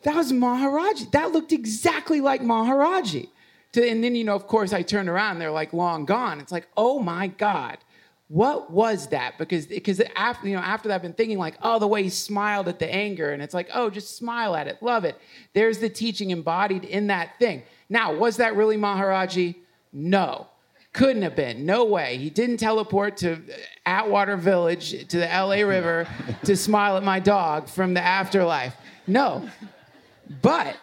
was 0.04 0.32
Maharaji. 0.32 1.10
That 1.12 1.32
looked 1.32 1.52
exactly 1.52 2.20
like 2.20 2.42
Maharaji. 2.42 3.28
And 3.76 4.02
then, 4.02 4.14
you 4.14 4.24
know, 4.24 4.34
of 4.34 4.46
course, 4.46 4.72
I 4.72 4.82
turned 4.82 5.08
around. 5.08 5.38
They're 5.38 5.50
like 5.50 5.72
long 5.72 6.04
gone. 6.04 6.40
It's 6.40 6.50
like, 6.50 6.66
oh 6.76 6.98
my 6.98 7.28
God, 7.28 7.78
what 8.30 8.70
was 8.70 9.08
that? 9.08 9.38
Because 9.38 9.66
because 9.66 10.00
after 10.14 10.46
you 10.46 10.54
know 10.54 10.62
after 10.62 10.88
that, 10.88 10.94
I've 10.94 11.02
been 11.02 11.12
thinking 11.12 11.36
like, 11.36 11.56
oh, 11.62 11.80
the 11.80 11.88
way 11.88 12.04
he 12.04 12.10
smiled 12.10 12.68
at 12.68 12.78
the 12.78 12.88
anger, 12.88 13.30
and 13.30 13.42
it's 13.42 13.54
like, 13.54 13.68
oh, 13.74 13.90
just 13.90 14.16
smile 14.16 14.54
at 14.54 14.68
it, 14.68 14.80
love 14.80 15.04
it. 15.04 15.20
There's 15.52 15.78
the 15.78 15.88
teaching 15.88 16.30
embodied 16.30 16.84
in 16.84 17.08
that 17.08 17.38
thing. 17.40 17.64
Now, 17.88 18.14
was 18.14 18.36
that 18.36 18.54
really 18.54 18.76
Maharaji? 18.76 19.56
No, 19.92 20.46
couldn't 20.92 21.22
have 21.22 21.36
been. 21.36 21.64
No 21.64 21.84
way. 21.84 22.16
He 22.16 22.30
didn't 22.30 22.56
teleport 22.56 23.16
to 23.18 23.38
Atwater 23.86 24.36
Village 24.36 25.06
to 25.08 25.18
the 25.18 25.32
L.A. 25.32 25.64
River 25.76 26.08
to 26.44 26.56
smile 26.56 26.96
at 26.96 27.02
my 27.02 27.20
dog 27.20 27.68
from 27.68 27.94
the 27.94 28.02
afterlife. 28.02 28.74
No, 29.06 29.48
but 30.42 30.76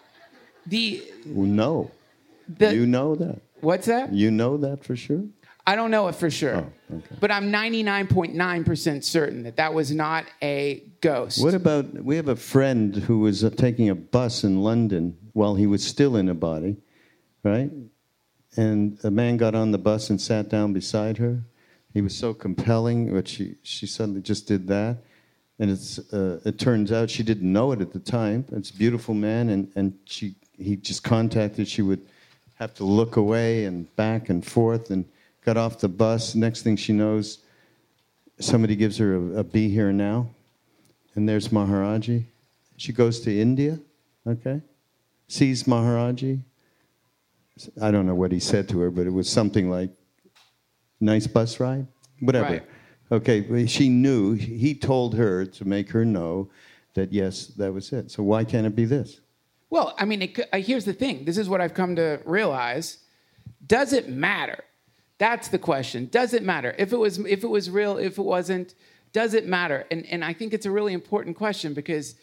the 0.65 1.03
no. 1.25 1.91
the 2.47 2.73
you 2.73 2.85
know 2.85 3.15
that. 3.15 3.41
what's 3.61 3.87
that? 3.87 4.13
You 4.13 4.31
know 4.31 4.57
that 4.57 4.83
for 4.83 4.95
sure. 4.95 5.23
I 5.65 5.75
don't 5.75 5.91
know 5.91 6.07
it 6.07 6.15
for 6.15 6.29
sure. 6.29 6.55
Oh, 6.55 6.95
okay. 6.95 7.15
But 7.19 7.29
I'm 7.29 7.51
99.9% 7.51 9.03
certain 9.03 9.43
that 9.43 9.57
that 9.57 9.73
was 9.73 9.91
not 9.91 10.23
a 10.41 10.81
ghost. 11.01 11.43
What 11.43 11.53
about 11.53 11.93
we 11.93 12.15
have 12.15 12.29
a 12.29 12.37
friend 12.37 12.95
who 12.95 13.19
was 13.19 13.43
uh, 13.43 13.49
taking 13.49 13.89
a 13.89 13.95
bus 13.95 14.45
in 14.45 14.63
London 14.63 15.17
while 15.33 15.55
he 15.55 15.67
was 15.67 15.85
still 15.85 16.15
in 16.15 16.29
a 16.29 16.33
body, 16.33 16.77
right? 17.43 17.69
And 18.57 18.97
a 19.03 19.11
man 19.11 19.37
got 19.37 19.55
on 19.55 19.71
the 19.71 19.77
bus 19.77 20.09
and 20.09 20.19
sat 20.19 20.49
down 20.49 20.73
beside 20.73 21.17
her. 21.19 21.41
He 21.93 22.01
was 22.01 22.15
so 22.15 22.33
compelling, 22.33 23.13
but 23.13 23.27
she 23.27 23.55
she 23.63 23.87
suddenly 23.87 24.21
just 24.21 24.47
did 24.47 24.67
that, 24.67 24.97
and 25.59 25.71
it's 25.71 25.99
uh, 26.13 26.39
it 26.43 26.59
turns 26.59 26.91
out 26.91 27.09
she 27.09 27.23
didn't 27.23 27.51
know 27.51 27.71
it 27.71 27.81
at 27.81 27.93
the 27.93 27.99
time. 27.99 28.45
It's 28.51 28.69
a 28.69 28.75
beautiful 28.75 29.13
man, 29.13 29.49
and 29.49 29.71
and 29.75 29.97
she 30.05 30.35
he 30.57 30.75
just 30.75 31.03
contacted. 31.03 31.67
She 31.67 31.81
would 31.81 32.01
have 32.55 32.73
to 32.75 32.83
look 32.83 33.15
away 33.15 33.65
and 33.65 33.95
back 33.95 34.29
and 34.29 34.45
forth, 34.45 34.89
and 34.91 35.05
got 35.45 35.57
off 35.57 35.79
the 35.79 35.87
bus. 35.87 36.35
Next 36.35 36.63
thing 36.63 36.75
she 36.75 36.93
knows, 36.93 37.39
somebody 38.39 38.75
gives 38.75 38.97
her 38.97 39.15
a, 39.15 39.39
a 39.39 39.43
be 39.43 39.69
here 39.69 39.91
now 39.93 40.27
and 41.17 41.27
there's 41.27 41.47
Maharaji. 41.49 42.23
She 42.77 42.93
goes 42.93 43.19
to 43.21 43.37
India, 43.37 43.79
okay, 44.25 44.61
sees 45.27 45.63
Maharaji. 45.63 46.39
I 47.81 47.91
don't 47.91 48.05
know 48.05 48.15
what 48.15 48.31
he 48.31 48.39
said 48.39 48.67
to 48.69 48.79
her, 48.79 48.91
but 48.91 49.07
it 49.07 49.13
was 49.13 49.29
something 49.29 49.69
like, 49.69 49.91
nice 50.99 51.27
bus 51.27 51.59
ride? 51.59 51.87
Whatever. 52.19 52.45
Right. 52.45 52.67
Okay, 53.11 53.65
she 53.67 53.87
knew, 53.87 54.33
he 54.33 54.75
told 54.75 55.15
her 55.15 55.45
to 55.45 55.65
make 55.65 55.89
her 55.91 56.03
know 56.03 56.49
that 56.93 57.13
yes, 57.13 57.47
that 57.47 57.73
was 57.73 57.93
it. 57.93 58.11
So 58.11 58.23
why 58.23 58.43
can't 58.43 58.67
it 58.67 58.75
be 58.75 58.85
this? 58.85 59.21
Well, 59.69 59.95
I 59.97 60.05
mean, 60.05 60.21
it, 60.23 60.39
uh, 60.51 60.57
here's 60.57 60.85
the 60.85 60.93
thing. 60.93 61.25
This 61.25 61.37
is 61.37 61.47
what 61.47 61.61
I've 61.61 61.73
come 61.73 61.95
to 61.95 62.19
realize. 62.25 62.97
Does 63.65 63.93
it 63.93 64.09
matter? 64.09 64.63
That's 65.17 65.47
the 65.47 65.59
question. 65.59 66.07
Does 66.11 66.33
it 66.33 66.43
matter? 66.43 66.75
If 66.77 66.93
it 66.93 66.97
was, 66.97 67.19
if 67.19 67.43
it 67.43 67.47
was 67.47 67.69
real, 67.69 67.97
if 67.97 68.17
it 68.17 68.23
wasn't, 68.23 68.75
does 69.13 69.33
it 69.33 69.47
matter? 69.47 69.85
And, 69.89 70.05
and 70.07 70.23
I 70.23 70.33
think 70.33 70.53
it's 70.53 70.65
a 70.65 70.71
really 70.71 70.93
important 70.93 71.37
question 71.37 71.73
because, 71.73 72.15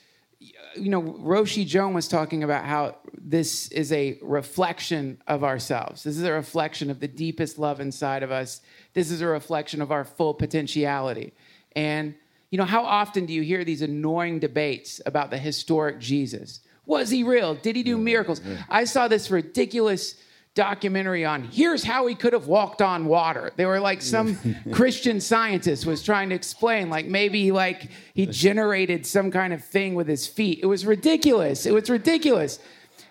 you 0.76 0.90
know, 0.90 1.02
Roshi 1.02 1.66
Joan 1.66 1.94
was 1.94 2.08
talking 2.08 2.42
about 2.42 2.64
how 2.64 2.96
this 3.16 3.68
is 3.68 3.92
a 3.92 4.18
reflection 4.22 5.20
of 5.26 5.44
ourselves. 5.44 6.02
This 6.02 6.16
is 6.16 6.24
a 6.24 6.32
reflection 6.32 6.90
of 6.90 7.00
the 7.00 7.08
deepest 7.08 7.58
love 7.58 7.80
inside 7.80 8.22
of 8.22 8.30
us. 8.30 8.60
This 8.92 9.10
is 9.10 9.20
a 9.20 9.26
reflection 9.26 9.80
of 9.80 9.90
our 9.92 10.04
full 10.04 10.34
potentiality. 10.34 11.32
And, 11.74 12.14
you 12.50 12.58
know, 12.58 12.64
how 12.64 12.84
often 12.84 13.26
do 13.26 13.32
you 13.32 13.42
hear 13.42 13.64
these 13.64 13.82
annoying 13.82 14.38
debates 14.38 15.00
about 15.06 15.30
the 15.30 15.38
historic 15.38 16.00
Jesus? 16.00 16.60
Was 16.86 17.10
he 17.10 17.22
real? 17.22 17.54
Did 17.54 17.76
he 17.76 17.82
do 17.82 17.96
miracles? 17.96 18.40
I 18.68 18.84
saw 18.84 19.08
this 19.08 19.30
ridiculous 19.30 20.16
documentary 20.54 21.24
on 21.24 21.42
here's 21.42 21.82
how 21.82 22.06
he 22.06 22.14
could 22.14 22.32
have 22.32 22.46
walked 22.46 22.80
on 22.80 23.06
water. 23.06 23.52
They 23.56 23.66
were 23.66 23.80
like 23.80 24.00
some 24.00 24.38
Christian 24.72 25.20
scientist 25.20 25.84
was 25.84 26.02
trying 26.02 26.28
to 26.28 26.34
explain 26.34 26.88
like 26.88 27.06
maybe 27.06 27.50
like 27.50 27.90
he 28.14 28.26
generated 28.26 29.04
some 29.04 29.30
kind 29.30 29.52
of 29.52 29.64
thing 29.64 29.94
with 29.94 30.06
his 30.06 30.26
feet. 30.26 30.60
It 30.62 30.66
was 30.66 30.86
ridiculous. 30.86 31.66
It 31.66 31.74
was 31.74 31.90
ridiculous. 31.90 32.60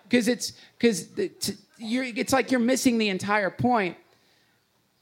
Cuz 0.10 0.28
it's 0.28 0.54
you're 1.78 2.06
it's 2.06 2.32
like 2.32 2.50
you're 2.50 2.62
missing 2.62 2.98
the 2.98 3.10
entire 3.10 3.50
point 3.50 3.98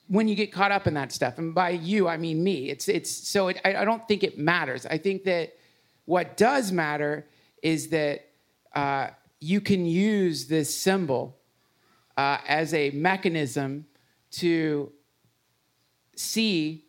when 0.07 0.27
you 0.27 0.35
get 0.35 0.51
caught 0.51 0.71
up 0.71 0.87
in 0.87 0.95
that 0.95 1.11
stuff. 1.11 1.37
And 1.37 1.53
by 1.53 1.69
you, 1.69 2.07
I 2.07 2.17
mean 2.17 2.43
me. 2.43 2.69
It's 2.69 2.89
it's 2.89 3.11
so 3.11 3.49
it, 3.49 3.61
I, 3.63 3.75
I 3.75 3.85
don't 3.85 4.05
think 4.07 4.23
it 4.23 4.39
matters. 4.39 4.87
I 4.87 4.97
think 4.97 5.23
that 5.25 5.53
what 6.05 6.37
does 6.37 6.71
matter 6.71 7.27
is 7.61 7.89
that 7.89 8.27
uh, 8.73 9.09
you 9.39 9.61
can 9.61 9.85
use 9.85 10.47
this 10.47 10.75
symbol 10.75 11.37
uh, 12.21 12.37
as 12.47 12.71
a 12.75 12.91
mechanism 12.91 13.83
to 14.29 14.91
see 16.15 16.85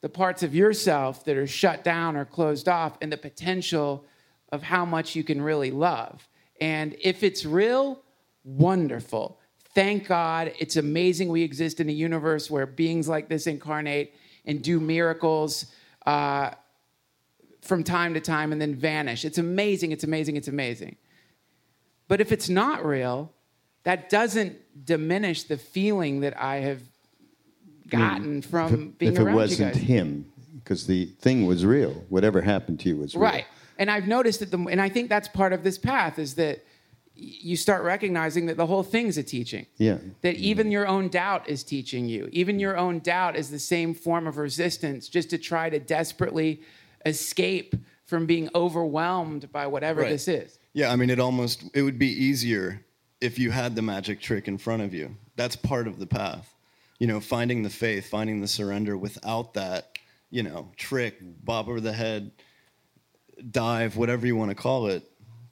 the 0.00 0.08
parts 0.08 0.42
of 0.42 0.56
yourself 0.56 1.24
that 1.24 1.36
are 1.36 1.46
shut 1.46 1.84
down 1.84 2.16
or 2.16 2.24
closed 2.24 2.68
off 2.68 2.98
and 3.00 3.12
the 3.12 3.16
potential 3.16 4.04
of 4.50 4.60
how 4.60 4.84
much 4.84 5.14
you 5.14 5.22
can 5.22 5.40
really 5.40 5.70
love. 5.70 6.28
And 6.60 6.96
if 7.00 7.22
it's 7.22 7.46
real, 7.46 8.02
wonderful. 8.42 9.38
Thank 9.72 10.08
God. 10.08 10.52
It's 10.58 10.74
amazing 10.74 11.28
we 11.28 11.42
exist 11.42 11.78
in 11.78 11.88
a 11.88 11.92
universe 11.92 12.50
where 12.50 12.66
beings 12.66 13.08
like 13.08 13.28
this 13.28 13.46
incarnate 13.46 14.12
and 14.46 14.62
do 14.62 14.80
miracles 14.80 15.66
uh, 16.06 16.50
from 17.60 17.84
time 17.84 18.14
to 18.14 18.20
time 18.20 18.50
and 18.50 18.60
then 18.60 18.74
vanish. 18.74 19.24
It's 19.24 19.38
amazing. 19.38 19.92
It's 19.92 20.02
amazing. 20.02 20.34
It's 20.36 20.48
amazing. 20.48 20.96
But 22.08 22.20
if 22.20 22.32
it's 22.32 22.48
not 22.48 22.84
real, 22.84 23.32
that 23.84 24.08
doesn't 24.10 24.56
diminish 24.84 25.44
the 25.44 25.56
feeling 25.56 26.20
that 26.20 26.38
I 26.40 26.56
have 26.56 26.82
gotten 27.88 28.42
from 28.42 28.74
if, 28.74 28.98
being 28.98 29.12
if 29.12 29.18
it 29.18 29.24
wasn't 29.24 29.76
him, 29.76 30.26
because 30.56 30.86
the 30.86 31.06
thing 31.20 31.46
was 31.46 31.64
real. 31.64 31.92
Whatever 32.08 32.40
happened 32.40 32.80
to 32.80 32.88
you 32.88 32.96
was 32.96 33.14
real. 33.14 33.22
Right. 33.24 33.44
And 33.78 33.90
I've 33.90 34.06
noticed 34.06 34.40
that 34.40 34.50
the, 34.50 34.58
and 34.58 34.80
I 34.80 34.88
think 34.88 35.08
that's 35.08 35.28
part 35.28 35.52
of 35.52 35.64
this 35.64 35.78
path 35.78 36.18
is 36.18 36.34
that 36.34 36.64
you 37.14 37.56
start 37.56 37.82
recognizing 37.82 38.46
that 38.46 38.56
the 38.56 38.66
whole 38.66 38.82
thing's 38.82 39.18
a 39.18 39.22
teaching. 39.22 39.66
Yeah. 39.76 39.98
That 40.22 40.36
even 40.36 40.70
your 40.70 40.86
own 40.86 41.08
doubt 41.08 41.48
is 41.48 41.62
teaching 41.62 42.06
you. 42.06 42.28
Even 42.32 42.58
your 42.58 42.76
own 42.76 43.00
doubt 43.00 43.36
is 43.36 43.50
the 43.50 43.58
same 43.58 43.94
form 43.94 44.26
of 44.26 44.38
resistance 44.38 45.08
just 45.08 45.30
to 45.30 45.38
try 45.38 45.68
to 45.68 45.78
desperately 45.78 46.62
escape 47.04 47.74
from 48.06 48.26
being 48.26 48.48
overwhelmed 48.54 49.50
by 49.52 49.66
whatever 49.66 50.02
Right. 50.02 50.10
this 50.10 50.28
is. 50.28 50.58
Yeah, 50.72 50.90
I 50.90 50.96
mean, 50.96 51.10
it 51.10 51.18
almost 51.18 51.64
it 51.74 51.82
would 51.82 51.98
be 51.98 52.08
easier 52.08 52.82
if 53.22 53.38
you 53.38 53.50
had 53.50 53.76
the 53.76 53.82
magic 53.82 54.20
trick 54.20 54.48
in 54.48 54.58
front 54.58 54.82
of 54.82 54.92
you. 54.92 55.16
That's 55.36 55.56
part 55.56 55.86
of 55.86 55.98
the 55.98 56.06
path. 56.06 56.52
You 56.98 57.06
know, 57.06 57.20
finding 57.20 57.62
the 57.62 57.70
faith, 57.70 58.08
finding 58.08 58.40
the 58.40 58.48
surrender 58.48 58.96
without 58.96 59.54
that, 59.54 59.98
you 60.30 60.42
know, 60.42 60.70
trick, 60.76 61.16
bob 61.20 61.68
over 61.68 61.80
the 61.80 61.92
head, 61.92 62.32
dive, 63.50 63.96
whatever 63.96 64.26
you 64.26 64.36
want 64.36 64.50
to 64.50 64.54
call 64.54 64.88
it, 64.88 65.04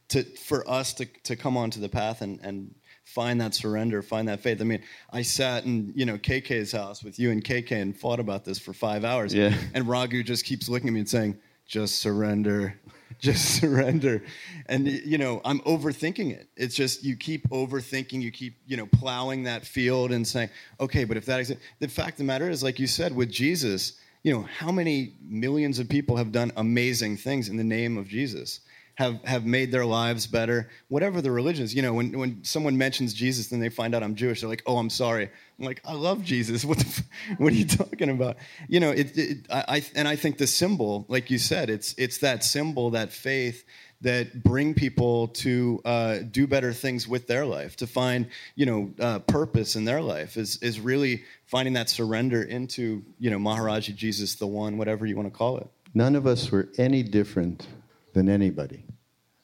to 0.09 0.23
for 0.23 0.69
us 0.69 0.93
to 0.95 1.07
to 1.25 1.37
come 1.37 1.57
onto 1.57 1.81
the 1.81 1.89
path 1.89 2.23
and 2.23 2.41
and 2.43 2.75
find 3.05 3.41
that 3.41 3.55
surrender, 3.55 4.03
find 4.03 4.29
that 4.29 4.41
faith. 4.41 4.61
I 4.61 4.65
mean, 4.65 4.83
I 5.13 5.23
sat 5.23 5.65
in 5.65 5.93
you 5.95 6.05
know 6.05 6.19
KK's 6.19 6.73
house 6.73 7.03
with 7.03 7.19
you 7.19 7.31
and 7.31 7.43
KK 7.43 7.73
and 7.73 7.97
fought 7.97 8.21
about 8.21 8.45
this 8.45 8.59
for 8.59 8.73
five 8.73 9.05
hours. 9.05 9.33
Yeah. 9.33 9.55
And 9.75 9.89
Raghu 9.89 10.23
just 10.23 10.45
keeps 10.45 10.69
looking 10.69 10.89
at 10.89 10.93
me 10.93 11.01
and 11.01 11.09
saying, 11.09 11.39
"Just 11.67 11.99
surrender." 11.99 12.81
Just 13.19 13.61
surrender. 13.61 14.23
And 14.67 14.87
you 14.87 15.19
know, 15.19 15.41
I'm 15.45 15.61
overthinking 15.61 16.33
it. 16.33 16.49
It's 16.57 16.75
just 16.75 17.03
you 17.03 17.17
keep 17.17 17.49
overthinking, 17.51 18.23
you 18.23 18.31
keep, 18.31 18.57
you 18.67 18.77
know, 18.77 18.87
plowing 18.87 19.43
that 19.45 19.67
field 19.67 20.13
and 20.13 20.27
saying, 20.27 20.49
okay, 20.79 21.05
but 21.05 21.17
if 21.17 21.27
that 21.27 21.41
exists, 21.41 21.63
the 21.81 21.89
fact 21.89 22.13
of 22.13 22.19
the 22.19 22.25
matter 22.25 22.49
is, 22.49 22.63
like 22.63 22.79
you 22.79 22.87
said, 22.87 23.15
with 23.15 23.31
Jesus, 23.31 23.99
you 24.23 24.33
know, 24.33 24.43
how 24.43 24.71
many 24.71 25.15
millions 25.23 25.79
of 25.79 25.89
people 25.89 26.17
have 26.17 26.31
done 26.31 26.53
amazing 26.57 27.17
things 27.17 27.49
in 27.49 27.57
the 27.57 27.65
name 27.65 27.99
of 27.99 28.07
Jesus? 28.07 28.61
Have, 29.01 29.25
have 29.25 29.47
made 29.47 29.73
their 29.73 29.87
lives 29.87 30.27
better, 30.27 30.69
whatever 30.89 31.23
the 31.23 31.31
religion 31.31 31.65
is. 31.65 31.75
You 31.75 31.81
know, 31.81 31.95
when, 31.95 32.19
when 32.19 32.45
someone 32.45 32.77
mentions 32.77 33.15
Jesus, 33.15 33.47
then 33.47 33.59
they 33.59 33.71
find 33.71 33.95
out 33.95 34.03
I'm 34.03 34.15
Jewish. 34.15 34.41
They're 34.41 34.49
like, 34.51 34.63
"Oh, 34.67 34.77
I'm 34.77 34.91
sorry." 34.91 35.31
I'm 35.59 35.65
like, 35.65 35.81
"I 35.87 35.95
love 35.95 36.23
Jesus. 36.23 36.65
What 36.71 36.79
the, 36.79 36.87
f- 36.87 37.39
what 37.39 37.51
are 37.51 37.57
you 37.57 37.65
talking 37.65 38.11
about?" 38.11 38.37
You 38.69 38.79
know, 38.81 38.91
it, 38.91 39.17
it 39.17 39.47
I, 39.49 39.65
I 39.77 39.83
and 39.95 40.07
I 40.07 40.17
think 40.17 40.37
the 40.37 40.47
symbol, 40.47 41.07
like 41.09 41.31
you 41.31 41.39
said, 41.39 41.71
it's 41.71 41.95
it's 41.97 42.19
that 42.19 42.45
symbol, 42.45 42.91
that 42.91 43.11
faith 43.11 43.65
that 44.03 44.43
bring 44.43 44.75
people 44.75 45.29
to 45.29 45.81
uh, 45.87 46.19
do 46.31 46.47
better 46.47 46.75
things 46.75 47.09
with 47.09 47.27
their 47.27 47.47
life, 47.47 47.77
to 47.77 47.87
find 47.87 48.29
you 48.55 48.67
know 48.67 48.91
uh, 49.01 49.19
purpose 49.21 49.77
in 49.77 49.87
their 49.87 50.03
life. 50.03 50.37
Is 50.37 50.59
is 50.59 50.79
really 50.79 51.25
finding 51.47 51.73
that 51.73 51.89
surrender 51.89 52.43
into 52.43 53.03
you 53.19 53.31
know 53.31 53.39
Maharaji 53.39 53.95
Jesus, 53.95 54.35
the 54.35 54.47
one, 54.47 54.77
whatever 54.77 55.07
you 55.07 55.17
want 55.17 55.33
to 55.33 55.37
call 55.37 55.57
it. 55.57 55.69
None 55.95 56.15
of 56.17 56.27
us 56.27 56.51
were 56.53 56.69
any 56.77 57.03
different 57.03 57.67
than 58.13 58.29
anybody 58.29 58.85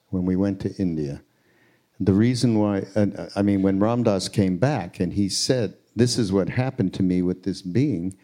when 0.09 0.25
we 0.25 0.37
went 0.37 0.61
to 0.61 0.75
India. 0.77 1.23
The 1.99 2.13
reason 2.13 2.59
why, 2.59 2.85
uh, 2.95 3.07
I 3.35 3.43
mean, 3.43 3.63
when 3.63 3.81
Ram 3.81 4.03
Dass 4.03 4.29
came 4.29 4.59
back 4.59 5.01
and 5.01 5.13
he 5.13 5.29
said, 5.29 5.75
This 5.95 6.19
is 6.19 6.33
what 6.33 6.49
happened 6.49 6.93
to 6.95 7.03
me 7.03 7.23
with 7.23 7.43
this 7.43 7.63
being, 7.63 8.17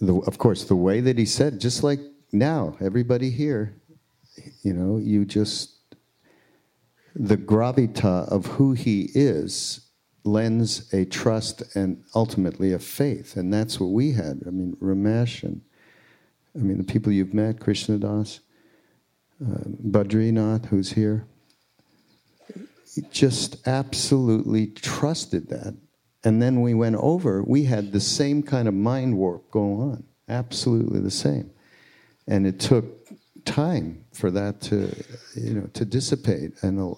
the, 0.00 0.16
of 0.26 0.38
course, 0.38 0.64
the 0.64 0.76
way 0.76 1.00
that 1.00 1.18
he 1.18 1.24
said, 1.24 1.60
just 1.60 1.82
like 1.82 2.00
now, 2.32 2.76
everybody 2.80 3.30
here, 3.30 3.76
you 4.62 4.72
know, 4.72 4.98
you 4.98 5.24
just, 5.24 5.78
the 7.14 7.36
gravita 7.36 8.28
of 8.28 8.46
who 8.46 8.72
he 8.72 9.10
is 9.14 9.88
lends 10.24 10.92
a 10.94 11.04
trust 11.04 11.62
and 11.74 12.02
ultimately 12.14 12.72
a 12.72 12.78
faith. 12.78 13.36
And 13.36 13.52
that's 13.52 13.80
what 13.80 13.90
we 13.90 14.12
had. 14.12 14.42
I 14.46 14.50
mean, 14.50 14.76
Ramesh 14.80 15.42
and 15.42 15.60
I 16.54 16.58
mean, 16.58 16.78
the 16.78 16.84
people 16.84 17.12
you've 17.12 17.34
met, 17.34 17.60
Krishna 17.60 17.98
Das, 17.98 18.40
uh, 19.42 19.64
Badrinath, 19.84 20.66
who's 20.66 20.92
here, 20.92 21.26
just 23.10 23.66
absolutely 23.66 24.66
trusted 24.66 25.48
that. 25.48 25.74
And 26.24 26.40
then 26.40 26.60
we 26.60 26.74
went 26.74 26.96
over, 26.96 27.42
we 27.42 27.64
had 27.64 27.92
the 27.92 28.00
same 28.00 28.42
kind 28.42 28.68
of 28.68 28.74
mind 28.74 29.16
warp 29.16 29.50
going 29.50 29.80
on, 29.80 30.04
absolutely 30.28 31.00
the 31.00 31.10
same. 31.10 31.50
And 32.28 32.46
it 32.46 32.60
took 32.60 32.84
time 33.44 34.04
for 34.12 34.30
that 34.30 34.60
to, 34.62 34.94
you 35.34 35.54
know, 35.54 35.68
to 35.72 35.84
dissipate. 35.84 36.52
And 36.62 36.96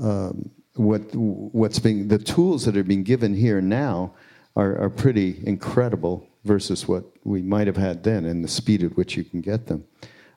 um, 0.00 0.50
what, 0.74 1.02
what's 1.14 1.78
being, 1.78 2.08
the 2.08 2.18
tools 2.18 2.64
that 2.64 2.76
are 2.76 2.84
being 2.84 3.02
given 3.02 3.34
here 3.34 3.60
now 3.60 4.14
are, 4.56 4.78
are 4.78 4.90
pretty 4.90 5.42
incredible 5.46 6.26
versus 6.44 6.88
what 6.88 7.04
we 7.24 7.42
might 7.42 7.66
have 7.66 7.76
had 7.76 8.04
then 8.04 8.24
and 8.24 8.42
the 8.42 8.48
speed 8.48 8.82
at 8.82 8.96
which 8.96 9.16
you 9.16 9.24
can 9.24 9.42
get 9.42 9.66
them. 9.66 9.84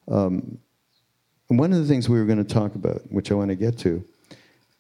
Um, 0.10 0.58
one 1.58 1.74
of 1.74 1.80
the 1.80 1.86
things 1.86 2.08
we 2.08 2.20
were 2.20 2.26
going 2.26 2.44
to 2.44 2.54
talk 2.54 2.76
about, 2.76 3.02
which 3.12 3.32
I 3.32 3.36
want 3.36 3.50
to 3.50 3.56
get 3.56 3.78
to, 3.80 4.04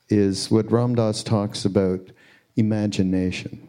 is 0.09 0.51
what 0.51 0.71
Ram 0.71 0.95
Dass 0.95 1.23
talks 1.23 1.65
about 1.65 1.99
imagination. 2.55 3.67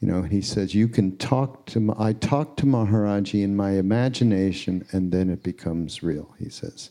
You 0.00 0.08
know, 0.08 0.22
he 0.22 0.40
says, 0.40 0.74
You 0.74 0.88
can 0.88 1.16
talk 1.18 1.66
to, 1.66 1.94
I 1.98 2.14
talk 2.14 2.56
to 2.58 2.66
Maharaji 2.66 3.42
in 3.42 3.54
my 3.54 3.72
imagination, 3.72 4.86
and 4.92 5.12
then 5.12 5.28
it 5.28 5.42
becomes 5.42 6.02
real, 6.02 6.34
he 6.38 6.48
says. 6.48 6.90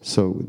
So 0.00 0.44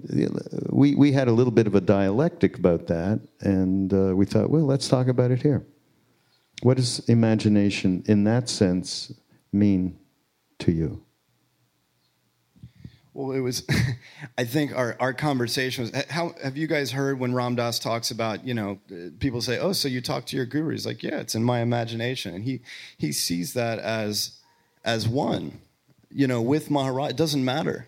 we, 0.69 0.95
we 0.95 1.11
had 1.11 1.27
a 1.27 1.31
little 1.31 1.51
bit 1.51 1.67
of 1.67 1.75
a 1.75 1.81
dialectic 1.81 2.57
about 2.57 2.88
that, 2.88 3.21
and 3.41 3.93
uh, 3.93 4.15
we 4.15 4.25
thought, 4.25 4.49
well, 4.49 4.65
let's 4.65 4.88
talk 4.88 5.07
about 5.07 5.31
it 5.31 5.41
here. 5.41 5.65
What 6.61 6.77
does 6.77 6.99
imagination, 7.07 8.03
in 8.07 8.23
that 8.23 8.49
sense, 8.49 9.13
mean 9.53 9.97
to 10.59 10.71
you? 10.71 11.05
Well, 13.16 13.32
it 13.32 13.39
was. 13.39 13.66
I 14.38 14.43
think 14.43 14.76
our, 14.76 14.97
our 14.99 15.13
conversation 15.13 15.84
was. 15.84 16.05
How 16.09 16.36
have 16.43 16.57
you 16.57 16.68
guys 16.68 16.91
heard 16.91 17.18
when 17.18 17.34
Ram 17.34 17.55
Dass 17.55 17.80
talks 17.80 18.11
about 18.11 18.45
you 18.45 18.53
know 18.53 18.78
uh, 18.91 19.11
people 19.20 19.41
say, 19.41 19.57
oh, 19.57 19.72
so 19.72 19.88
you 19.88 20.01
talk 20.01 20.26
to 20.28 20.36
your 20.36 20.45
guru? 20.45 20.72
He's 20.72 20.86
like, 20.86 21.01
yeah, 21.01 21.22
it's 21.22 21.34
in 21.34 21.41
my 21.41 21.61
imagination, 21.61 22.36
and 22.36 22.43
he 22.43 22.59
he 22.97 23.13
sees 23.13 23.53
that 23.53 23.80
as 23.80 24.41
as 24.84 25.07
one, 25.07 25.61
you 26.11 26.28
know, 26.28 26.41
with 26.41 26.70
Maharaj. 26.70 27.11
It 27.11 27.16
doesn't 27.16 27.45
matter. 27.45 27.88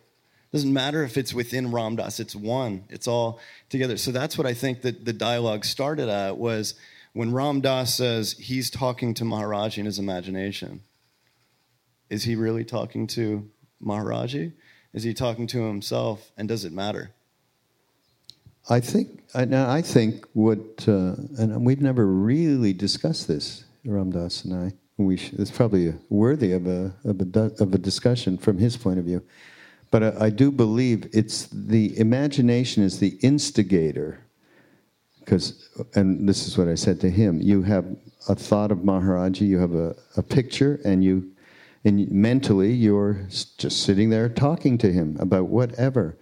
It 0.49 0.55
doesn't 0.55 0.71
matter 0.71 1.03
if 1.03 1.17
it's 1.17 1.33
within 1.33 1.71
Ram 1.73 1.97
Dass. 1.97 2.21
It's 2.21 2.33
one. 2.33 2.85
It's 2.87 3.05
all 3.05 3.41
together. 3.67 3.97
So 3.97 4.11
that's 4.11 4.37
what 4.37 4.47
I 4.47 4.53
think 4.53 4.81
that 4.83 5.03
the 5.03 5.11
dialogue 5.11 5.65
started 5.65 6.07
at 6.07 6.37
was 6.37 6.73
when 7.11 7.33
Ram 7.33 7.59
Dass 7.59 7.93
says 7.93 8.31
he's 8.39 8.69
talking 8.69 9.13
to 9.15 9.25
Maharaji 9.25 9.79
in 9.79 9.85
his 9.87 9.99
imagination. 9.99 10.83
Is 12.09 12.23
he 12.23 12.37
really 12.37 12.63
talking 12.63 13.07
to 13.07 13.49
Maharaji? 13.83 14.53
Is 14.93 15.03
he 15.03 15.13
talking 15.13 15.47
to 15.47 15.63
himself, 15.63 16.31
and 16.37 16.47
does 16.47 16.65
it 16.65 16.71
matter? 16.71 17.11
I 18.69 18.79
think. 18.79 19.23
I, 19.33 19.43
I 19.77 19.81
think 19.81 20.25
what, 20.33 20.85
uh, 20.87 21.15
and 21.37 21.65
we've 21.65 21.81
never 21.81 22.05
really 22.05 22.73
discussed 22.73 23.27
this, 23.27 23.63
Ram 23.85 24.11
Dass 24.11 24.43
and 24.43 24.53
I. 24.53 24.73
We 24.97 25.17
sh- 25.17 25.33
it's 25.33 25.51
probably 25.51 25.93
worthy 26.09 26.53
of 26.53 26.65
a 26.67 26.93
of 27.03 27.21
a 27.21 27.39
of 27.59 27.73
a 27.73 27.77
discussion 27.77 28.37
from 28.37 28.57
his 28.57 28.75
point 28.75 28.99
of 28.99 29.05
view. 29.05 29.21
But 29.91 30.03
I, 30.03 30.25
I 30.25 30.29
do 30.31 30.51
believe 30.51 31.07
it's 31.13 31.47
the 31.47 31.97
imagination 31.99 32.83
is 32.83 32.99
the 32.99 33.17
instigator. 33.21 34.19
Because, 35.19 35.69
and 35.93 36.27
this 36.27 36.47
is 36.47 36.57
what 36.57 36.67
I 36.67 36.75
said 36.75 36.99
to 37.01 37.09
him: 37.09 37.41
you 37.41 37.61
have 37.61 37.85
a 38.27 38.35
thought 38.35 38.71
of 38.71 38.79
Maharaji, 38.79 39.41
you 39.47 39.59
have 39.59 39.75
a, 39.75 39.95
a 40.15 40.23
picture, 40.23 40.79
and 40.83 41.03
you 41.03 41.31
and 41.83 42.11
mentally 42.11 42.73
you're 42.73 43.25
just 43.57 43.83
sitting 43.83 44.09
there 44.09 44.29
talking 44.29 44.77
to 44.79 44.91
him 44.91 45.17
about 45.19 45.47
whatever. 45.47 46.17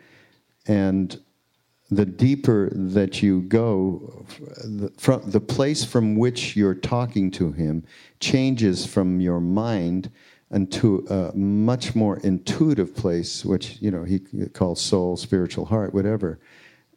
And 0.68 1.20
the 1.92 2.06
deeper 2.06 2.70
that 2.74 3.22
you 3.22 3.42
go 3.42 4.26
the, 4.64 4.92
from 4.98 5.30
the 5.30 5.40
place 5.40 5.84
from 5.84 6.16
which 6.16 6.56
you're 6.56 6.74
talking 6.74 7.30
to 7.32 7.52
him 7.52 7.84
changes 8.20 8.86
from 8.86 9.20
your 9.20 9.40
mind 9.40 10.10
into 10.52 11.06
a 11.10 11.36
much 11.36 11.96
more 11.96 12.18
intuitive 12.20 12.96
place 12.96 13.46
which 13.46 13.78
you 13.82 13.92
know 13.92 14.04
he 14.04 14.20
calls 14.54 14.82
soul 14.82 15.16
spiritual 15.16 15.66
heart 15.66 15.94
whatever. 15.94 16.40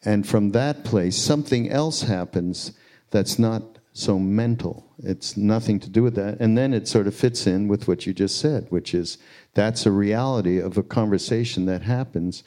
And 0.04 0.26
from 0.26 0.52
that 0.52 0.84
place 0.84 1.16
something 1.16 1.68
else 1.68 2.02
happens 2.02 2.72
that's 3.10 3.38
not 3.38 3.77
so 3.98 4.18
mental. 4.18 4.86
It's 5.02 5.36
nothing 5.36 5.80
to 5.80 5.90
do 5.90 6.02
with 6.02 6.14
that. 6.14 6.38
And 6.40 6.56
then 6.56 6.72
it 6.72 6.88
sort 6.88 7.06
of 7.06 7.14
fits 7.14 7.46
in 7.46 7.68
with 7.68 7.88
what 7.88 8.06
you 8.06 8.12
just 8.12 8.38
said, 8.38 8.66
which 8.70 8.94
is 8.94 9.18
that's 9.54 9.86
a 9.86 9.90
reality 9.90 10.58
of 10.58 10.76
a 10.78 10.82
conversation 10.82 11.66
that 11.66 11.82
happens 11.82 12.44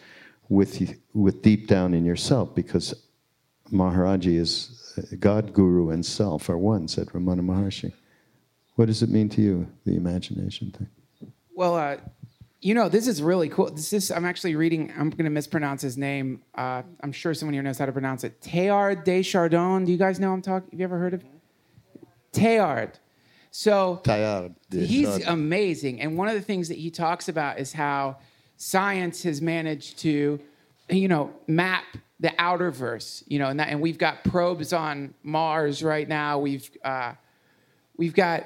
with, 0.50 0.98
with 1.14 1.42
deep 1.42 1.68
down 1.68 1.94
in 1.94 2.06
yourself 2.06 2.54
because 2.56 2.94
Maharaji 3.72 4.38
is 4.38 5.00
God, 5.20 5.54
Guru, 5.54 5.90
and 5.90 6.06
self 6.06 6.50
are 6.50 6.58
one, 6.58 6.88
said 6.88 7.08
Ramana 7.08 7.42
Maharshi. 7.42 7.94
What 8.76 8.88
does 8.88 9.02
it 9.02 9.10
mean 9.10 9.30
to 9.30 9.42
you, 9.42 9.68
the 9.86 9.96
imagination 9.96 10.72
thing? 10.72 10.90
Well, 11.54 11.76
uh, 11.76 11.98
you 12.62 12.74
know, 12.74 12.90
this 12.90 13.08
is 13.08 13.22
really 13.22 13.50
cool. 13.50 13.72
This 13.72 13.92
is, 13.94 14.12
I'm 14.12 14.26
actually 14.26 14.56
reading, 14.56 14.94
I'm 14.98 15.10
going 15.10 15.26
to 15.26 15.32
mispronounce 15.32 15.82
his 15.82 15.98
name. 15.98 16.42
Uh, 16.54 16.84
I'm 17.02 17.12
sure 17.12 17.34
someone 17.34 17.54
here 17.54 17.64
knows 17.64 17.78
how 17.78 17.86
to 17.86 17.92
pronounce 17.92 18.24
it. 18.24 18.40
Teilhard 18.42 19.04
de 19.04 19.24
Chardon. 19.24 19.86
Do 19.86 19.92
you 19.92 19.98
guys 19.98 20.20
know 20.20 20.32
I'm 20.32 20.42
talking? 20.42 20.70
Have 20.72 20.80
you 20.80 20.84
ever 20.84 20.98
heard 20.98 21.14
of 21.14 21.24
Teilhard. 22.34 22.94
So 23.52 24.02
Teilhard 24.04 24.56
he's 24.72 25.26
amazing. 25.26 26.02
And 26.02 26.18
one 26.18 26.28
of 26.28 26.34
the 26.34 26.42
things 26.42 26.70
that 26.70 26.78
he 26.78 26.90
talks 26.90 27.28
about 27.28 27.60
is 27.60 27.74
how 27.74 28.18
science 28.58 29.24
has 29.24 29.42
managed 29.42 30.00
to, 30.00 30.40
you 30.90 31.08
know, 31.08 31.34
map 31.48 31.84
the 32.20 32.32
outer 32.38 32.70
verse, 32.72 33.24
you 33.28 33.40
know, 33.40 33.48
and, 33.48 33.60
that, 33.60 33.70
and 33.70 33.82
we've 33.82 33.98
got 33.98 34.24
probes 34.24 34.74
on 34.74 35.14
Mars 35.24 35.84
right 35.84 36.08
now. 36.08 36.38
We've, 36.38 36.70
uh, 36.84 37.14
we've 37.98 38.14
got 38.14 38.46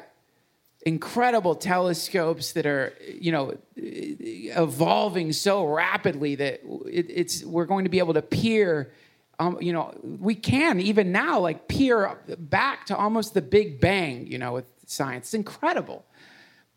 incredible 0.85 1.55
telescopes 1.55 2.53
that 2.53 2.65
are, 2.65 2.93
you 3.05 3.31
know, 3.31 3.57
evolving 3.75 5.33
so 5.33 5.65
rapidly 5.65 6.35
that 6.35 6.61
it, 6.85 7.07
it's, 7.09 7.43
we're 7.43 7.65
going 7.65 7.83
to 7.83 7.89
be 7.89 7.99
able 7.99 8.13
to 8.13 8.21
peer 8.21 8.93
um, 9.39 9.57
you 9.61 9.73
know, 9.73 9.93
we 10.03 10.35
can 10.35 10.79
even 10.79 11.11
now 11.11 11.39
like 11.39 11.67
peer 11.67 12.17
back 12.37 12.85
to 12.87 12.97
almost 12.97 13.33
the 13.33 13.41
Big 13.41 13.79
Bang, 13.79 14.27
you 14.27 14.37
know, 14.37 14.53
with 14.53 14.71
science. 14.85 15.27
It's 15.27 15.33
incredible. 15.33 16.05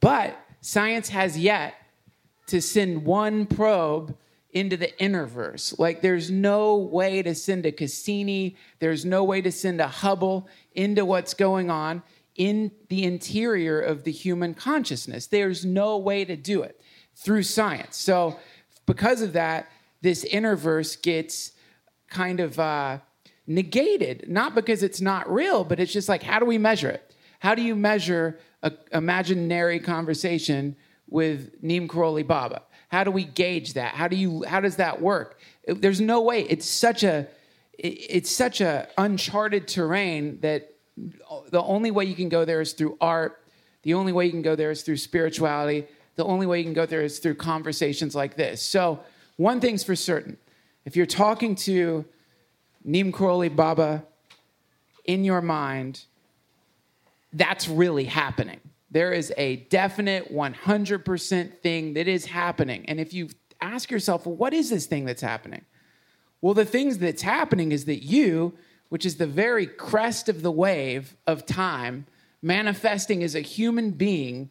But 0.01 0.39
science 0.61 1.09
has 1.11 1.39
yet 1.39 1.75
to 2.49 2.61
send 2.61 3.05
one 3.05 3.47
probe 3.47 4.17
into 4.51 4.77
the 4.77 4.89
innerverse. 4.99 5.79
Like 5.79 6.01
there's 6.01 6.31
no 6.31 6.77
way 6.77 7.23
to 7.23 7.35
send 7.35 7.67
a 7.67 7.73
Cassini, 7.73 8.57
there's 8.79 9.05
no 9.05 9.23
way 9.23 9.41
to 9.43 9.53
send 9.53 9.81
a 9.81 9.89
Hubble 9.89 10.49
into 10.73 11.05
what's 11.05 11.35
going 11.35 11.71
on 11.71 12.03
in 12.35 12.71
the 12.89 13.05
interior 13.05 13.81
of 13.81 14.05
the 14.05 14.13
human 14.13 14.55
consciousness. 14.55 15.27
There's 15.27 15.65
no 15.65 15.99
way 15.99 16.25
to 16.25 16.37
do 16.37 16.63
it 16.63 16.81
through 17.15 17.43
science. 17.43 17.97
So, 17.97 18.39
because 18.87 19.21
of 19.21 19.35
that, 19.35 19.71
this 20.01 20.25
innerverse 20.25 21.01
gets 21.03 21.53
kind 22.11 22.41
of 22.41 22.59
uh, 22.59 22.99
negated, 23.47 24.27
not 24.29 24.55
because 24.55 24.83
it's 24.83 25.01
not 25.01 25.31
real, 25.31 25.65
but 25.65 25.81
it's 25.81 25.93
just 25.93 26.09
like, 26.09 26.23
how 26.23 26.39
do 26.39 26.47
we 26.47 26.59
measure 26.59 26.91
it? 26.91 27.15
How 27.41 27.55
do 27.55 27.63
you 27.63 27.77
measure 27.77 28.39
an 28.63 28.77
imaginary 28.93 29.81
conversation 29.81 30.77
with 31.09 31.55
Neem 31.63 31.89
Karoli 31.89 32.27
Baba? 32.27 32.63
How 32.89 33.05
do 33.05 33.11
we 33.11 33.25
gauge 33.25 33.75
that? 33.75 33.95
How 33.95 34.09
do 34.09 34.17
you? 34.17 34.45
How 34.45 34.61
does 34.61 34.77
that 34.77 35.01
work? 35.01 35.39
There's 35.67 36.01
no 36.01 36.23
way. 36.23 36.43
It's 36.43 36.67
such 36.67 37.03
a 37.05 37.29
it's 37.79 38.31
such 38.31 38.61
a 38.61 38.89
uncharted 38.99 39.69
terrain 39.69 40.41
that 40.41 40.75
the 41.51 41.63
only 41.63 41.91
way 41.91 42.07
you 42.07 42.17
can 42.17 42.29
go 42.29 42.45
there 42.45 42.61
is 42.61 42.73
through 42.73 42.97
art. 43.01 43.45
The 43.83 43.95
only 43.95 44.13
way 44.13 44.27
you 44.27 44.33
can 44.33 44.43
go 44.43 44.57
there 44.57 44.71
is 44.71 44.83
through 44.83 44.97
spirituality. 44.97 45.87
The 46.17 46.25
only 46.25 46.47
way 46.47 46.59
you 46.59 46.65
can 46.65 46.73
go 46.73 46.87
there 46.87 47.03
is 47.03 47.21
through 47.21 47.37
conversations 47.37 48.15
like 48.15 48.35
this. 48.35 48.61
So, 48.61 49.01
one 49.37 49.61
thing's 49.61 49.85
for 49.85 49.95
certain 49.95 50.37
if 50.89 50.97
you're 50.97 51.05
talking 51.05 51.55
to 51.55 52.07
Neem 52.83 53.13
Karoli 53.13 53.55
Baba 53.55 54.07
in 55.05 55.23
your 55.23 55.43
mind, 55.43 56.07
that's 57.31 57.69
really 57.69 58.05
happening. 58.05 58.59
There 58.91 59.13
is 59.13 59.31
a 59.37 59.57
definite 59.57 60.33
100% 60.33 61.59
thing 61.59 61.93
that 61.93 62.09
is 62.09 62.25
happening. 62.25 62.89
And 62.89 62.99
if 62.99 63.13
you 63.13 63.29
ask 63.61 63.91
yourself, 63.91 64.25
well, 64.25 64.37
what 64.37 64.55
is 64.55 64.71
this 64.71 64.87
thing 64.87 65.05
that's 65.05 65.21
happening? 65.21 65.67
Well, 66.41 66.55
the 66.55 66.65
things 66.65 66.97
that's 66.97 67.21
happening 67.21 67.71
is 67.71 67.85
that 67.85 68.03
you, 68.03 68.55
which 68.89 69.05
is 69.05 69.17
the 69.17 69.27
very 69.27 69.67
crest 69.67 70.31
of 70.31 70.41
the 70.41 70.51
wave 70.51 71.19
of 71.27 71.45
time, 71.45 72.07
manifesting 72.41 73.23
as 73.23 73.35
a 73.35 73.41
human 73.41 73.91
being, 73.91 74.49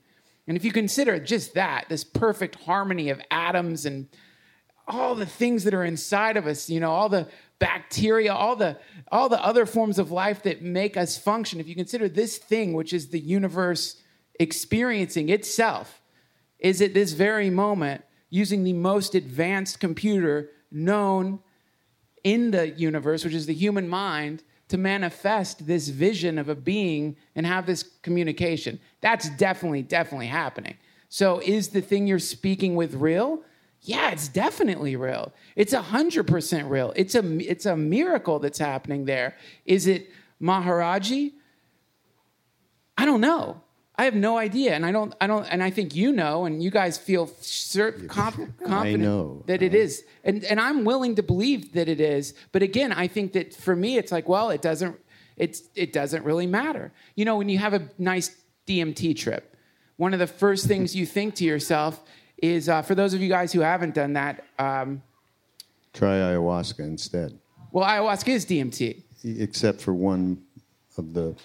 and 0.47 0.55
if 0.55 0.63
you 0.63 0.71
consider 0.71 1.19
just 1.19 1.55
that, 1.55 1.85
this 1.89 2.03
perfect 2.03 2.63
harmony 2.63 3.09
of 3.09 3.19
atoms 3.31 3.87
and 3.87 4.07
all 4.87 5.15
the 5.15 5.25
things 5.25 5.63
that 5.65 5.73
are 5.73 5.83
inside 5.83 6.37
of 6.37 6.47
us, 6.47 6.69
you 6.69 6.79
know, 6.79 6.91
all 6.91 7.09
the 7.09 7.27
bacteria, 7.59 8.33
all 8.33 8.55
the 8.55 8.77
all 9.11 9.29
the 9.29 9.43
other 9.43 9.65
forms 9.65 9.99
of 9.99 10.11
life 10.11 10.43
that 10.43 10.61
make 10.61 10.97
us 10.97 11.17
function. 11.17 11.59
If 11.59 11.67
you 11.67 11.75
consider 11.75 12.07
this 12.07 12.37
thing, 12.37 12.73
which 12.73 12.93
is 12.93 13.09
the 13.09 13.19
universe 13.19 14.01
experiencing 14.39 15.29
itself, 15.29 16.01
is 16.59 16.81
at 16.81 16.93
this 16.93 17.13
very 17.13 17.49
moment 17.49 18.03
using 18.29 18.63
the 18.63 18.73
most 18.73 19.15
advanced 19.15 19.79
computer 19.79 20.51
known 20.71 21.39
in 22.23 22.51
the 22.51 22.69
universe, 22.69 23.23
which 23.23 23.33
is 23.33 23.45
the 23.45 23.53
human 23.53 23.87
mind, 23.87 24.43
to 24.67 24.77
manifest 24.77 25.65
this 25.65 25.87
vision 25.87 26.37
of 26.37 26.49
a 26.49 26.55
being 26.55 27.15
and 27.35 27.45
have 27.45 27.65
this 27.65 27.83
communication. 28.01 28.79
That's 28.99 29.29
definitely, 29.37 29.83
definitely 29.83 30.27
happening. 30.27 30.75
So, 31.09 31.39
is 31.39 31.69
the 31.69 31.81
thing 31.81 32.05
you're 32.05 32.19
speaking 32.19 32.75
with 32.75 32.95
real? 32.95 33.43
Yeah, 33.87 34.11
it's 34.11 34.27
definitely 34.27 34.97
real. 34.97 35.31
It's 35.55 35.71
a 35.71 35.81
hundred 35.81 36.27
percent 36.27 36.69
real. 36.69 36.91
It's 36.97 37.15
a 37.15 37.23
it's 37.49 37.65
a 37.65 37.77
miracle 37.77 38.37
that's 38.39 38.59
happening 38.59 39.05
there. 39.05 39.37
Is 39.65 39.87
it 39.87 40.11
Maharaji? 40.41 41.31
I 42.97 43.05
don't 43.05 43.21
know. 43.21 43.61
I 43.95 44.03
have 44.03 44.13
no 44.13 44.37
idea, 44.37 44.73
and 44.73 44.85
I 44.85 44.91
don't, 44.91 45.15
I 45.21 45.25
don't, 45.25 45.45
and 45.45 45.63
I 45.63 45.71
think 45.71 45.95
you 45.95 46.11
know, 46.11 46.45
and 46.45 46.61
you 46.61 46.69
guys 46.69 46.97
feel 46.97 47.27
cert- 47.27 48.07
comp- 48.09 48.61
confident 48.63 49.47
that 49.47 49.63
it 49.63 49.73
is, 49.73 50.03
and 50.23 50.43
and 50.43 50.59
I'm 50.59 50.83
willing 50.83 51.15
to 51.15 51.23
believe 51.23 51.71
that 51.73 51.87
it 51.87 52.01
is. 52.01 52.33
But 52.51 52.63
again, 52.63 52.91
I 52.91 53.07
think 53.07 53.31
that 53.33 53.53
for 53.53 53.75
me, 53.75 53.97
it's 53.97 54.11
like, 54.11 54.27
well, 54.27 54.49
it 54.49 54.61
doesn't, 54.61 54.97
it's 55.37 55.63
it 55.75 55.93
doesn't 55.93 56.25
really 56.25 56.45
matter. 56.45 56.91
You 57.15 57.23
know, 57.23 57.37
when 57.37 57.47
you 57.47 57.57
have 57.57 57.73
a 57.73 57.87
nice 57.97 58.35
DMT 58.67 59.15
trip, 59.15 59.55
one 59.95 60.13
of 60.13 60.19
the 60.19 60.27
first 60.27 60.67
things 60.67 60.93
you 60.95 61.05
think 61.05 61.35
to 61.35 61.45
yourself 61.45 62.03
is, 62.37 62.69
uh, 62.69 62.81
for 62.81 62.95
those 62.95 63.13
of 63.13 63.21
you 63.21 63.29
guys 63.29 63.51
who 63.51 63.61
haven't 63.61 63.95
done 63.95 64.13
that, 64.13 64.43
um, 64.59 65.01
try 65.93 66.15
ayahuasca 66.17 66.79
instead. 66.79 67.37
Well, 67.71 67.85
ayahuasca 67.85 68.29
is 68.29 68.45
DMT, 68.45 69.01
except 69.23 69.81
for 69.81 69.93
one 69.93 70.43
of 70.97 71.13
the 71.13 71.35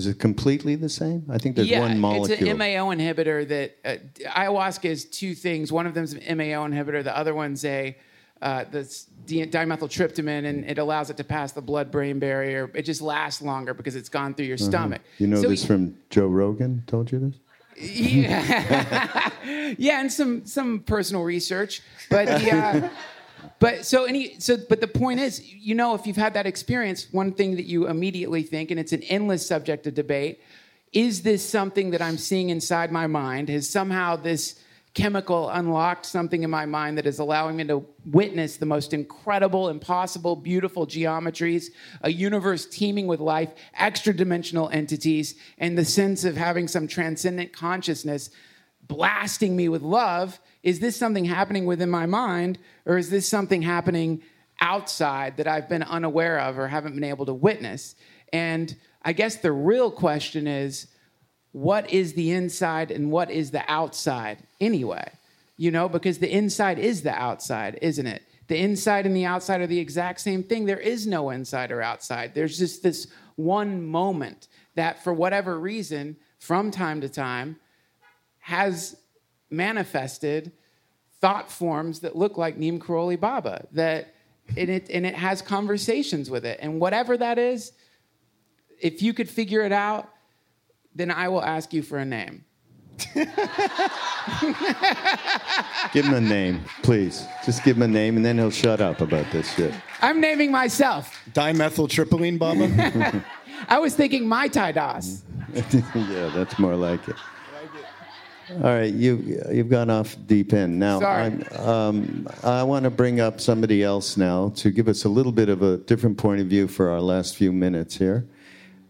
is 0.00 0.06
it 0.06 0.18
completely 0.18 0.76
the 0.76 0.88
same? 0.88 1.26
I 1.28 1.36
think 1.36 1.56
there's 1.56 1.68
yeah, 1.68 1.80
one 1.80 1.98
molecule. 1.98 2.32
It's 2.32 2.40
an 2.40 2.56
MAO 2.56 2.90
inhibitor 2.90 3.46
that 3.48 3.76
uh, 3.84 4.30
ayahuasca 4.30 4.86
is 4.86 5.04
two 5.04 5.34
things. 5.34 5.70
One 5.70 5.86
of 5.86 5.92
them 5.92 6.04
is 6.04 6.14
an 6.14 6.38
MAO 6.38 6.66
inhibitor. 6.66 7.04
The 7.04 7.14
other 7.14 7.34
one's 7.34 7.62
a 7.66 7.94
uh, 8.40 8.64
that's 8.70 9.06
dimethyltryptamine, 9.26 10.46
and 10.46 10.64
it 10.64 10.78
allows 10.78 11.10
it 11.10 11.18
to 11.18 11.24
pass 11.24 11.52
the 11.52 11.60
blood-brain 11.60 12.18
barrier. 12.18 12.70
It 12.74 12.82
just 12.82 13.02
lasts 13.02 13.42
longer 13.42 13.74
because 13.74 13.94
it's 13.94 14.08
gone 14.08 14.32
through 14.32 14.46
your 14.46 14.54
uh-huh. 14.54 14.70
stomach. 14.70 15.02
You 15.18 15.26
know 15.26 15.42
so 15.42 15.48
this 15.50 15.66
from 15.66 15.98
Joe 16.08 16.28
Rogan. 16.28 16.82
Told 16.86 17.12
you 17.12 17.18
this. 17.18 17.34
Yeah, 17.80 19.30
yeah, 19.78 20.00
and 20.00 20.12
some 20.12 20.44
some 20.46 20.80
personal 20.80 21.22
research, 21.22 21.82
but 22.10 22.42
yeah. 22.42 22.82
Uh, 22.84 22.88
but 23.58 23.86
so 23.86 24.04
any 24.04 24.38
so 24.38 24.56
but 24.68 24.80
the 24.80 24.88
point 24.88 25.20
is, 25.20 25.42
you 25.52 25.74
know, 25.74 25.94
if 25.94 26.06
you've 26.06 26.16
had 26.16 26.34
that 26.34 26.46
experience, 26.46 27.08
one 27.10 27.32
thing 27.32 27.56
that 27.56 27.64
you 27.64 27.88
immediately 27.88 28.42
think, 28.42 28.70
and 28.70 28.78
it's 28.78 28.92
an 28.92 29.02
endless 29.04 29.46
subject 29.46 29.86
of 29.86 29.94
debate, 29.94 30.40
is 30.92 31.22
this 31.22 31.46
something 31.48 31.90
that 31.90 32.02
I'm 32.02 32.18
seeing 32.18 32.50
inside 32.50 32.92
my 32.92 33.06
mind? 33.06 33.48
Has 33.48 33.68
somehow 33.68 34.16
this 34.16 34.60
chemical 34.94 35.48
unlocked 35.50 36.04
something 36.04 36.42
in 36.42 36.50
my 36.50 36.66
mind 36.66 36.98
that 36.98 37.06
is 37.06 37.20
allowing 37.20 37.56
me 37.56 37.64
to 37.64 37.86
witness 38.06 38.56
the 38.56 38.66
most 38.66 38.92
incredible, 38.92 39.68
impossible, 39.68 40.34
beautiful 40.34 40.86
geometries, 40.86 41.66
a 42.02 42.10
universe 42.10 42.66
teeming 42.66 43.06
with 43.06 43.20
life, 43.20 43.50
extra 43.74 44.14
dimensional 44.14 44.68
entities, 44.70 45.36
and 45.58 45.78
the 45.78 45.84
sense 45.84 46.24
of 46.24 46.36
having 46.36 46.66
some 46.66 46.88
transcendent 46.88 47.52
consciousness 47.52 48.30
blasting 48.82 49.54
me 49.54 49.68
with 49.68 49.82
love 49.82 50.40
is 50.62 50.80
this 50.80 50.96
something 50.96 51.24
happening 51.24 51.66
within 51.66 51.88
my 51.88 52.06
mind, 52.06 52.58
or 52.84 52.98
is 52.98 53.10
this 53.10 53.28
something 53.28 53.62
happening 53.62 54.22
outside 54.60 55.36
that 55.36 55.46
I've 55.46 55.68
been 55.68 55.84
unaware 55.84 56.40
of 56.40 56.58
or 56.58 56.66
haven't 56.66 56.94
been 56.94 57.04
able 57.04 57.26
to 57.26 57.34
witness? 57.34 57.94
And 58.32 58.74
I 59.02 59.12
guess 59.12 59.36
the 59.36 59.52
real 59.52 59.90
question 59.90 60.46
is 60.46 60.88
what 61.52 61.90
is 61.90 62.14
the 62.14 62.30
inside 62.30 62.90
and 62.90 63.10
what 63.10 63.30
is 63.30 63.50
the 63.50 63.68
outside 63.70 64.38
anyway? 64.60 65.10
You 65.56 65.70
know, 65.70 65.88
because 65.88 66.18
the 66.18 66.32
inside 66.32 66.78
is 66.78 67.02
the 67.02 67.14
outside, 67.14 67.78
isn't 67.82 68.06
it? 68.06 68.22
The 68.46 68.58
inside 68.58 69.06
and 69.06 69.14
the 69.14 69.26
outside 69.26 69.60
are 69.60 69.66
the 69.66 69.78
exact 69.78 70.20
same 70.20 70.42
thing. 70.42 70.64
There 70.64 70.78
is 70.78 71.06
no 71.06 71.30
inside 71.30 71.70
or 71.70 71.82
outside. 71.82 72.34
There's 72.34 72.58
just 72.58 72.82
this 72.82 73.06
one 73.36 73.86
moment 73.86 74.48
that, 74.74 75.02
for 75.04 75.12
whatever 75.12 75.58
reason, 75.58 76.16
from 76.38 76.70
time 76.70 77.00
to 77.02 77.08
time, 77.08 77.56
has 78.38 78.96
manifested 79.50 80.52
thought 81.20 81.50
forms 81.50 82.00
that 82.00 82.16
look 82.16 82.38
like 82.38 82.56
Neem 82.56 82.80
Karoli 82.80 83.18
Baba. 83.20 83.66
That 83.72 84.14
and 84.56 84.70
it 84.70 84.90
and 84.90 85.06
it 85.06 85.14
has 85.14 85.42
conversations 85.42 86.30
with 86.30 86.44
it. 86.44 86.58
And 86.60 86.80
whatever 86.80 87.16
that 87.16 87.38
is, 87.38 87.72
if 88.80 89.02
you 89.02 89.12
could 89.12 89.28
figure 89.28 89.62
it 89.62 89.72
out, 89.72 90.08
then 90.94 91.10
I 91.10 91.28
will 91.28 91.42
ask 91.42 91.72
you 91.72 91.82
for 91.82 91.98
a 91.98 92.04
name. 92.04 92.44
give 95.92 96.04
him 96.04 96.14
a 96.14 96.20
name, 96.20 96.62
please. 96.82 97.24
Just 97.44 97.64
give 97.64 97.76
him 97.76 97.82
a 97.82 97.88
name, 97.88 98.16
and 98.16 98.24
then 98.24 98.36
he'll 98.38 98.50
shut 98.50 98.80
up 98.80 99.00
about 99.00 99.30
this 99.32 99.52
shit. 99.54 99.74
I'm 100.02 100.20
naming 100.20 100.50
myself. 100.50 101.18
Dimethyltryptamine, 101.32 102.38
Baba. 102.38 103.24
I 103.68 103.78
was 103.78 103.94
thinking 103.94 104.28
my 104.28 104.48
Ty 104.48 104.72
Das. 104.72 105.22
yeah, 105.54 106.30
that's 106.34 106.58
more 106.58 106.76
like 106.76 107.08
it. 107.08 107.16
All 108.56 108.62
right, 108.62 108.92
you 108.92 109.42
you've 109.52 109.68
gone 109.68 109.90
off 109.90 110.16
deep 110.26 110.52
end 110.52 110.78
now. 110.78 111.00
Um, 111.56 112.28
i 112.42 112.64
want 112.64 112.82
to 112.82 112.90
bring 112.90 113.20
up 113.20 113.40
somebody 113.40 113.84
else 113.84 114.16
now 114.16 114.48
to 114.56 114.72
give 114.72 114.88
us 114.88 115.04
a 115.04 115.08
little 115.08 115.30
bit 115.30 115.48
of 115.48 115.62
a 115.62 115.76
different 115.76 116.18
point 116.18 116.40
of 116.40 116.48
view 116.48 116.66
for 116.66 116.90
our 116.90 117.00
last 117.00 117.36
few 117.36 117.52
minutes 117.52 117.96
here, 117.96 118.26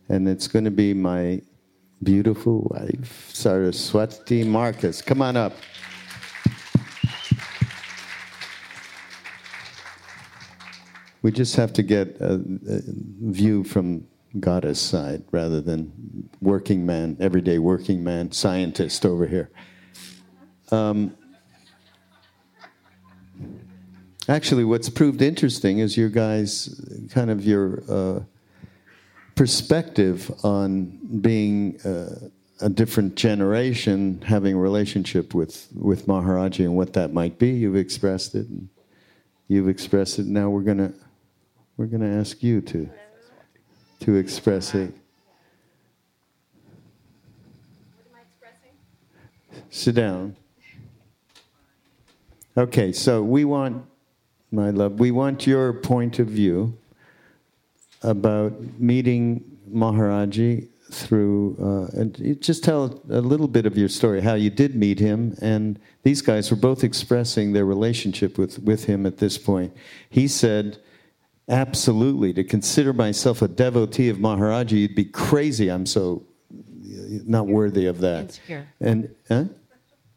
and 0.09 0.26
it's 0.26 0.48
going 0.48 0.64
to 0.64 0.70
be 0.70 0.94
my 0.94 1.42
beautiful 2.03 2.66
wife, 2.70 3.30
Saraswati 3.32 4.44
Markus. 4.44 5.03
Come 5.03 5.22
on 5.22 5.36
up. 5.36 5.53
We 11.22 11.30
just 11.30 11.57
have 11.57 11.72
to 11.74 11.82
get 11.82 12.16
a, 12.20 12.34
a 12.34 12.80
view 13.20 13.62
from 13.62 14.07
goddess 14.38 14.80
side 14.80 15.24
rather 15.30 15.61
than 15.61 16.30
working 16.40 16.86
man, 16.86 17.16
everyday 17.20 17.59
working 17.59 18.03
man, 18.03 18.32
scientist 18.32 19.05
over 19.05 19.26
here. 19.26 19.51
Um, 20.70 21.14
actually, 24.28 24.64
what's 24.64 24.88
proved 24.88 25.20
interesting 25.20 25.80
is 25.80 25.96
your 25.96 26.09
guys' 26.09 27.09
kind 27.11 27.30
of 27.30 27.44
your 27.44 27.82
uh, 27.88 28.20
perspective 29.35 30.31
on 30.45 30.99
being 31.20 31.81
uh, 31.83 32.28
a 32.61 32.68
different 32.68 33.14
generation, 33.14 34.22
having 34.26 34.55
a 34.55 34.59
relationship 34.59 35.35
with, 35.35 35.68
with 35.74 36.07
Maharaji 36.07 36.61
and 36.61 36.76
what 36.76 36.93
that 36.93 37.12
might 37.12 37.39
be. 37.39 37.51
You've 37.51 37.76
expressed 37.76 38.35
it. 38.35 38.49
And 38.49 38.68
You've 39.51 39.68
expressed 39.68 40.20
it. 40.20 40.26
Now 40.26 40.49
we're 40.49 40.62
gonna 40.62 40.93
we're 41.76 41.87
gonna 41.87 42.20
ask 42.20 42.41
you 42.41 42.61
to 42.61 42.89
to 43.99 44.14
express 44.14 44.76
it. 44.76 44.95
Sit 49.70 49.97
down. 49.97 50.37
Okay, 52.57 52.93
so 52.93 53.24
we 53.24 53.45
want, 53.45 53.85
my 54.53 54.70
love, 54.70 55.01
we 55.01 55.11
want 55.11 55.49
your 55.49 55.72
point 55.72 56.20
of 56.20 56.28
view 56.28 56.78
about 58.03 58.53
meeting 58.78 59.44
Maharaji 59.70 60.68
through, 60.90 61.57
uh, 61.94 62.05
just 62.40 62.64
tell 62.64 63.01
a 63.11 63.20
little 63.20 63.46
bit 63.46 63.64
of 63.64 63.78
your 63.78 63.88
story, 63.88 64.20
how 64.20 64.34
you 64.34 64.51
did 64.51 64.74
meet 64.74 64.98
him, 64.98 65.36
and 65.40 65.78
these 66.03 66.20
guys 66.20 66.51
were 66.51 66.57
both 66.57 66.82
expressing 66.82 67.53
their 67.53 67.64
relationship 67.64 68.36
with, 68.36 68.59
with 68.61 68.84
him 68.84 69.07
at 69.07 69.18
this 69.18 69.38
point. 69.38 69.72
He 70.09 70.26
said, 70.26 70.78
absolutely, 71.48 72.32
to 72.32 72.42
consider 72.42 72.92
myself 72.92 73.40
a 73.42 73.48
devotee 73.48 74.09
of 74.09 74.18
Maharaji, 74.18 74.72
you'd 74.72 74.94
be 74.94 75.05
crazy. 75.05 75.68
I'm 75.68 75.86
so 75.86 76.24
not 77.26 77.46
worthy 77.46 77.86
of 77.86 77.98
that. 78.01 78.22
Insecure. 78.22 78.68
And, 78.80 79.14
huh? 79.28 79.44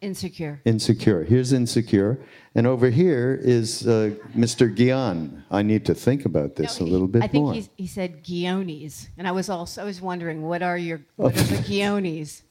Insecure. 0.04 0.60
Insecure. 0.66 1.24
Here's 1.24 1.54
insecure. 1.54 2.20
And 2.56 2.68
over 2.68 2.90
here 2.90 3.40
is 3.42 3.88
uh, 3.88 4.12
Mr. 4.36 4.74
Gyan. 4.76 5.42
I 5.50 5.62
need 5.64 5.86
to 5.86 5.96
think 5.96 6.26
about 6.26 6.56
this 6.56 6.80
No, 6.80 6.86
a 6.86 6.88
he- 6.88 6.92
little 6.94 7.08
bit 7.08 7.20
more. 7.20 7.24
I 7.24 7.28
think 7.30 7.44
more. 7.46 7.54
he's, 7.54 7.70
he 7.78 7.88
said 7.88 8.24
Guiones, 8.24 9.10
and 9.18 9.28
I 9.28 9.32
was 9.32 9.50
also 9.50 9.82
I 9.82 9.86
was 9.86 10.02
wondering 10.02 10.42
what 10.44 10.62
are 10.62 10.78
your 10.78 11.00
what 11.16 11.36
are 11.38 11.44
the 11.44 11.62
Guiones? 11.68 12.44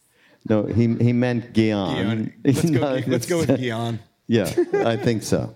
No, 0.49 0.65
he, 0.65 0.89
he 0.95 1.13
meant 1.13 1.53
Gyan. 1.53 1.95
Guion. 1.95 2.33
Let's 2.45 2.71
go. 2.71 2.81
No, 2.81 3.01
let's 3.07 3.27
go 3.27 3.39
with 3.39 3.51
it's- 3.51 3.61
Guion. 3.61 3.99
Yeah, 4.29 4.49
I 4.87 4.97
think 4.97 5.23
so. 5.25 5.55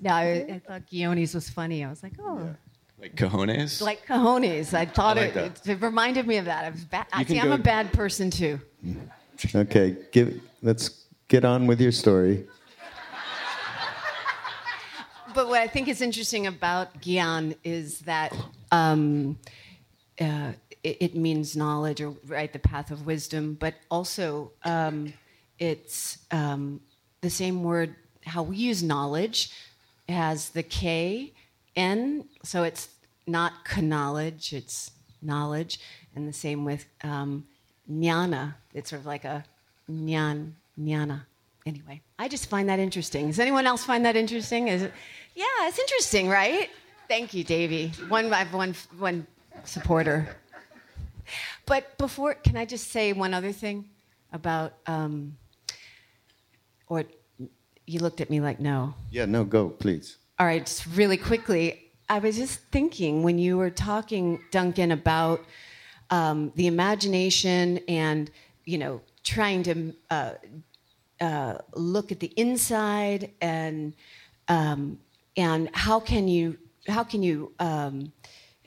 No, 0.00 0.10
I, 0.12 0.46
I 0.56 0.62
thought 0.64 0.82
Guiones 0.88 1.34
was 1.34 1.48
funny. 1.50 1.82
I 1.84 1.88
was 1.90 2.02
like, 2.02 2.12
oh, 2.20 2.54
Like 3.00 3.16
cojones. 3.16 3.80
like 3.82 4.06
cojones. 4.06 4.72
I 4.72 4.84
thought 4.86 5.18
I 5.18 5.22
like 5.22 5.36
it, 5.36 5.54
that. 5.64 5.68
it. 5.68 5.80
reminded 5.82 6.26
me 6.26 6.36
of 6.36 6.44
that. 6.44 6.64
I 6.64 6.70
was 6.70 6.84
bad. 6.84 7.06
You 7.18 7.24
can 7.24 7.34
See, 7.34 7.40
I'm 7.40 7.48
go- 7.48 7.54
a 7.54 7.58
bad 7.58 7.92
person 7.92 8.30
too. 8.30 8.60
Okay, 9.54 9.96
give, 10.12 10.40
let's 10.62 11.06
get 11.28 11.44
on 11.44 11.66
with 11.66 11.80
your 11.80 11.92
story. 11.92 12.46
But 15.34 15.48
what 15.48 15.60
I 15.60 15.68
think 15.68 15.86
is 15.88 16.00
interesting 16.00 16.46
about 16.46 17.00
Gyan 17.00 17.54
is 17.62 18.00
that 18.00 18.34
um, 18.72 19.38
uh, 20.20 20.52
it, 20.82 20.96
it 21.00 21.14
means 21.14 21.54
knowledge 21.54 22.00
or 22.00 22.14
right 22.26 22.52
the 22.52 22.58
path 22.58 22.90
of 22.90 23.06
wisdom, 23.06 23.56
but 23.60 23.74
also 23.90 24.50
um, 24.64 25.12
it's 25.58 26.18
um, 26.30 26.80
the 27.20 27.30
same 27.30 27.62
word. 27.62 27.94
How 28.24 28.42
we 28.42 28.56
use 28.56 28.82
knowledge 28.82 29.50
has 30.08 30.48
the 30.50 30.62
K 30.62 31.32
N, 31.76 32.24
so 32.42 32.64
it's 32.64 32.88
not 33.26 33.52
knowledge, 33.80 34.52
it's 34.52 34.90
knowledge, 35.22 35.78
and 36.16 36.26
the 36.26 36.32
same 36.32 36.64
with 36.64 36.86
um, 37.04 37.46
jnana. 37.88 38.54
It's 38.74 38.90
sort 38.90 39.00
of 39.00 39.06
like 39.06 39.24
a 39.24 39.44
nyan 39.88 40.52
jnana. 40.78 41.22
Anyway, 41.66 42.00
I 42.18 42.28
just 42.28 42.48
find 42.48 42.68
that 42.68 42.78
interesting. 42.78 43.26
Does 43.26 43.38
anyone 43.38 43.66
else 43.66 43.84
find 43.84 44.04
that 44.06 44.16
interesting? 44.16 44.68
Is 44.68 44.82
it, 44.82 44.92
yeah, 45.34 45.44
it's 45.62 45.78
interesting, 45.78 46.28
right? 46.28 46.70
Thank 47.08 47.34
you, 47.34 47.44
Davey. 47.44 47.92
One, 48.08 48.32
I 48.32 48.38
have 48.38 48.54
one, 48.54 48.74
one 48.98 49.26
supporter. 49.64 50.28
But 51.66 51.98
before, 51.98 52.34
can 52.34 52.56
I 52.56 52.64
just 52.64 52.90
say 52.90 53.12
one 53.12 53.34
other 53.34 53.52
thing 53.52 53.90
about, 54.32 54.74
um, 54.86 55.36
or 56.86 57.04
you 57.86 58.00
looked 58.00 58.20
at 58.20 58.30
me 58.30 58.40
like 58.40 58.60
no. 58.60 58.94
Yeah, 59.10 59.26
no, 59.26 59.44
go, 59.44 59.68
please. 59.68 60.16
All 60.38 60.46
right, 60.46 60.64
just 60.64 60.86
really 60.86 61.16
quickly, 61.16 61.90
I 62.08 62.18
was 62.18 62.36
just 62.36 62.60
thinking 62.70 63.22
when 63.22 63.38
you 63.38 63.56
were 63.58 63.70
talking, 63.70 64.40
Duncan, 64.50 64.92
about 64.92 65.44
um, 66.10 66.52
the 66.54 66.66
imagination 66.66 67.78
and 67.88 68.30
you 68.64 68.78
know 68.78 69.00
trying 69.24 69.62
to 69.64 69.94
uh, 70.10 70.32
uh, 71.20 71.58
look 71.74 72.12
at 72.12 72.20
the 72.20 72.32
inside 72.36 73.30
and 73.40 73.94
um, 74.48 74.98
and 75.36 75.68
how 75.74 76.00
can 76.00 76.28
you 76.28 76.56
how 76.88 77.04
can 77.04 77.22
you 77.22 77.52
um, 77.58 78.12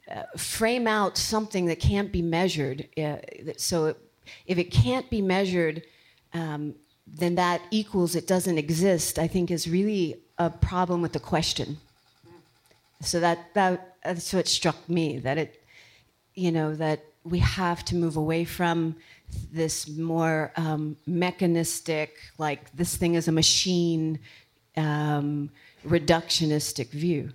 uh, 0.10 0.24
frame 0.38 0.88
out 0.88 1.18
something 1.18 1.66
that 1.66 1.80
can't 1.80 2.12
be 2.12 2.22
measured? 2.22 2.88
Uh, 2.98 3.18
so 3.58 3.86
it, 3.86 3.98
if 4.46 4.58
it 4.58 4.72
can't 4.72 5.10
be 5.10 5.22
measured, 5.22 5.84
um, 6.34 6.76
then 7.08 7.36
that 7.36 7.62
equals 7.72 8.16
it 8.16 8.28
doesn't 8.28 8.58
exist. 8.58 9.20
I 9.20 9.28
think 9.28 9.52
is 9.52 9.68
really 9.68 10.18
a 10.38 10.50
problem 10.50 11.02
with 11.02 11.14
the 11.14 11.20
question. 11.20 11.78
So 13.02 13.20
that, 13.20 13.54
that 13.54 13.96
that's 14.04 14.34
what 14.34 14.48
struck 14.48 14.88
me 14.88 15.20
that 15.20 15.38
it, 15.38 15.64
you 16.36 16.52
know, 16.52 16.76
that 16.76 17.04
we 17.24 17.40
have 17.40 17.84
to 17.86 17.96
move 17.96 18.16
away 18.16 18.46
from 18.46 18.96
this 19.52 19.88
more 19.88 20.52
um, 20.56 20.98
mechanistic, 21.06 22.18
like 22.38 22.72
this 22.76 22.96
thing 22.96 23.16
is 23.16 23.28
a 23.28 23.32
machine, 23.32 24.20
um, 24.78 25.50
reductionistic 25.86 26.90
view. 26.90 27.32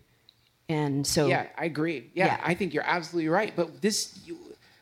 And 0.68 1.06
so, 1.06 1.26
Yeah, 1.26 1.46
I 1.56 1.66
agree. 1.66 2.10
Yeah, 2.14 2.26
Yeah. 2.26 2.40
I 2.44 2.54
think 2.54 2.74
you're 2.74 2.86
absolutely 2.86 3.28
right. 3.28 3.52
But 3.54 3.80
this, 3.80 4.18
you, 4.24 4.36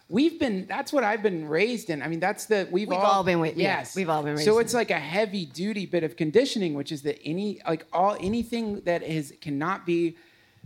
we've 0.08 0.38
been, 0.38 0.66
that's 0.66 0.92
what 0.92 1.04
I've 1.04 1.22
been 1.22 1.46
raised 1.46 1.90
in. 1.90 2.02
I 2.02 2.08
mean, 2.08 2.20
that's 2.20 2.46
the, 2.46 2.68
we've, 2.70 2.88
We've 2.88 2.98
all, 2.98 3.04
all 3.04 3.24
been 3.24 3.44
yeah, 3.44 3.52
yes. 3.56 3.94
we've 3.94 4.08
all 4.08 4.22
been 4.22 4.34
raised 4.34 4.44
So 4.44 4.58
in 4.58 4.64
it's 4.64 4.74
like 4.74 4.90
a 4.90 4.98
heavy 4.98 5.44
duty 5.44 5.86
bit 5.86 6.04
of 6.04 6.16
conditioning, 6.16 6.74
which 6.74 6.92
is 6.92 7.02
that 7.02 7.18
any, 7.24 7.60
like 7.66 7.86
all, 7.92 8.16
anything 8.20 8.80
that 8.82 9.02
is, 9.02 9.34
cannot 9.40 9.84
be 9.84 10.16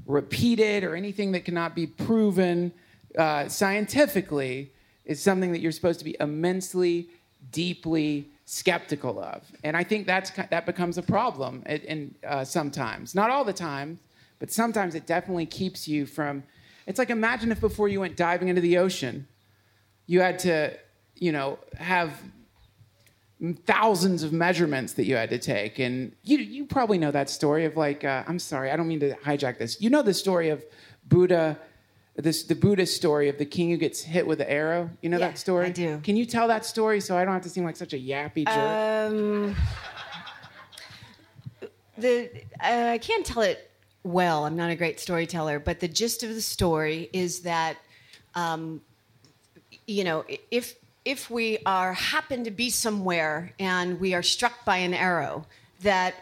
repeated 0.06 0.84
or 0.84 0.94
anything 0.94 1.32
that 1.32 1.44
cannot 1.44 1.74
be 1.74 1.86
proven 1.86 2.72
uh, 3.16 3.48
scientifically 3.48 4.70
is 5.08 5.20
something 5.20 5.50
that 5.50 5.60
you're 5.60 5.72
supposed 5.72 5.98
to 5.98 6.04
be 6.04 6.16
immensely, 6.20 7.08
deeply 7.50 8.28
skeptical 8.44 9.18
of. 9.18 9.42
And 9.64 9.76
I 9.76 9.82
think 9.82 10.06
that's 10.06 10.30
that 10.30 10.66
becomes 10.66 10.98
a 10.98 11.02
problem. 11.02 11.62
And, 11.66 11.82
and 11.84 12.14
uh, 12.24 12.44
sometimes, 12.44 13.14
not 13.14 13.30
all 13.30 13.44
the 13.44 13.52
time, 13.52 13.98
but 14.38 14.52
sometimes 14.52 14.94
it 14.94 15.06
definitely 15.06 15.46
keeps 15.46 15.88
you 15.88 16.06
from. 16.06 16.44
It's 16.86 16.98
like 16.98 17.10
imagine 17.10 17.50
if 17.50 17.60
before 17.60 17.88
you 17.88 18.00
went 18.00 18.16
diving 18.16 18.48
into 18.48 18.60
the 18.60 18.78
ocean, 18.78 19.26
you 20.06 20.20
had 20.20 20.38
to, 20.40 20.76
you 21.16 21.32
know, 21.32 21.58
have 21.76 22.12
thousands 23.66 24.22
of 24.22 24.32
measurements 24.32 24.94
that 24.94 25.04
you 25.04 25.14
had 25.14 25.30
to 25.30 25.38
take 25.38 25.78
and 25.78 26.10
you 26.24 26.38
you 26.38 26.64
probably 26.64 26.98
know 26.98 27.12
that 27.12 27.30
story 27.30 27.64
of 27.64 27.76
like 27.76 28.02
uh, 28.02 28.24
i'm 28.26 28.36
sorry 28.36 28.68
i 28.72 28.76
don't 28.76 28.88
mean 28.88 28.98
to 28.98 29.14
hijack 29.18 29.58
this 29.58 29.80
you 29.80 29.88
know 29.88 30.02
the 30.02 30.12
story 30.12 30.48
of 30.48 30.64
buddha 31.06 31.56
this 32.20 32.42
the 32.42 32.54
buddhist 32.54 32.96
story 32.96 33.28
of 33.28 33.38
the 33.38 33.44
king 33.46 33.70
who 33.70 33.76
gets 33.76 34.02
hit 34.02 34.26
with 34.26 34.38
the 34.38 34.50
arrow 34.50 34.90
you 35.02 35.08
know 35.08 35.18
Yeah, 35.18 35.28
that 35.28 35.38
story 35.38 35.66
I 35.66 35.70
do. 35.70 36.00
can 36.02 36.16
you 36.16 36.26
tell 36.26 36.48
that 36.48 36.64
story 36.64 37.00
so 37.00 37.16
i 37.16 37.24
don't 37.24 37.32
have 37.32 37.42
to 37.44 37.48
seem 37.48 37.64
like 37.64 37.76
such 37.76 37.92
a 37.92 37.98
yappy 37.98 38.44
jerk 38.44 38.56
Um, 38.56 39.56
the 41.96 42.30
uh, 42.60 42.90
I 42.92 42.98
can't 42.98 43.24
tell 43.26 43.42
it 43.42 43.70
well. 44.04 44.44
I'm 44.44 44.56
not 44.56 44.70
a 44.70 44.76
great 44.76 45.00
storyteller, 45.00 45.58
but 45.58 45.80
the 45.80 45.88
gist 45.88 46.22
of 46.22 46.30
the 46.34 46.40
story 46.40 47.10
is 47.12 47.40
that, 47.40 47.76
um, 48.34 48.80
you 49.86 50.04
know, 50.04 50.24
if 50.50 50.76
if 51.04 51.28
we 51.30 51.58
are 51.66 51.92
happen 51.94 52.44
to 52.44 52.50
be 52.50 52.70
somewhere 52.70 53.52
and 53.58 53.98
we 53.98 54.14
are 54.14 54.22
struck 54.22 54.64
by 54.64 54.76
an 54.78 54.94
arrow, 54.94 55.44
that 55.82 56.14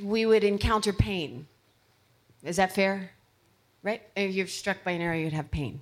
we 0.00 0.24
would 0.26 0.44
encounter 0.44 0.92
pain. 0.92 1.46
Is 2.44 2.56
that 2.56 2.72
fair? 2.72 3.10
Right? 3.86 4.02
If 4.16 4.34
you're 4.34 4.48
struck 4.48 4.82
by 4.82 4.90
an 4.90 5.00
arrow, 5.00 5.16
you'd 5.16 5.32
have 5.32 5.48
pain. 5.48 5.78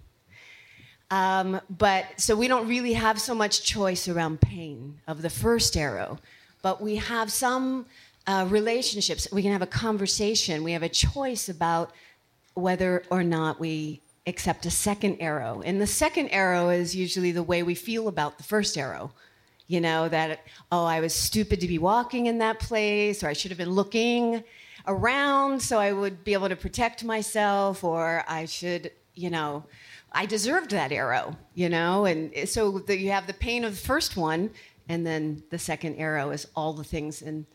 Um, 1.10 1.58
but 1.70 2.04
so 2.18 2.36
we 2.36 2.48
don't 2.48 2.68
really 2.68 2.92
have 2.92 3.18
so 3.18 3.34
much 3.34 3.62
choice 3.62 4.08
around 4.08 4.42
pain 4.42 5.00
of 5.06 5.22
the 5.22 5.30
first 5.30 5.74
arrow, 5.74 6.18
but 6.60 6.82
we 6.82 6.96
have 6.96 7.32
some 7.32 7.86
uh, 8.26 8.46
relationships. 8.50 9.26
We 9.32 9.40
can 9.40 9.52
have 9.52 9.62
a 9.62 9.66
conversation. 9.66 10.64
We 10.64 10.72
have 10.72 10.82
a 10.82 10.88
choice 10.90 11.48
about 11.48 11.92
whether 12.52 13.04
or 13.10 13.22
not 13.22 13.58
we 13.58 14.02
accept 14.26 14.66
a 14.66 14.70
second 14.70 15.16
arrow. 15.20 15.62
And 15.64 15.80
the 15.80 15.86
second 15.86 16.28
arrow 16.28 16.68
is 16.68 16.94
usually 16.94 17.32
the 17.32 17.42
way 17.42 17.62
we 17.62 17.74
feel 17.74 18.08
about 18.08 18.36
the 18.36 18.44
first 18.44 18.76
arrow. 18.76 19.12
You 19.66 19.80
know, 19.80 20.10
that, 20.10 20.40
oh, 20.70 20.84
I 20.84 21.00
was 21.00 21.14
stupid 21.14 21.58
to 21.60 21.66
be 21.66 21.78
walking 21.78 22.26
in 22.26 22.36
that 22.40 22.60
place, 22.60 23.24
or 23.24 23.28
I 23.28 23.32
should 23.32 23.50
have 23.50 23.56
been 23.56 23.70
looking 23.70 24.44
around 24.86 25.60
so 25.60 25.78
I 25.78 25.92
would 25.92 26.24
be 26.24 26.32
able 26.32 26.48
to 26.48 26.56
protect 26.56 27.04
myself, 27.04 27.82
or 27.84 28.24
I 28.28 28.44
should, 28.44 28.90
you 29.14 29.30
know, 29.30 29.64
I 30.12 30.26
deserved 30.26 30.70
that 30.70 30.92
arrow, 30.92 31.36
you 31.54 31.68
know? 31.68 32.04
And 32.04 32.48
so 32.48 32.78
the, 32.78 32.96
you 32.96 33.10
have 33.10 33.26
the 33.26 33.34
pain 33.34 33.64
of 33.64 33.72
the 33.72 33.86
first 33.86 34.16
one, 34.16 34.50
and 34.88 35.06
then 35.06 35.42
the 35.50 35.58
second 35.58 35.96
arrow 35.96 36.30
is 36.30 36.46
all 36.54 36.72
the 36.72 36.84
things. 36.84 37.22
And 37.22 37.46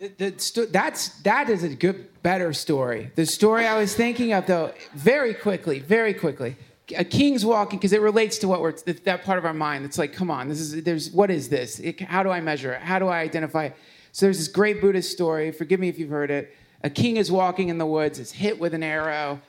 The, 0.00 0.08
the 0.18 0.38
sto- 0.38 0.66
that's 0.66 1.20
that 1.22 1.48
is 1.48 1.62
a 1.62 1.68
good, 1.68 2.08
better 2.22 2.52
story. 2.52 3.10
The 3.14 3.26
story 3.26 3.66
I 3.66 3.78
was 3.78 3.94
thinking 3.94 4.32
of, 4.32 4.46
though, 4.46 4.72
very 4.94 5.34
quickly, 5.34 5.78
very 5.78 6.14
quickly. 6.14 6.56
A 6.96 7.04
king's 7.04 7.44
walking 7.44 7.78
because 7.78 7.92
it 7.92 8.00
relates 8.00 8.38
to 8.38 8.48
what 8.48 8.60
we're 8.60 8.72
that, 9.04 9.22
part 9.22 9.38
of 9.38 9.44
our 9.44 9.54
mind. 9.54 9.84
that's 9.84 9.98
like, 9.98 10.12
come 10.12 10.30
on, 10.30 10.48
this 10.48 10.60
is 10.60 10.82
there's 10.82 11.10
what 11.12 11.30
is 11.30 11.48
this? 11.48 11.78
It, 11.78 12.00
how 12.00 12.22
do 12.22 12.30
I 12.30 12.40
measure 12.40 12.72
it? 12.72 12.82
How 12.82 12.98
do 12.98 13.06
I 13.06 13.20
identify? 13.20 13.70
So 14.10 14.26
there's 14.26 14.38
this 14.38 14.48
great 14.48 14.80
Buddhist 14.80 15.12
story. 15.12 15.52
Forgive 15.52 15.78
me 15.78 15.88
if 15.88 15.98
you've 15.98 16.10
heard 16.10 16.30
it. 16.30 16.54
A 16.82 16.90
king 16.90 17.16
is 17.16 17.30
walking 17.30 17.68
in 17.68 17.78
the 17.78 17.86
woods, 17.86 18.18
is 18.18 18.32
hit 18.32 18.58
with 18.58 18.74
an 18.74 18.82
arrow, 18.82 19.40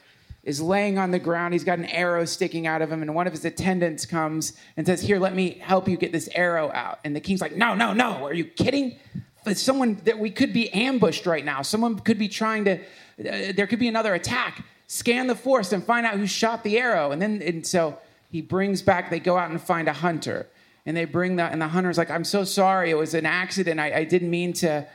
is 0.44 0.62
laying 0.62 0.98
on 0.98 1.12
the 1.12 1.20
ground. 1.20 1.54
He's 1.54 1.64
got 1.64 1.80
an 1.80 1.86
arrow 1.86 2.26
sticking 2.26 2.68
out 2.68 2.82
of 2.82 2.92
him, 2.92 3.02
and 3.02 3.16
one 3.16 3.28
of 3.28 3.34
his 3.34 3.46
attendants 3.46 4.06
comes 4.06 4.54
and 4.78 4.86
says, 4.86 5.02
Here, 5.02 5.20
let 5.20 5.34
me 5.34 5.58
help 5.62 5.88
you 5.88 5.98
get 5.98 6.12
this 6.12 6.30
arrow 6.36 6.72
out. 6.74 7.00
And 7.04 7.16
the 7.16 7.22
king's 7.22 7.42
like, 7.42 7.56
No, 7.56 7.74
no, 7.76 7.94
no. 7.94 8.26
Are 8.26 8.34
you 8.34 8.46
kidding? 8.46 9.00
But 9.46 9.58
someone 9.58 10.00
that 10.06 10.20
we 10.20 10.30
could 10.30 10.54
be 10.54 10.70
ambushed 10.74 11.26
right 11.26 11.44
now. 11.44 11.62
Someone 11.62 12.00
could 12.00 12.20
be 12.20 12.30
trying 12.30 12.66
to, 12.66 12.80
uh, 12.80 13.54
there 13.56 13.68
could 13.68 13.80
be 13.80 13.88
another 13.88 14.14
attack. 14.14 14.64
Scan 14.88 15.28
the 15.28 15.36
forest 15.36 15.74
and 15.74 15.84
find 15.84 16.06
out 16.06 16.16
who 16.16 16.28
shot 16.28 16.64
the 16.64 16.78
arrow. 16.78 17.12
And 17.12 17.22
then, 17.22 17.42
and 17.42 17.66
so 17.66 17.98
he 18.30 18.42
brings 18.42 18.82
back, 18.82 19.10
they 19.10 19.20
go 19.20 19.38
out 19.38 19.50
and 19.50 19.62
find 19.62 19.88
a 19.88 19.94
hunter. 19.94 20.48
And 20.86 20.96
they 20.96 21.06
bring 21.06 21.38
that, 21.38 21.54
and 21.54 21.62
the 21.62 21.68
hunter's 21.70 21.98
like, 21.98 22.12
I'm 22.12 22.26
so 22.26 22.44
sorry. 22.44 22.90
It 22.90 22.98
was 22.98 23.14
an 23.14 23.26
accident. 23.26 23.80
I, 23.80 24.00
I 24.00 24.04
didn't 24.04 24.30
mean 24.30 24.52
to 24.54 24.86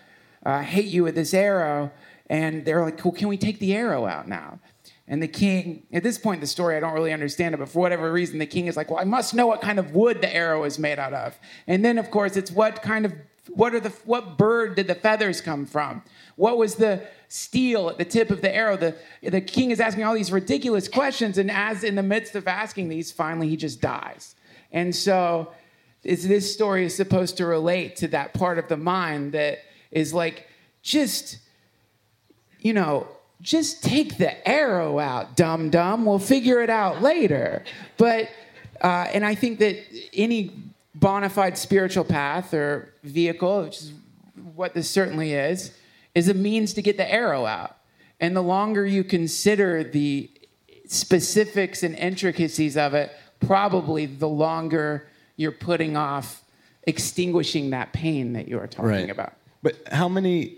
uh, 0.44 0.64
you 0.74 1.04
with 1.04 1.14
this 1.14 1.32
arrow. 1.32 1.90
And 2.28 2.64
they're 2.64 2.82
like, 2.82 3.04
Well, 3.04 3.12
can 3.12 3.28
we 3.28 3.36
take 3.36 3.58
the 3.58 3.74
arrow 3.74 4.06
out 4.06 4.28
now? 4.28 4.60
And 5.06 5.22
the 5.22 5.28
king, 5.28 5.86
at 5.92 6.02
this 6.02 6.18
point 6.18 6.36
in 6.36 6.40
the 6.42 6.46
story, 6.46 6.76
I 6.76 6.80
don't 6.80 6.92
really 6.92 7.12
understand 7.12 7.54
it, 7.54 7.58
but 7.58 7.70
for 7.70 7.80
whatever 7.80 8.12
reason, 8.12 8.38
the 8.38 8.46
king 8.46 8.66
is 8.66 8.76
like, 8.76 8.90
Well, 8.90 9.00
I 9.00 9.04
must 9.04 9.34
know 9.34 9.46
what 9.46 9.60
kind 9.60 9.78
of 9.78 9.94
wood 9.94 10.20
the 10.20 10.34
arrow 10.34 10.64
is 10.64 10.78
made 10.78 10.98
out 10.98 11.14
of. 11.14 11.38
And 11.66 11.84
then, 11.84 11.98
of 11.98 12.10
course, 12.10 12.36
it's 12.36 12.50
what 12.50 12.82
kind 12.82 13.06
of, 13.06 13.14
what 13.48 13.74
are 13.74 13.80
the, 13.80 13.90
what 14.04 14.36
bird 14.36 14.76
did 14.76 14.86
the 14.86 14.94
feathers 14.94 15.40
come 15.40 15.64
from? 15.64 16.02
What 16.36 16.58
was 16.58 16.74
the 16.74 17.02
steel 17.28 17.88
at 17.88 17.98
the 17.98 18.04
tip 18.04 18.30
of 18.30 18.42
the 18.42 18.54
arrow? 18.54 18.76
The, 18.76 18.94
the 19.22 19.40
king 19.40 19.70
is 19.70 19.80
asking 19.80 20.04
all 20.04 20.14
these 20.14 20.30
ridiculous 20.30 20.86
questions, 20.86 21.38
and 21.38 21.50
as 21.50 21.82
in 21.82 21.94
the 21.94 22.02
midst 22.02 22.34
of 22.34 22.46
asking 22.46 22.90
these, 22.90 23.10
finally 23.10 23.48
he 23.48 23.56
just 23.56 23.80
dies. 23.80 24.34
And 24.70 24.94
so, 24.94 25.52
is 26.04 26.28
this 26.28 26.52
story 26.52 26.84
is 26.84 26.94
supposed 26.94 27.36
to 27.38 27.46
relate 27.46 27.96
to 27.96 28.08
that 28.08 28.34
part 28.34 28.58
of 28.58 28.68
the 28.68 28.76
mind 28.76 29.32
that 29.32 29.58
is 29.90 30.14
like, 30.14 30.46
just, 30.82 31.38
you 32.60 32.72
know, 32.72 33.06
just 33.40 33.84
take 33.84 34.18
the 34.18 34.48
arrow 34.48 34.98
out, 34.98 35.36
dum 35.36 35.70
dum. 35.70 36.04
We'll 36.04 36.18
figure 36.18 36.60
it 36.60 36.70
out 36.70 37.02
later. 37.02 37.62
But, 37.96 38.28
uh, 38.80 39.06
and 39.12 39.24
I 39.24 39.34
think 39.34 39.58
that 39.60 39.76
any 40.12 40.52
bona 40.94 41.28
fide 41.28 41.56
spiritual 41.56 42.04
path 42.04 42.52
or 42.52 42.92
vehicle, 43.04 43.64
which 43.64 43.76
is 43.78 43.92
what 44.54 44.74
this 44.74 44.90
certainly 44.90 45.34
is, 45.34 45.72
is 46.14 46.28
a 46.28 46.34
means 46.34 46.74
to 46.74 46.82
get 46.82 46.96
the 46.96 47.10
arrow 47.10 47.46
out. 47.46 47.76
And 48.18 48.34
the 48.34 48.42
longer 48.42 48.84
you 48.84 49.04
consider 49.04 49.84
the 49.84 50.28
specifics 50.86 51.82
and 51.84 51.94
intricacies 51.94 52.76
of 52.76 52.94
it, 52.94 53.12
probably 53.40 54.06
the 54.06 54.28
longer 54.28 55.06
you're 55.36 55.52
putting 55.52 55.96
off 55.96 56.42
extinguishing 56.84 57.70
that 57.70 57.92
pain 57.92 58.32
that 58.32 58.48
you 58.48 58.58
are 58.58 58.66
talking 58.66 58.90
Right. 58.90 59.10
about. 59.10 59.34
But 59.62 59.76
how 59.90 60.08
many? 60.08 60.56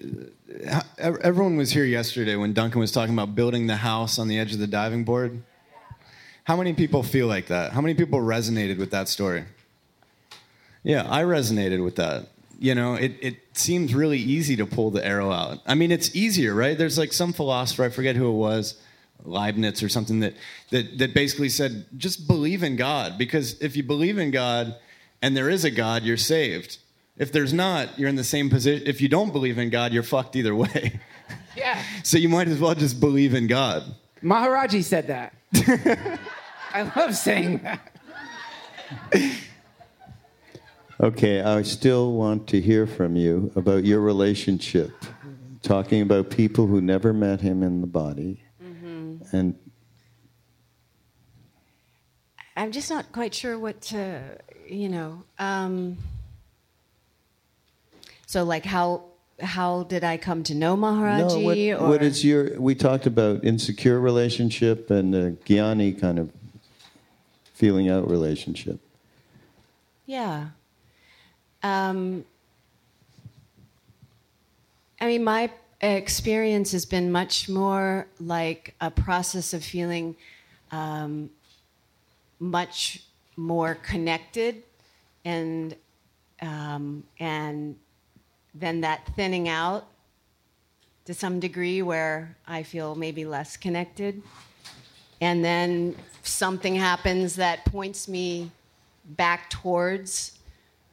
Uh, 0.66 0.82
how- 0.98 1.14
Everyone 1.22 1.56
was 1.56 1.70
here 1.70 1.84
yesterday 1.84 2.36
when 2.36 2.52
Duncan 2.52 2.80
was 2.80 2.92
talking 2.92 3.14
about 3.14 3.34
building 3.34 3.66
the 3.66 3.76
house 3.76 4.18
on 4.18 4.28
the 4.28 4.38
edge 4.38 4.52
of 4.52 4.58
the 4.58 4.66
diving 4.66 5.04
board. 5.04 5.42
How 6.44 6.56
many 6.56 6.72
people 6.72 7.02
feel 7.02 7.26
like 7.26 7.46
that? 7.46 7.72
How 7.72 7.80
many 7.80 7.94
people 7.94 8.18
resonated 8.18 8.78
with 8.78 8.90
that 8.90 9.08
story? 9.08 9.44
Yeah, 10.82 11.06
I 11.08 11.22
resonated 11.22 11.84
with 11.84 11.96
that. 11.96 12.28
You 12.58 12.74
know, 12.74 12.94
it, 12.94 13.16
it 13.20 13.36
seems 13.52 13.94
really 13.94 14.18
easy 14.18 14.56
to 14.56 14.66
pull 14.66 14.90
the 14.90 15.04
arrow 15.06 15.30
out. 15.30 15.58
I 15.66 15.74
mean, 15.74 15.92
it's 15.92 16.14
easier, 16.14 16.54
right? 16.54 16.76
There's 16.76 16.98
like 16.98 17.12
some 17.12 17.32
philosopher, 17.32 17.84
I 17.84 17.88
forget 17.88 18.16
who 18.16 18.28
it 18.28 18.36
was, 18.36 18.74
Leibniz 19.24 19.82
or 19.82 19.88
something, 19.88 20.20
that, 20.20 20.34
that, 20.70 20.98
that 20.98 21.14
basically 21.14 21.48
said, 21.48 21.86
just 21.96 22.26
believe 22.26 22.62
in 22.62 22.76
God. 22.76 23.16
Because 23.16 23.60
if 23.62 23.76
you 23.76 23.82
believe 23.82 24.18
in 24.18 24.30
God 24.30 24.76
and 25.22 25.36
there 25.36 25.48
is 25.48 25.64
a 25.64 25.70
God, 25.70 26.02
you're 26.02 26.16
saved. 26.16 26.78
If 27.20 27.32
there's 27.32 27.52
not, 27.52 27.98
you're 27.98 28.08
in 28.08 28.16
the 28.16 28.24
same 28.24 28.48
position. 28.48 28.88
If 28.88 29.02
you 29.02 29.08
don't 29.08 29.30
believe 29.30 29.58
in 29.58 29.68
God, 29.68 29.92
you're 29.92 30.02
fucked 30.02 30.34
either 30.34 30.54
way. 30.54 30.98
Yeah. 31.56 31.82
so 32.04 32.16
you 32.16 32.28
might 32.28 32.46
as 32.46 32.60
well 32.60 32.76
just 32.76 33.00
believe 33.00 33.34
in 33.34 33.48
God. 33.48 33.82
Maharaji 34.22 34.84
said 34.84 35.08
that. 35.08 35.34
I 36.72 36.90
love 36.96 37.16
saying 37.16 37.58
that. 37.58 37.92
Okay, 41.00 41.40
I 41.42 41.62
still 41.62 42.12
want 42.12 42.46
to 42.48 42.60
hear 42.60 42.86
from 42.86 43.16
you 43.16 43.50
about 43.56 43.84
your 43.84 44.00
relationship, 44.00 44.92
talking 45.62 46.02
about 46.02 46.30
people 46.30 46.68
who 46.68 46.80
never 46.80 47.12
met 47.12 47.40
him 47.40 47.64
in 47.64 47.80
the 47.80 47.88
body. 47.88 48.44
Mm-hmm. 48.62 49.36
And 49.36 49.58
I'm 52.56 52.70
just 52.70 52.90
not 52.90 53.10
quite 53.10 53.34
sure 53.34 53.58
what 53.58 53.80
to, 53.82 54.38
you 54.68 54.88
know. 54.88 55.24
Um, 55.38 55.98
so, 58.30 58.44
like, 58.44 58.64
how 58.64 59.02
how 59.40 59.82
did 59.82 60.04
I 60.04 60.16
come 60.16 60.44
to 60.44 60.54
know 60.54 60.76
Maharaji? 60.76 61.42
no, 61.42 61.74
what, 61.74 61.82
or 61.82 61.88
what 61.88 62.00
is 62.00 62.24
your? 62.24 62.60
We 62.60 62.76
talked 62.76 63.06
about 63.06 63.42
insecure 63.44 63.98
relationship 63.98 64.88
and 64.88 65.12
a 65.16 65.32
Gyani 65.32 66.00
kind 66.00 66.16
of 66.16 66.30
feeling 67.54 67.88
out 67.88 68.08
relationship. 68.08 68.78
Yeah. 70.06 70.50
Um, 71.64 72.24
I 75.00 75.06
mean, 75.06 75.24
my 75.24 75.50
experience 75.80 76.70
has 76.70 76.86
been 76.86 77.10
much 77.10 77.48
more 77.48 78.06
like 78.20 78.76
a 78.80 78.92
process 78.92 79.52
of 79.52 79.64
feeling 79.64 80.14
um, 80.70 81.30
much 82.38 83.02
more 83.36 83.74
connected 83.74 84.62
and 85.24 85.74
um, 86.40 87.02
and 87.18 87.74
then 88.54 88.80
that 88.80 89.06
thinning 89.16 89.48
out 89.48 89.86
to 91.04 91.14
some 91.14 91.40
degree 91.40 91.82
where 91.82 92.36
I 92.46 92.62
feel 92.62 92.94
maybe 92.94 93.24
less 93.24 93.56
connected. 93.56 94.22
And 95.20 95.44
then 95.44 95.96
something 96.22 96.74
happens 96.74 97.36
that 97.36 97.64
points 97.64 98.08
me 98.08 98.50
back 99.04 99.50
towards, 99.50 100.38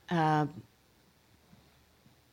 uh, 0.10 0.48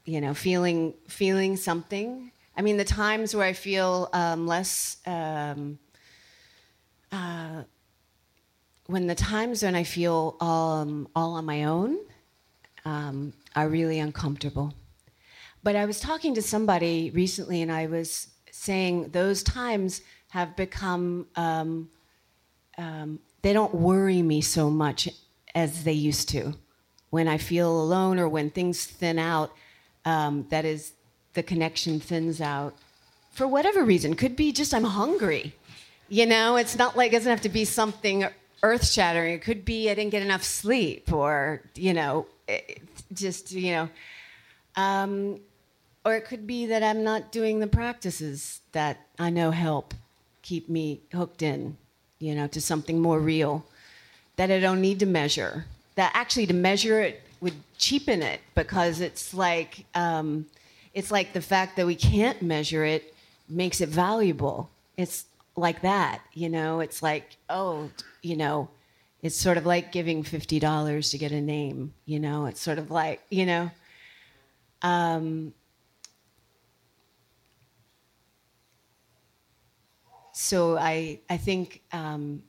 you 0.04 0.20
know, 0.20 0.34
feeling 0.34 0.94
feeling 1.08 1.56
something. 1.56 2.32
I 2.56 2.62
mean, 2.62 2.76
the 2.76 2.84
times 2.84 3.34
where 3.34 3.46
I 3.46 3.52
feel 3.52 4.08
um, 4.12 4.46
less, 4.46 4.98
um, 5.06 5.78
uh, 7.10 7.64
when 8.86 9.06
the 9.06 9.14
times 9.14 9.62
when 9.62 9.74
I 9.74 9.82
feel 9.82 10.36
um, 10.40 11.08
all 11.16 11.34
on 11.34 11.44
my 11.44 11.64
own 11.64 11.98
um, 12.84 13.32
are 13.56 13.68
really 13.68 13.98
uncomfortable. 13.98 14.74
But 15.64 15.76
I 15.76 15.86
was 15.86 15.98
talking 15.98 16.34
to 16.34 16.42
somebody 16.42 17.10
recently, 17.10 17.62
and 17.62 17.72
I 17.72 17.86
was 17.86 18.28
saying 18.50 19.08
those 19.08 19.42
times 19.42 20.02
have 20.28 20.54
become 20.56 21.26
um, 21.36 21.88
um, 22.76 23.18
they 23.40 23.52
don't 23.54 23.74
worry 23.74 24.20
me 24.20 24.42
so 24.42 24.68
much 24.68 25.08
as 25.54 25.84
they 25.84 25.92
used 25.92 26.28
to. 26.30 26.54
When 27.10 27.28
I 27.28 27.38
feel 27.38 27.70
alone 27.70 28.18
or 28.18 28.28
when 28.28 28.50
things 28.50 28.84
thin 28.84 29.18
out, 29.18 29.52
um, 30.04 30.46
that 30.50 30.64
is, 30.64 30.92
the 31.32 31.42
connection 31.42 31.98
thins 31.98 32.40
out 32.40 32.74
for 33.32 33.46
whatever 33.46 33.84
reason. 33.84 34.14
Could 34.14 34.36
be 34.36 34.52
just 34.52 34.74
I'm 34.74 34.84
hungry. 34.84 35.54
You 36.08 36.26
know, 36.26 36.56
it's 36.56 36.76
not 36.76 36.96
like 36.96 37.12
it 37.12 37.16
doesn't 37.16 37.30
have 37.30 37.40
to 37.40 37.48
be 37.48 37.64
something 37.64 38.26
earth 38.62 38.86
shattering. 38.86 39.34
It 39.34 39.42
could 39.42 39.64
be 39.64 39.90
I 39.90 39.94
didn't 39.94 40.10
get 40.10 40.22
enough 40.22 40.42
sleep 40.42 41.12
or, 41.12 41.62
you 41.74 41.94
know, 41.94 42.26
just, 43.12 43.52
you 43.52 43.72
know. 43.72 43.88
Um, 44.76 45.40
or 46.04 46.14
it 46.14 46.26
could 46.26 46.46
be 46.46 46.66
that 46.66 46.82
I'm 46.82 47.02
not 47.02 47.32
doing 47.32 47.60
the 47.60 47.66
practices 47.66 48.60
that 48.72 48.98
I 49.18 49.30
know 49.30 49.50
help 49.50 49.94
keep 50.42 50.68
me 50.68 51.00
hooked 51.12 51.42
in, 51.42 51.76
you 52.18 52.34
know, 52.34 52.46
to 52.48 52.60
something 52.60 53.00
more 53.00 53.18
real 53.18 53.64
that 54.36 54.50
I 54.50 54.60
don't 54.60 54.80
need 54.80 55.00
to 55.00 55.06
measure. 55.06 55.64
That 55.94 56.10
actually 56.14 56.46
to 56.46 56.54
measure 56.54 57.00
it 57.00 57.22
would 57.40 57.54
cheapen 57.78 58.22
it 58.22 58.40
because 58.54 59.00
it's 59.00 59.32
like 59.32 59.86
um, 59.94 60.46
it's 60.92 61.10
like 61.10 61.32
the 61.32 61.40
fact 61.40 61.76
that 61.76 61.86
we 61.86 61.94
can't 61.94 62.42
measure 62.42 62.84
it 62.84 63.14
makes 63.48 63.80
it 63.80 63.88
valuable. 63.88 64.70
It's 64.96 65.24
like 65.56 65.82
that, 65.82 66.20
you 66.32 66.48
know. 66.48 66.80
It's 66.80 67.02
like 67.02 67.36
oh, 67.48 67.90
you 68.22 68.36
know, 68.36 68.68
it's 69.22 69.36
sort 69.36 69.56
of 69.56 69.66
like 69.66 69.92
giving 69.92 70.22
fifty 70.22 70.58
dollars 70.58 71.10
to 71.10 71.18
get 71.18 71.32
a 71.32 71.40
name. 71.40 71.94
You 72.06 72.18
know, 72.18 72.46
it's 72.46 72.60
sort 72.60 72.78
of 72.78 72.90
like 72.90 73.22
you 73.30 73.46
know. 73.46 73.70
Um, 74.82 75.54
so 80.34 80.76
I 80.76 81.20
I 81.30 81.36
think 81.36 81.80
um, 81.92 82.42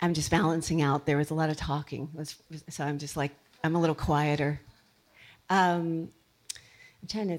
I'm 0.00 0.14
just 0.14 0.30
balancing 0.30 0.82
out. 0.82 1.04
There 1.04 1.16
was 1.16 1.30
a 1.30 1.34
lot 1.34 1.50
of 1.50 1.56
talking, 1.56 2.08
so 2.68 2.84
I'm 2.84 2.98
just 2.98 3.16
like 3.16 3.32
I'm 3.64 3.74
a 3.74 3.80
little 3.80 3.96
quieter. 3.96 4.60
Um, 5.50 6.10
I'm 7.02 7.08
trying 7.08 7.28
to 7.28 7.38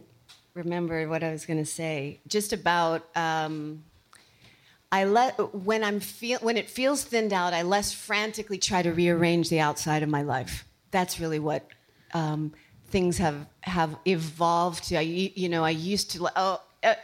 remember 0.54 1.08
what 1.08 1.24
I 1.24 1.32
was 1.32 1.46
going 1.46 1.60
to 1.60 1.66
say. 1.66 2.20
Just 2.28 2.52
about. 2.52 3.08
Um, 3.16 3.84
I 4.90 5.04
let 5.04 5.54
when 5.54 5.84
I'm 5.84 6.02
feel 6.02 6.40
when 6.40 6.58
it 6.58 6.70
feels 6.70 7.04
thinned 7.04 7.32
out, 7.32 7.54
I 7.54 7.62
less 7.62 7.94
frantically 7.94 8.58
try 8.58 8.82
to 8.82 8.92
rearrange 8.92 9.50
the 9.50 9.62
outside 9.62 10.04
of 10.04 10.10
my 10.10 10.24
life. 10.24 10.66
That's 10.92 11.20
really 11.20 11.40
what 11.40 11.70
um, 12.14 12.54
things 12.88 13.18
have 13.18 13.48
have 13.62 13.98
evolved. 14.06 14.94
I, 14.94 15.02
you 15.02 15.50
know, 15.50 15.64
I 15.64 15.72
used 15.72 16.12
to 16.12 16.30
oh, 16.36 16.62
uh, 16.84 16.96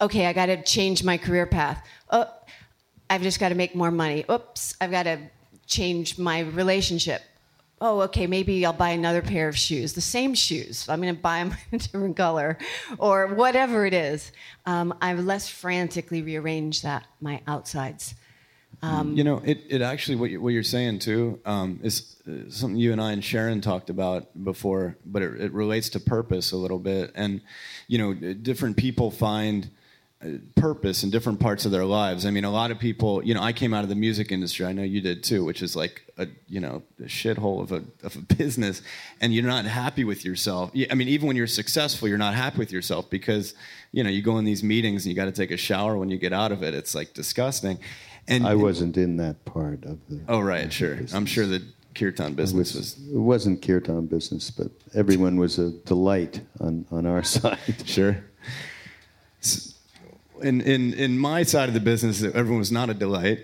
okay, 0.00 0.26
I 0.26 0.32
got 0.32 0.46
to 0.46 0.62
change 0.62 1.04
my 1.04 1.18
career 1.18 1.46
path. 1.46 1.86
Oh, 2.10 2.26
I've 3.08 3.22
just 3.22 3.40
got 3.40 3.50
to 3.50 3.54
make 3.54 3.74
more 3.74 3.90
money. 3.90 4.24
Oops, 4.30 4.74
I've 4.80 4.90
got 4.90 5.04
to 5.04 5.18
change 5.66 6.18
my 6.18 6.40
relationship. 6.40 7.22
Oh, 7.82 8.02
okay, 8.02 8.26
maybe 8.26 8.66
I'll 8.66 8.74
buy 8.74 8.90
another 8.90 9.22
pair 9.22 9.48
of 9.48 9.56
shoes, 9.56 9.94
the 9.94 10.02
same 10.02 10.34
shoes. 10.34 10.86
I'm 10.88 11.00
going 11.00 11.14
to 11.14 11.20
buy 11.20 11.42
them 11.42 11.56
in 11.72 11.76
a 11.76 11.78
different 11.78 12.16
color 12.16 12.58
or 12.98 13.28
whatever 13.28 13.86
it 13.86 13.94
is. 13.94 14.32
Um, 14.66 14.92
I've 15.00 15.20
less 15.20 15.48
frantically 15.48 16.20
rearranged 16.20 16.82
that, 16.82 17.06
my 17.20 17.40
outsides. 17.46 18.14
Um, 18.82 19.14
you 19.14 19.24
know, 19.24 19.42
it, 19.44 19.62
it 19.68 19.82
actually, 19.82 20.16
what, 20.16 20.30
you, 20.30 20.40
what 20.40 20.54
you're 20.54 20.62
saying 20.62 21.00
too, 21.00 21.38
um, 21.44 21.80
is 21.82 22.16
uh, 22.26 22.50
something 22.50 22.78
you 22.78 22.92
and 22.92 23.00
I 23.00 23.12
and 23.12 23.22
Sharon 23.22 23.60
talked 23.60 23.90
about 23.90 24.28
before, 24.42 24.96
but 25.04 25.22
it, 25.22 25.40
it 25.40 25.52
relates 25.52 25.90
to 25.90 26.00
purpose 26.00 26.52
a 26.52 26.56
little 26.56 26.78
bit. 26.78 27.12
And, 27.14 27.42
you 27.88 27.98
know, 27.98 28.14
different 28.14 28.76
people 28.76 29.10
find 29.10 29.70
purpose 30.54 31.02
in 31.02 31.10
different 31.10 31.40
parts 31.40 31.64
of 31.64 31.72
their 31.72 31.86
lives. 31.86 32.26
I 32.26 32.30
mean, 32.30 32.44
a 32.44 32.50
lot 32.50 32.70
of 32.70 32.78
people, 32.78 33.24
you 33.24 33.32
know, 33.32 33.42
I 33.42 33.54
came 33.54 33.72
out 33.72 33.84
of 33.84 33.88
the 33.88 33.94
music 33.94 34.30
industry. 34.30 34.66
I 34.66 34.72
know 34.72 34.82
you 34.82 35.00
did 35.00 35.24
too, 35.24 35.44
which 35.46 35.62
is 35.62 35.74
like 35.74 36.02
a, 36.18 36.26
you 36.46 36.60
know, 36.60 36.82
a 36.98 37.04
shithole 37.04 37.62
of 37.62 37.72
a, 37.72 37.82
of 38.02 38.16
a 38.16 38.18
business, 38.34 38.82
and 39.22 39.34
you're 39.34 39.44
not 39.44 39.64
happy 39.64 40.04
with 40.04 40.24
yourself. 40.24 40.72
I 40.90 40.94
mean, 40.94 41.08
even 41.08 41.26
when 41.26 41.36
you're 41.36 41.46
successful, 41.46 42.06
you're 42.06 42.18
not 42.18 42.34
happy 42.34 42.58
with 42.58 42.70
yourself 42.70 43.08
because, 43.08 43.54
you 43.92 44.04
know, 44.04 44.10
you 44.10 44.20
go 44.20 44.36
in 44.36 44.44
these 44.44 44.62
meetings 44.62 45.06
and 45.06 45.10
you 45.10 45.16
got 45.16 45.24
to 45.24 45.32
take 45.32 45.50
a 45.50 45.56
shower 45.56 45.96
when 45.96 46.10
you 46.10 46.18
get 46.18 46.34
out 46.34 46.52
of 46.52 46.62
it. 46.62 46.74
It's 46.74 46.94
like 46.94 47.14
disgusting. 47.14 47.78
And 48.28 48.46
I 48.46 48.54
wasn't 48.54 48.96
in 48.96 49.16
that 49.16 49.44
part 49.44 49.84
of 49.84 49.98
the. 50.08 50.20
Oh 50.28 50.40
right, 50.40 50.72
sure. 50.72 50.90
Business. 50.90 51.14
I'm 51.14 51.26
sure 51.26 51.46
the 51.46 51.62
kirtan 51.94 52.34
business 52.34 52.74
was, 52.74 52.96
was. 52.96 53.12
It 53.12 53.18
wasn't 53.18 53.62
kirtan 53.62 54.06
business, 54.06 54.50
but 54.50 54.70
everyone 54.94 55.36
was 55.36 55.58
a 55.58 55.70
delight 55.70 56.40
on 56.60 56.86
on 56.90 57.06
our 57.06 57.22
side. 57.36 57.58
sure 57.84 58.24
in, 60.42 60.60
in, 60.60 60.94
in 60.94 61.18
my 61.18 61.42
side 61.42 61.68
of 61.68 61.74
the 61.74 61.80
business, 61.80 62.22
everyone 62.22 62.58
was 62.58 62.72
not 62.72 62.90
a 62.90 62.94
delight. 62.94 63.40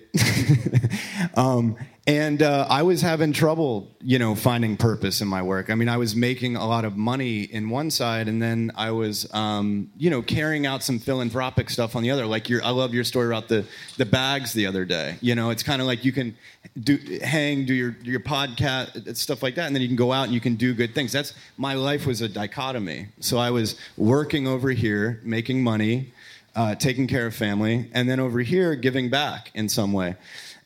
um, 1.34 1.76
and 2.08 2.40
uh, 2.40 2.66
I 2.70 2.84
was 2.84 3.00
having 3.00 3.32
trouble, 3.32 3.90
you 4.00 4.20
know, 4.20 4.36
finding 4.36 4.76
purpose 4.76 5.20
in 5.20 5.26
my 5.26 5.42
work. 5.42 5.70
I 5.70 5.74
mean, 5.74 5.88
I 5.88 5.96
was 5.96 6.14
making 6.14 6.54
a 6.54 6.64
lot 6.64 6.84
of 6.84 6.96
money 6.96 7.42
in 7.42 7.68
one 7.68 7.90
side, 7.90 8.28
and 8.28 8.40
then 8.40 8.70
I 8.76 8.92
was, 8.92 9.32
um, 9.34 9.90
you 9.98 10.08
know, 10.08 10.22
carrying 10.22 10.66
out 10.66 10.84
some 10.84 11.00
philanthropic 11.00 11.68
stuff 11.68 11.96
on 11.96 12.04
the 12.04 12.12
other. 12.12 12.24
Like 12.24 12.48
your, 12.48 12.62
I 12.64 12.70
love 12.70 12.94
your 12.94 13.02
story 13.02 13.26
about 13.26 13.48
the 13.48 13.64
the 13.96 14.06
bags 14.06 14.52
the 14.52 14.66
other 14.66 14.84
day. 14.84 15.16
You 15.20 15.34
know, 15.34 15.50
it's 15.50 15.64
kind 15.64 15.80
of 15.80 15.88
like 15.88 16.04
you 16.04 16.12
can 16.12 16.36
do 16.78 16.96
hang, 17.24 17.66
do 17.66 17.74
your 17.74 17.96
your 18.02 18.20
podcast 18.20 19.16
stuff 19.16 19.42
like 19.42 19.56
that, 19.56 19.66
and 19.66 19.74
then 19.74 19.82
you 19.82 19.88
can 19.88 19.96
go 19.96 20.12
out 20.12 20.24
and 20.24 20.32
you 20.32 20.40
can 20.40 20.54
do 20.54 20.74
good 20.74 20.94
things. 20.94 21.10
That's 21.10 21.34
my 21.56 21.74
life 21.74 22.06
was 22.06 22.20
a 22.20 22.28
dichotomy. 22.28 23.08
So 23.18 23.38
I 23.38 23.50
was 23.50 23.74
working 23.96 24.46
over 24.46 24.70
here, 24.70 25.20
making 25.24 25.64
money 25.64 26.12
uh, 26.56 26.74
taking 26.74 27.06
care 27.06 27.26
of 27.26 27.34
family, 27.34 27.88
and 27.92 28.08
then 28.08 28.18
over 28.18 28.40
here 28.40 28.74
giving 28.74 29.10
back 29.10 29.50
in 29.54 29.68
some 29.68 29.92
way. 29.92 30.16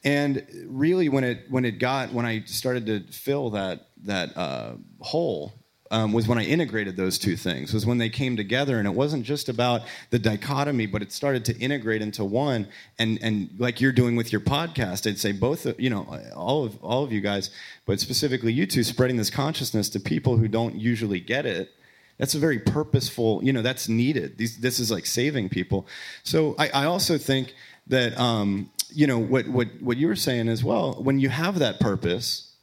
And 0.03 0.47
really, 0.67 1.09
when 1.09 1.25
it 1.25 1.45
when 1.51 1.65
it 1.65 1.73
got 1.73 2.13
when 2.13 2.25
I 2.25 2.43
started 2.45 2.87
to 2.87 3.01
fill 3.13 3.51
that 3.51 3.89
that 4.05 4.37
uh, 4.37 4.73
hole, 5.01 5.53
um, 5.91 6.13
was 6.13 6.27
when 6.27 6.39
I 6.39 6.45
integrated 6.45 6.97
those 6.97 7.19
two 7.19 7.37
things. 7.37 7.75
Was 7.75 7.85
when 7.85 7.99
they 7.99 8.09
came 8.09 8.35
together, 8.37 8.79
and 8.79 8.87
it 8.87 8.95
wasn't 8.95 9.25
just 9.25 9.51
about 9.51 9.83
the 10.09 10.19
dichotomy, 10.19 10.87
but 10.87 11.03
it 11.03 11.13
started 11.13 11.45
to 11.47 11.59
integrate 11.59 12.01
into 12.01 12.25
one. 12.25 12.67
And 12.99 13.19
and 13.23 13.51
like 13.59 13.81
you're 13.81 13.93
doing 13.93 14.17
with 14.17 14.33
your 14.33 14.41
podcast, 14.41 15.07
I'd 15.07 15.19
say 15.19 15.33
both, 15.33 15.67
you 15.79 15.91
know, 15.91 16.19
all 16.35 16.65
of 16.65 16.83
all 16.83 17.05
of 17.05 17.13
you 17.13 17.21
guys, 17.21 17.51
but 17.85 18.01
specifically 18.01 18.55
you 18.55 18.67
two, 18.67 18.83
spreading 18.85 19.19
this 19.19 19.31
consciousness 19.31 19.91
to 19.91 20.01
people 20.01 20.39
who 20.39 20.49
don't 20.49 20.77
usually 20.77 21.21
get 21.21 21.45
it 21.45 21.71
that's 22.21 22.35
a 22.35 22.39
very 22.39 22.59
purposeful, 22.59 23.43
you 23.43 23.51
know, 23.51 23.63
that's 23.63 23.89
needed. 23.89 24.37
These, 24.37 24.59
this 24.59 24.79
is 24.79 24.91
like 24.91 25.07
saving 25.07 25.49
people. 25.49 25.87
So 26.23 26.55
I, 26.59 26.69
I 26.69 26.85
also 26.85 27.17
think 27.17 27.55
that, 27.87 28.17
um, 28.21 28.71
you 28.93 29.07
know, 29.07 29.19
what, 29.19 29.49
what, 29.49 29.69
what 29.81 29.97
you 29.97 30.07
were 30.07 30.17
saying 30.17 30.49
as 30.49 30.62
well, 30.65 30.95
when 31.03 31.19
you 31.19 31.29
have 31.29 31.59
that 31.59 31.81
purpose, 31.81 32.55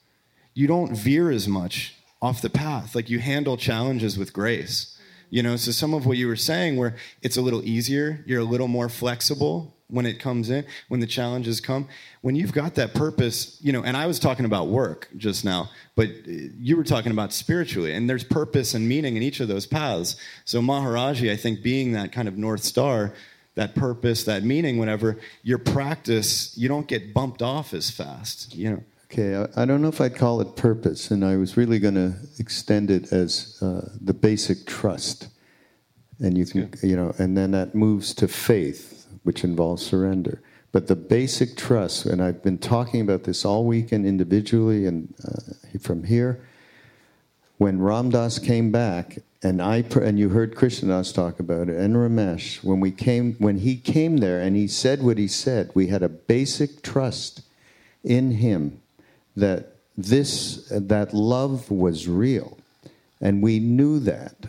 you 0.54 0.68
don't 0.68 0.96
veer 0.96 1.30
as 1.32 1.48
much 1.48 1.96
off 2.22 2.42
the 2.42 2.50
path. 2.50 2.96
Like 2.96 3.10
you 3.10 3.20
handle 3.20 3.58
challenges 3.58 4.18
with 4.18 4.34
grace. 4.34 4.98
You 5.30 5.44
know, 5.44 5.58
so 5.58 5.72
some 5.72 5.94
of 5.94 6.06
what 6.06 6.18
you 6.18 6.28
were 6.28 6.38
saying, 6.38 6.78
where 6.78 6.96
it's 7.22 7.38
a 7.38 7.42
little 7.42 7.64
easier, 7.64 8.24
you're 8.26 8.40
a 8.42 8.46
little 8.46 8.70
more 8.70 8.90
flexible, 8.90 9.78
when 9.90 10.06
it 10.06 10.20
comes 10.20 10.50
in, 10.50 10.66
when 10.90 11.00
the 11.00 11.08
challenges 11.08 11.62
come. 11.62 11.88
When 12.22 12.36
you've 12.36 12.52
got 12.52 12.76
that 12.76 12.94
purpose, 12.94 13.58
you 13.62 13.72
know, 13.72 13.84
and 13.84 13.96
I 13.96 14.06
was 14.06 14.20
talking 14.20 14.46
about 14.46 14.68
work 14.68 15.10
just 15.16 15.46
now, 15.46 15.70
but 15.96 16.10
you 16.28 16.76
were 16.76 16.84
talking 16.84 17.12
about 17.12 17.32
spiritually, 17.32 17.94
and 17.94 18.10
there's 18.10 18.24
purpose 18.24 18.74
and 18.74 18.88
meaning 18.88 19.16
in 19.16 19.24
each 19.24 19.40
of 19.40 19.48
those 19.48 19.66
paths. 19.66 20.18
So 20.46 20.62
Maharaji, 20.62 21.32
I 21.32 21.38
think, 21.38 21.64
being 21.64 21.94
that 21.94 22.12
kind 22.12 22.28
of 22.28 22.38
North 22.38 22.64
Star, 22.64 23.14
that 23.58 23.76
purpose, 23.76 24.24
that 24.24 24.44
meaning, 24.44 24.78
whenever 24.78 25.20
your 25.44 25.58
practice, 25.58 26.56
you 26.58 26.68
don't 26.68 26.88
get 26.88 27.14
bumped 27.14 27.42
off 27.42 27.74
as 27.74 27.92
fast, 27.92 28.56
you 28.56 28.72
know. 28.72 28.84
Okay, 29.12 29.36
I, 29.36 29.64
I 29.64 29.66
don't 29.66 29.82
know 29.82 29.88
if 29.88 30.00
I'd 30.00 30.16
call 30.16 30.42
it 30.42 30.56
purpose, 30.56 31.12
and 31.12 31.26
I 31.26 31.38
was 31.38 31.58
really 31.58 31.80
going 31.80 31.96
to 31.96 32.14
extend 32.40 32.92
it 32.92 33.12
as 33.12 33.58
uh, 33.62 33.90
the 34.00 34.14
basic 34.14 34.66
trust. 34.66 35.28
And 36.20 36.38
you 36.38 36.46
can, 36.46 36.74
you 36.82 36.96
know, 36.96 37.14
and 37.18 37.38
then 37.38 37.52
that 37.52 37.76
moves 37.76 38.14
to 38.16 38.28
faith 38.28 38.98
which 39.28 39.44
involves 39.44 39.86
surrender. 39.86 40.42
But 40.72 40.88
the 40.88 40.96
basic 40.96 41.58
trust, 41.58 42.06
and 42.06 42.24
I've 42.24 42.42
been 42.42 42.58
talking 42.58 43.02
about 43.02 43.26
this 43.26 43.44
all 43.44 43.66
weekend 43.66 44.06
individually 44.06 44.86
and 44.86 45.14
uh, 45.28 45.80
from 45.80 46.06
here. 46.06 46.48
When 47.58 47.82
Ram 47.82 48.10
Dass 48.10 48.40
came 48.40 48.72
back, 48.72 49.18
and 49.44 49.62
I 49.62 49.84
and 50.02 50.18
you 50.18 50.30
heard 50.30 50.56
Krishna 50.56 50.90
Das 50.90 51.12
talk 51.12 51.40
about 51.40 51.70
it, 51.70 51.78
and 51.78 51.96
Ramesh, 51.96 52.64
when 52.64 52.80
we 52.80 52.92
came, 52.92 53.36
when 53.36 53.60
he 53.60 53.78
came 53.78 54.18
there 54.18 54.40
and 54.40 54.56
he 54.56 54.68
said 54.68 55.04
what 55.04 55.18
he 55.18 55.28
said, 55.28 55.72
we 55.74 55.88
had 55.88 56.04
a 56.04 56.10
basic 56.10 56.82
trust 56.82 57.42
in 58.04 58.32
him 58.32 58.82
that 59.36 59.76
this 59.96 60.68
that 60.70 61.14
love 61.14 61.70
was 61.70 62.08
real, 62.08 62.58
and 63.22 63.44
we 63.44 63.60
knew 63.60 64.00
that, 64.00 64.48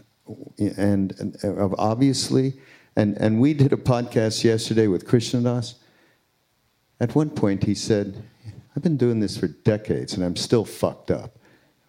and, 0.58 1.12
and 1.18 1.74
obviously 1.78 2.54
and, 2.98 3.16
and 3.18 3.40
we 3.40 3.54
did 3.54 3.72
a 3.72 3.76
podcast 3.76 4.42
yesterday 4.42 4.88
with 4.88 5.06
Krishna 5.06 5.40
Das. 5.42 5.76
At 6.98 7.14
one 7.14 7.30
point, 7.30 7.62
he 7.62 7.76
said, 7.76 8.24
I've 8.74 8.82
been 8.82 8.96
doing 8.96 9.20
this 9.20 9.36
for 9.36 9.46
decades 9.46 10.14
and 10.14 10.24
I'm 10.24 10.34
still 10.34 10.64
fucked 10.64 11.12
up. 11.12 11.38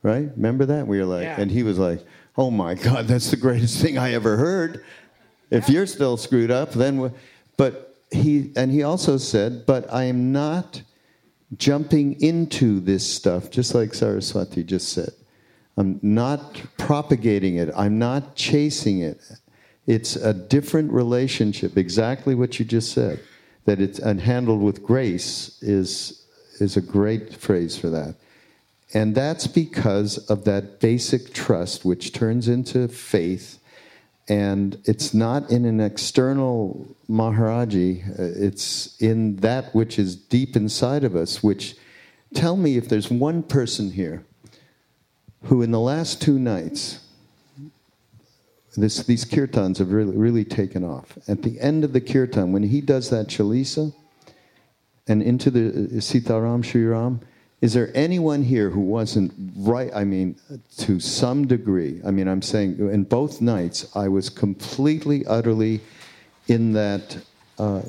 Right? 0.04 0.30
Remember 0.36 0.68
that? 0.68 0.86
We 0.86 1.00
were 1.00 1.06
like, 1.06 1.24
yeah. 1.24 1.42
and 1.42 1.50
he 1.50 1.64
was 1.64 1.80
like, 1.80 2.06
oh 2.40 2.50
my 2.50 2.74
God, 2.74 3.06
that's 3.06 3.32
the 3.32 3.38
greatest 3.38 3.82
thing 3.82 3.98
I 3.98 4.14
ever 4.14 4.38
heard. 4.38 4.86
If 5.52 5.68
you're 5.68 5.86
still 5.86 6.16
screwed 6.16 6.52
up, 6.52 6.72
then, 6.72 7.14
but 7.58 7.98
he, 8.12 8.54
and 8.56 8.72
he 8.72 8.82
also 8.82 9.18
said, 9.18 9.66
but 9.66 9.92
I 9.92 10.06
am 10.06 10.32
not 10.32 10.82
jumping 11.58 12.20
into 12.22 12.80
this 12.80 13.06
stuff, 13.06 13.52
just 13.52 13.76
like 13.76 13.94
Saraswati 13.94 14.64
just 14.64 14.94
said. 14.94 15.12
I'm 15.76 16.00
not 16.02 16.62
propagating 16.78 17.58
it. 17.58 17.72
I'm 17.76 18.00
not 18.00 18.36
chasing 18.36 19.02
it. 19.02 19.20
It's 19.86 20.16
a 20.16 20.34
different 20.34 20.94
relationship, 20.94 21.78
exactly 21.78 22.36
what 22.36 22.58
you 22.58 22.64
just 22.64 22.94
said. 22.94 23.20
That 23.66 23.82
it's 23.82 24.00
and 24.00 24.22
handled 24.22 24.62
with 24.62 24.82
grace 24.82 25.62
is, 25.62 26.26
is 26.62 26.78
a 26.78 26.82
great 26.82 27.36
phrase 27.36 27.78
for 27.78 27.90
that. 27.90 28.16
And 28.94 29.14
that's 29.14 29.46
because 29.46 30.18
of 30.30 30.46
that 30.46 30.80
basic 30.80 31.34
trust, 31.34 31.86
which 31.86 32.12
turns 32.12 32.48
into 32.48 32.88
faith. 32.88 33.60
And 34.28 34.80
it's 34.86 35.14
not 35.14 35.50
in 35.52 35.66
an 35.66 35.80
external 35.80 36.96
Maharaji, 37.10 38.20
uh, 38.20 38.46
it's 38.46 39.00
in 39.02 39.38
that 39.38 39.74
which 39.74 39.98
is 39.98 40.16
deep 40.16 40.56
inside 40.56 41.04
of 41.04 41.16
us, 41.16 41.42
which 41.44 41.76
tell 42.34 42.56
me 42.56 42.78
if 42.78 42.90
there's 42.90 43.10
one 43.10 43.42
person 43.42 43.92
here 43.92 44.24
who, 45.44 45.62
in 45.62 45.72
the 45.72 45.80
last 45.80 46.22
two 46.22 46.38
nights, 46.38 47.00
this, 48.78 49.04
these 49.04 49.26
kirtans 49.26 49.78
have 49.80 49.92
really, 49.92 50.16
really 50.16 50.46
taken 50.46 50.84
off. 50.84 51.18
At 51.28 51.42
the 51.42 51.60
end 51.60 51.84
of 51.84 51.94
the 51.94 52.02
kirtan, 52.02 52.52
when 52.52 52.64
he 52.64 52.82
does 52.82 53.10
that 53.10 53.28
chalisa 53.28 53.94
and 55.08 55.24
into 55.24 55.50
the 55.50 55.70
uh, 55.70 56.00
Sitaram 56.00 56.64
Shri 56.64 56.86
Ram, 56.86 57.20
is 57.62 57.74
there 57.74 57.92
anyone 57.94 58.44
here 58.44 58.70
who 58.70 58.80
wasn't 58.80 59.34
right? 59.58 59.92
I 59.94 60.04
mean, 60.06 60.38
to 60.78 61.00
some 61.00 61.46
degree. 61.46 62.02
I 62.06 62.12
mean, 62.12 62.28
I'm 62.28 62.42
saying 62.42 62.80
in 62.80 63.04
both 63.04 63.42
nights, 63.42 63.90
I 63.96 64.08
was 64.08 64.30
completely, 64.30 65.26
utterly 65.26 65.82
in 66.48 66.74
that 66.74 67.18
uh, 67.58 67.82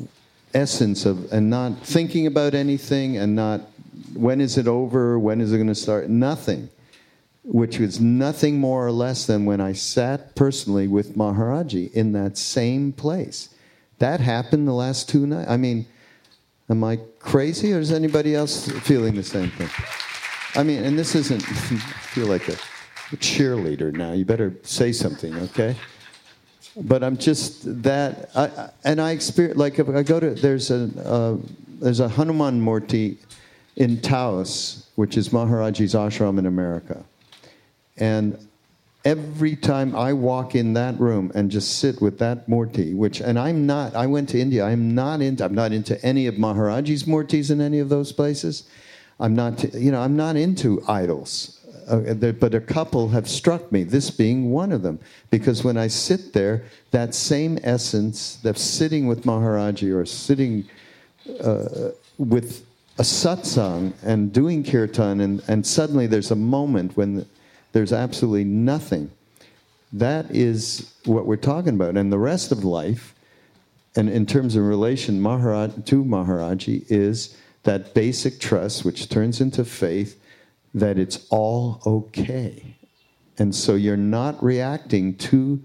essence 0.55 1.07
of, 1.07 1.33
and 1.33 1.49
not 1.49 1.79
thinking 1.87 2.27
about 2.27 2.55
anything 2.55 3.17
and 3.17 3.37
not, 3.37 3.61
when 4.15 4.41
is 4.41 4.59
it 4.59 4.67
over? 4.67 5.19
When 5.19 5.41
is 5.41 5.53
it 5.53 5.57
going 5.57 5.69
to 5.69 5.75
start? 5.75 6.09
Nothing 6.09 6.69
which 7.43 7.79
was 7.79 8.01
nothing 8.01 8.59
more 8.59 8.87
or 8.87 8.93
less 8.93 9.27
than 9.27 9.45
when 9.45 9.61
I 9.61 9.73
sat 9.73 10.35
personally 10.35 10.87
with 10.87 11.17
Maharaji 11.17 11.93
in 11.93 12.13
that 12.13 12.37
same 12.37 12.93
place. 12.93 13.49
That 13.99 14.21
happened 14.21 14.69
the 14.69 14.73
last 14.73 15.09
two 15.09 15.27
nights. 15.27 15.51
I 15.51 15.57
mean, 15.57 15.87
Am 16.71 16.85
I 16.85 17.01
crazy, 17.19 17.73
or 17.75 17.81
is 17.81 17.91
anybody 17.91 18.37
else 18.37 18.71
feeling 18.83 19.17
the 19.17 19.25
same 19.25 19.51
thing? 19.51 19.69
I 20.55 20.63
mean, 20.63 20.85
and 20.85 20.97
this 20.97 21.17
isn't. 21.17 21.43
Feel 22.11 22.27
like 22.27 22.49
a, 22.49 22.57
cheerleader 23.17 23.93
now. 23.93 24.13
You 24.13 24.25
better 24.25 24.55
say 24.63 24.93
something, 24.93 25.35
okay? 25.37 25.75
But 26.77 27.03
I'm 27.03 27.17
just 27.17 27.83
that, 27.83 28.31
I- 28.37 28.71
and 28.85 29.01
I 29.01 29.11
experience 29.11 29.59
like 29.59 29.81
if 29.81 29.89
I 29.89 30.05
go 30.05 30.21
to 30.21 30.31
there's 30.31 30.71
a 30.71 30.89
uh, 31.05 31.37
there's 31.81 31.99
a 31.99 32.09
Hanuman 32.09 32.61
Murti 32.65 33.17
in 33.77 34.01
Taos, 34.01 34.87
which 34.95 35.17
is 35.17 35.31
Maharaji's 35.31 35.95
ashram 35.95 36.39
in 36.39 36.47
America, 36.47 37.05
and 37.97 38.39
every 39.05 39.57
time 39.57 39.95
I 39.97 40.13
walk 40.13 40.55
in 40.55 40.75
that 40.75 40.99
room 41.01 41.33
and 41.35 41.51
just 41.51 41.79
sit 41.79 42.01
with 42.01 42.19
that 42.19 42.49
murti, 42.49 42.95
which 42.95 43.21
and 43.21 43.39
I'm 43.39 43.67
not 43.67 43.95
I 43.95 44.07
went 44.07 44.29
to 44.31 44.41
India, 44.41 44.65
I'm 44.65 44.95
not 44.95 45.21
into 45.21 45.45
I'm 45.45 45.55
not 45.55 45.73
into 45.73 46.03
any 46.05 46.27
of 46.27 46.35
Maharaji's 46.37 47.05
murtis 47.05 47.51
in 47.51 47.61
any 47.61 47.79
of 47.79 47.89
those 47.89 48.13
places. 48.13 48.69
I'm 49.19 49.35
not 49.35 49.75
you 49.75 49.91
know, 49.91 50.01
I'm 50.01 50.17
not 50.17 50.37
into 50.37 50.83
idols. 50.89 51.57
Uh, 51.89 52.15
but 52.15 52.55
a 52.55 52.61
couple 52.61 53.09
have 53.09 53.29
struck 53.29 53.73
me, 53.73 53.83
this 53.83 54.13
being 54.13 54.53
one 54.53 54.71
of 54.71 54.83
them. 54.83 55.01
Because 55.31 55.65
when 55.65 55.77
I 55.77 55.89
sit 55.89 56.33
there, 56.33 56.63
that 56.93 57.17
same 57.17 57.59
essence 57.65 58.39
of 58.45 58.57
sitting 58.57 59.09
with 59.09 59.25
Maharaji 59.25 59.93
or 59.93 60.07
sitting 60.07 60.69
with 62.17 62.65
a 62.99 63.03
satsang 63.03 63.93
and 64.05 64.33
doing 64.33 64.63
kirtan, 64.63 65.21
and, 65.21 65.43
and 65.49 65.67
suddenly 65.67 66.07
there's 66.07 66.31
a 66.31 66.37
moment 66.37 66.97
when 66.97 67.27
there's 67.73 67.93
absolutely 67.93 68.45
nothing. 68.45 69.11
That 69.93 70.31
is 70.31 70.95
what 71.05 71.27
we're 71.27 71.37
talking 71.37 71.75
about. 71.75 71.97
And 71.97 72.13
the 72.13 72.19
rest 72.19 72.53
of 72.53 72.65
life, 72.65 73.15
and 73.97 74.09
in 74.09 74.27
terms 74.27 74.57
of 74.57 74.65
relation 74.65 75.21
Maharaj, 75.21 75.73
to 75.87 76.05
Maharaji, 76.05 76.85
is 76.91 77.37
that 77.65 77.95
basic 77.95 78.39
trust, 78.39 78.85
which 78.85 79.09
turns 79.09 79.41
into 79.41 79.65
faith, 79.65 80.21
that 80.75 80.99
it's 80.99 81.27
all 81.31 81.81
okay. 81.85 82.77
And 83.39 83.55
so 83.55 83.75
you're 83.75 83.97
not 83.97 84.43
reacting 84.43 85.17
to, 85.17 85.63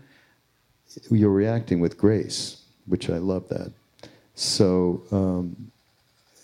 you're 1.11 1.29
reacting 1.29 1.79
with 1.79 1.97
grace, 1.97 2.63
which 2.87 3.09
I 3.09 3.17
love 3.17 3.47
that. 3.49 3.71
So, 4.33 5.03
um, 5.11 5.71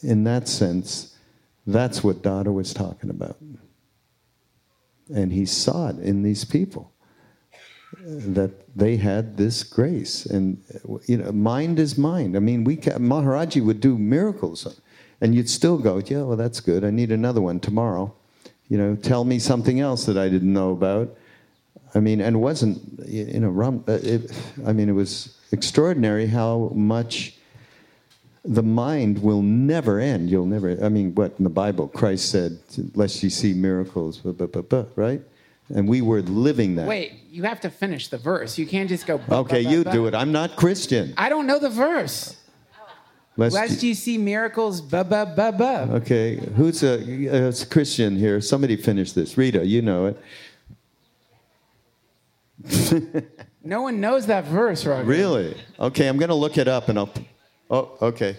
in 0.03 0.23
that 0.23 0.47
sense, 0.47 1.15
that's 1.67 2.03
what 2.03 2.21
Dada 2.21 2.51
was 2.51 2.73
talking 2.73 3.09
about. 3.09 3.37
And 5.13 5.31
he 5.33 5.45
saw 5.45 5.89
it 5.89 5.99
in 5.99 6.23
these 6.23 6.45
people 6.45 6.91
that 8.03 8.51
they 8.75 8.97
had 8.97 9.37
this 9.37 9.63
grace. 9.63 10.25
And, 10.25 10.63
you 11.05 11.17
know, 11.17 11.31
mind 11.31 11.79
is 11.79 11.97
mind. 11.97 12.35
I 12.35 12.39
mean, 12.39 12.63
we 12.63 12.77
ca 12.77 12.91
Maharaji 12.91 13.63
would 13.63 13.79
do 13.79 13.97
miracles, 13.97 14.79
and 15.19 15.35
you'd 15.35 15.49
still 15.49 15.77
go, 15.77 15.97
yeah, 15.97 16.23
well, 16.23 16.37
that's 16.37 16.59
good. 16.59 16.83
I 16.83 16.89
need 16.89 17.11
another 17.11 17.41
one 17.41 17.59
tomorrow. 17.59 18.13
You 18.69 18.77
know, 18.77 18.95
tell 18.95 19.25
me 19.25 19.37
something 19.39 19.81
else 19.81 20.05
that 20.05 20.17
I 20.17 20.29
didn't 20.29 20.53
know 20.53 20.71
about. 20.71 21.15
I 21.93 21.99
mean, 21.99 22.21
and 22.21 22.41
wasn't, 22.41 22.79
you 23.05 23.39
know, 23.39 23.83
uh, 23.87 23.91
it, 23.91 24.31
I 24.65 24.71
mean, 24.71 24.87
it 24.87 24.93
was 24.93 25.37
extraordinary 25.51 26.27
how 26.27 26.71
much 26.73 27.35
the 28.43 28.63
mind 28.63 29.21
will 29.21 29.41
never 29.41 29.99
end. 29.99 30.29
You'll 30.29 30.45
never, 30.45 30.77
I 30.83 30.89
mean, 30.89 31.13
what 31.15 31.33
in 31.37 31.43
the 31.43 31.49
Bible, 31.49 31.87
Christ 31.87 32.29
said, 32.29 32.59
lest 32.95 33.21
you 33.23 33.29
see 33.29 33.53
miracles, 33.53 34.17
blah, 34.17 34.31
blah, 34.31 34.47
blah, 34.47 34.61
blah, 34.63 34.85
right? 34.95 35.21
And 35.73 35.87
we 35.87 36.01
were 36.01 36.21
living 36.21 36.75
that. 36.75 36.87
Wait, 36.87 37.13
you 37.29 37.43
have 37.43 37.61
to 37.61 37.69
finish 37.69 38.09
the 38.09 38.17
verse. 38.17 38.57
You 38.57 38.67
can't 38.67 38.89
just 38.89 39.07
go. 39.07 39.21
Okay, 39.29 39.61
you 39.61 39.83
do 39.85 40.07
it. 40.07 40.15
I'm 40.15 40.31
not 40.31 40.57
Christian. 40.57 41.13
I 41.17 41.29
don't 41.29 41.47
know 41.47 41.59
the 41.59 41.69
verse. 41.69 42.35
Lest 43.37 43.55
Lest 43.55 43.83
you- 43.83 43.89
you 43.89 43.95
see 43.95 44.17
miracles, 44.17 44.81
ba 44.81 45.05
ba 45.05 45.31
ba 45.33 45.53
ba. 45.53 45.87
okay, 45.95 46.35
who's 46.57 46.83
a, 46.83 47.47
a 47.49 47.65
Christian 47.67 48.17
here? 48.17 48.41
Somebody 48.41 48.75
finish 48.75 49.13
this. 49.13 49.37
Rita, 49.37 49.65
you 49.65 49.81
know 49.81 50.07
it. 50.07 50.17
No 53.63 53.83
one 53.83 54.01
knows 54.01 54.25
that 54.25 54.45
verse, 54.45 54.87
right? 54.87 55.05
Really? 55.05 55.55
Okay, 55.79 56.07
I'm 56.07 56.17
going 56.17 56.29
to 56.29 56.35
look 56.35 56.57
it 56.57 56.67
up 56.67 56.89
and 56.89 56.97
I'll. 56.97 57.11
Oh, 57.71 57.97
okay. 58.01 58.35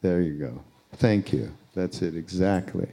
there 0.00 0.20
you 0.20 0.32
go. 0.32 0.64
Thank 0.96 1.32
you. 1.32 1.52
That's 1.74 2.02
it, 2.02 2.16
exactly. 2.16 2.88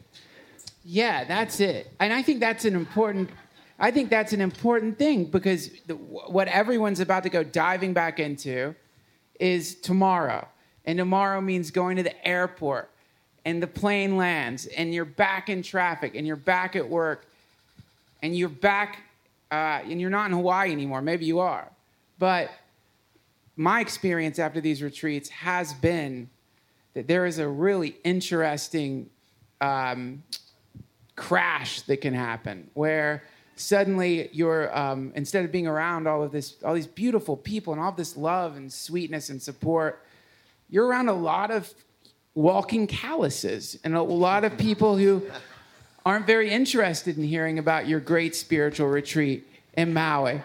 Yeah, 0.86 1.24
that's 1.24 1.60
it. 1.60 1.92
And 2.00 2.14
I 2.14 2.22
think 2.22 2.40
that's 2.40 2.66
an 2.66 2.76
important. 2.76 3.30
I 3.80 3.92
think 3.92 4.10
that's 4.10 4.34
an 4.34 4.42
important 4.42 4.98
thing 4.98 5.26
because 5.26 5.70
the, 5.88 5.96
what 5.96 6.50
everyone's 6.50 7.00
about 7.00 7.24
to 7.24 7.30
go 7.30 7.44
diving 7.44 7.94
back 7.94 8.20
into 8.20 8.76
is 9.40 9.76
tomorrow, 9.76 10.48
and 10.86 10.98
tomorrow 10.98 11.40
means 11.40 11.72
going 11.72 11.96
to 11.96 12.04
the 12.04 12.28
airport, 12.28 12.92
and 13.50 13.64
the 13.64 13.68
plane 13.68 14.16
lands, 14.16 14.68
and 14.68 14.94
you're 14.94 15.06
back 15.06 15.50
in 15.50 15.64
traffic, 15.64 16.14
and 16.14 16.28
you're 16.28 16.36
back 16.36 16.76
at 16.76 16.88
work, 16.88 17.26
and 18.22 18.38
you're 18.38 18.48
back, 18.48 19.00
uh, 19.52 19.82
and 19.84 20.00
you're 20.00 20.12
not 20.12 20.28
in 20.28 20.34
Hawaii 20.34 20.72
anymore. 20.72 21.02
Maybe 21.02 21.26
you 21.26 21.40
are, 21.40 21.68
but 22.20 22.52
my 23.56 23.82
experience 23.82 24.38
after 24.38 24.62
these 24.62 24.84
retreats 24.84 25.30
has 25.30 25.74
been 25.74 26.30
that 26.94 27.08
there 27.08 27.26
is 27.26 27.40
a 27.40 27.48
really 27.48 27.96
interesting 28.04 29.10
um, 29.62 30.22
crash 31.16 31.82
that 31.82 32.02
can 32.02 32.14
happen 32.14 32.70
where 32.76 33.24
suddenly 33.56 34.30
you're 34.32 34.78
um, 34.78 35.12
instead 35.16 35.44
of 35.44 35.52
being 35.52 35.68
around 35.68 36.08
all 36.08 36.24
of 36.24 36.32
this 36.32 36.56
all 36.64 36.74
these 36.74 36.88
beautiful 36.88 37.36
people 37.36 37.74
and 37.74 37.82
all 37.82 37.92
this 37.92 38.16
love 38.16 38.56
and 38.56 38.72
sweetness 38.72 39.30
and 39.30 39.42
support 39.42 40.06
you're 40.70 40.86
around 40.86 41.10
a 41.10 41.14
lot 41.14 41.52
of 41.52 41.74
walking 42.40 42.88
calluses 42.88 43.78
and 43.84 43.96
a 43.96 44.02
lot 44.02 44.44
of 44.44 44.58
people 44.58 44.98
who 44.98 45.22
aren't 46.06 46.26
very 46.26 46.50
interested 46.50 47.18
in 47.18 47.24
hearing 47.24 47.60
about 47.60 47.88
your 47.88 48.00
great 48.00 48.36
spiritual 48.36 48.88
retreat 48.88 49.46
in 49.78 49.94
maui 49.94 50.42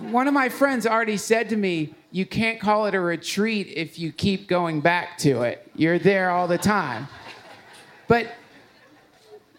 one 0.00 0.26
of 0.26 0.34
my 0.34 0.48
friends 0.48 0.86
already 0.86 1.16
said 1.16 1.48
to 1.50 1.56
me, 1.56 1.94
You 2.10 2.24
can't 2.24 2.58
call 2.58 2.86
it 2.86 2.94
a 2.94 3.00
retreat 3.00 3.68
if 3.76 3.98
you 3.98 4.12
keep 4.12 4.48
going 4.48 4.80
back 4.80 5.18
to 5.18 5.42
it. 5.42 5.70
You're 5.74 5.98
there 5.98 6.30
all 6.30 6.48
the 6.48 6.58
time. 6.58 7.08
But 8.08 8.34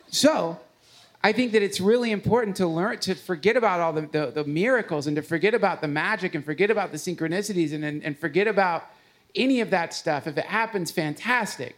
so 0.10 0.60
I 1.24 1.32
think 1.32 1.52
that 1.52 1.62
it's 1.62 1.80
really 1.80 2.12
important 2.12 2.58
to 2.58 2.68
learn 2.68 2.98
to 3.00 3.14
forget 3.14 3.56
about 3.56 3.80
all 3.80 3.94
the, 3.94 4.02
the, 4.02 4.32
the 4.32 4.44
miracles 4.44 5.08
and 5.08 5.16
to 5.16 5.22
forget 5.22 5.54
about 5.54 5.82
the 5.82 5.88
magic 5.88 6.36
and 6.36 6.44
forget 6.44 6.72
about 6.72 6.92
the 6.92 6.98
synchronicities 6.98 7.74
and, 7.74 7.86
and, 7.86 8.04
and 8.04 8.18
forget 8.18 8.48
about 8.48 8.86
any 9.36 9.62
of 9.62 9.70
that 9.72 9.94
stuff. 9.94 10.28
If 10.28 10.38
it 10.38 10.46
happens, 10.46 10.92
fantastic. 10.92 11.76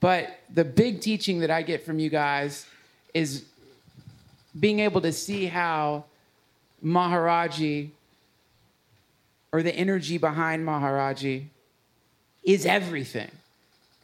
But 0.00 0.38
the 0.52 0.64
big 0.64 1.00
teaching 1.00 1.40
that 1.40 1.50
I 1.50 1.62
get 1.62 1.84
from 1.84 1.98
you 1.98 2.10
guys 2.10 2.66
is 3.14 3.44
being 4.58 4.80
able 4.80 5.00
to 5.00 5.12
see 5.12 5.46
how 5.46 6.04
Maharaji 6.84 7.90
or 9.52 9.62
the 9.62 9.74
energy 9.74 10.18
behind 10.18 10.66
Maharaji 10.66 11.44
is 12.42 12.66
everything. 12.66 13.30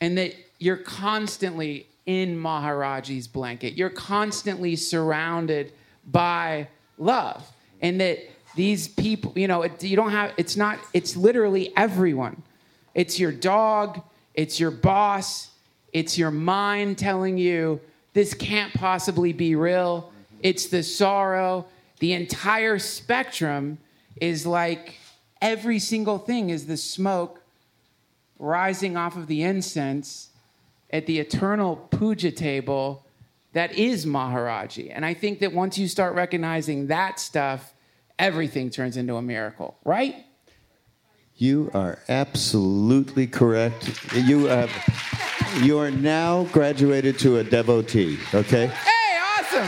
And 0.00 0.16
that 0.16 0.34
you're 0.58 0.76
constantly 0.76 1.86
in 2.06 2.36
Maharaji's 2.36 3.28
blanket. 3.28 3.74
You're 3.74 3.90
constantly 3.90 4.76
surrounded 4.76 5.72
by 6.06 6.68
love. 6.98 7.46
And 7.82 8.00
that 8.00 8.18
these 8.56 8.88
people, 8.88 9.32
you 9.36 9.48
know, 9.48 9.62
it, 9.62 9.82
you 9.82 9.96
don't 9.96 10.10
have, 10.10 10.32
it's 10.36 10.56
not, 10.56 10.78
it's 10.92 11.16
literally 11.16 11.72
everyone. 11.76 12.42
It's 12.94 13.18
your 13.18 13.32
dog, 13.32 14.02
it's 14.34 14.58
your 14.58 14.70
boss, 14.70 15.50
it's 15.92 16.18
your 16.18 16.30
mind 16.30 16.98
telling 16.98 17.38
you 17.38 17.80
this 18.12 18.34
can't 18.34 18.72
possibly 18.74 19.32
be 19.32 19.54
real. 19.54 20.02
Mm-hmm. 20.02 20.36
It's 20.42 20.66
the 20.66 20.82
sorrow. 20.82 21.66
The 22.00 22.12
entire 22.12 22.78
spectrum 22.78 23.78
is 24.20 24.46
like 24.46 24.98
every 25.40 25.78
single 25.78 26.18
thing 26.18 26.50
is 26.50 26.66
the 26.66 26.76
smoke 26.76 27.42
rising 28.38 28.96
off 28.96 29.16
of 29.16 29.26
the 29.26 29.42
incense 29.42 30.30
at 30.90 31.06
the 31.06 31.18
eternal 31.18 31.76
puja 31.76 32.32
table 32.32 33.04
that 33.52 33.72
is 33.72 34.06
Maharaji. 34.06 34.92
And 34.94 35.04
I 35.04 35.14
think 35.14 35.40
that 35.40 35.52
once 35.52 35.76
you 35.76 35.88
start 35.88 36.14
recognizing 36.14 36.86
that 36.86 37.18
stuff, 37.18 37.74
everything 38.18 38.70
turns 38.70 38.96
into 38.96 39.16
a 39.16 39.22
miracle, 39.22 39.76
right? 39.84 40.24
You 41.40 41.70
are 41.72 41.98
absolutely 42.10 43.26
correct. 43.26 44.14
You 44.14 44.44
have, 44.44 44.70
you 45.62 45.78
are 45.78 45.90
now 45.90 46.44
graduated 46.52 47.18
to 47.20 47.38
a 47.38 47.44
devotee, 47.44 48.18
okay? 48.34 48.66
Hey, 48.66 49.18
awesome. 49.18 49.66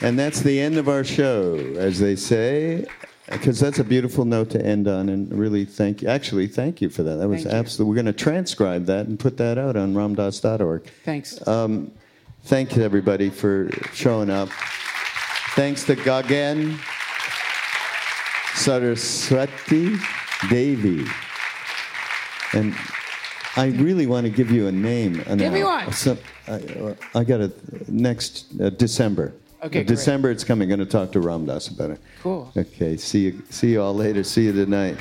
And 0.00 0.18
that's 0.18 0.40
the 0.40 0.58
end 0.58 0.78
of 0.78 0.88
our 0.88 1.04
show, 1.04 1.56
as 1.76 1.98
they 1.98 2.16
say. 2.16 2.86
because 3.30 3.60
that's 3.60 3.78
a 3.78 3.84
beautiful 3.84 4.24
note 4.24 4.48
to 4.52 4.64
end 4.64 4.88
on, 4.88 5.10
and 5.10 5.30
really 5.38 5.66
thank 5.66 6.00
you. 6.00 6.08
Actually, 6.08 6.46
thank 6.46 6.80
you 6.80 6.88
for 6.88 7.02
that. 7.02 7.16
That 7.16 7.28
was 7.28 7.44
absolutely. 7.44 7.90
We're 7.90 8.02
going 8.02 8.14
to 8.14 8.24
transcribe 8.24 8.86
that 8.86 9.04
and 9.04 9.20
put 9.20 9.36
that 9.36 9.58
out 9.58 9.76
on 9.76 9.92
ramdass.org. 9.92 10.90
Thanks. 11.04 11.46
Um, 11.46 11.92
thank 12.44 12.74
you, 12.74 12.82
everybody, 12.82 13.28
for 13.28 13.68
showing 13.92 14.30
up. 14.30 14.48
Thanks 15.54 15.84
to 15.84 15.94
Gagan 15.94 16.78
Saraswati 18.54 19.96
Devi. 20.48 21.04
And 22.54 22.74
I 23.56 23.66
really 23.68 24.06
want 24.06 24.24
to 24.26 24.30
give 24.30 24.50
you 24.50 24.66
a 24.66 24.72
name. 24.72 25.22
Now. 25.26 25.34
Give 25.36 25.52
me 25.52 25.64
one. 25.64 25.92
So, 25.92 26.16
I, 26.48 26.94
I 27.14 27.24
got 27.24 27.40
it 27.40 27.88
next 27.88 28.46
uh, 28.60 28.70
December. 28.70 29.32
Okay, 29.62 29.66
Uh, 29.66 29.68
great. 29.68 29.86
December, 29.86 30.30
it's 30.30 30.44
coming. 30.44 30.68
Going 30.68 30.80
to 30.80 30.86
talk 30.86 31.12
to 31.12 31.20
Ram 31.20 31.46
Dass 31.46 31.68
about 31.68 31.90
it. 31.90 32.00
Cool. 32.22 32.50
Okay. 32.56 32.96
See 32.96 33.20
you. 33.26 33.42
See 33.50 33.72
you 33.72 33.82
all 33.82 33.94
later. 33.94 34.24
See 34.24 34.44
you 34.44 34.52
tonight. 34.52 34.96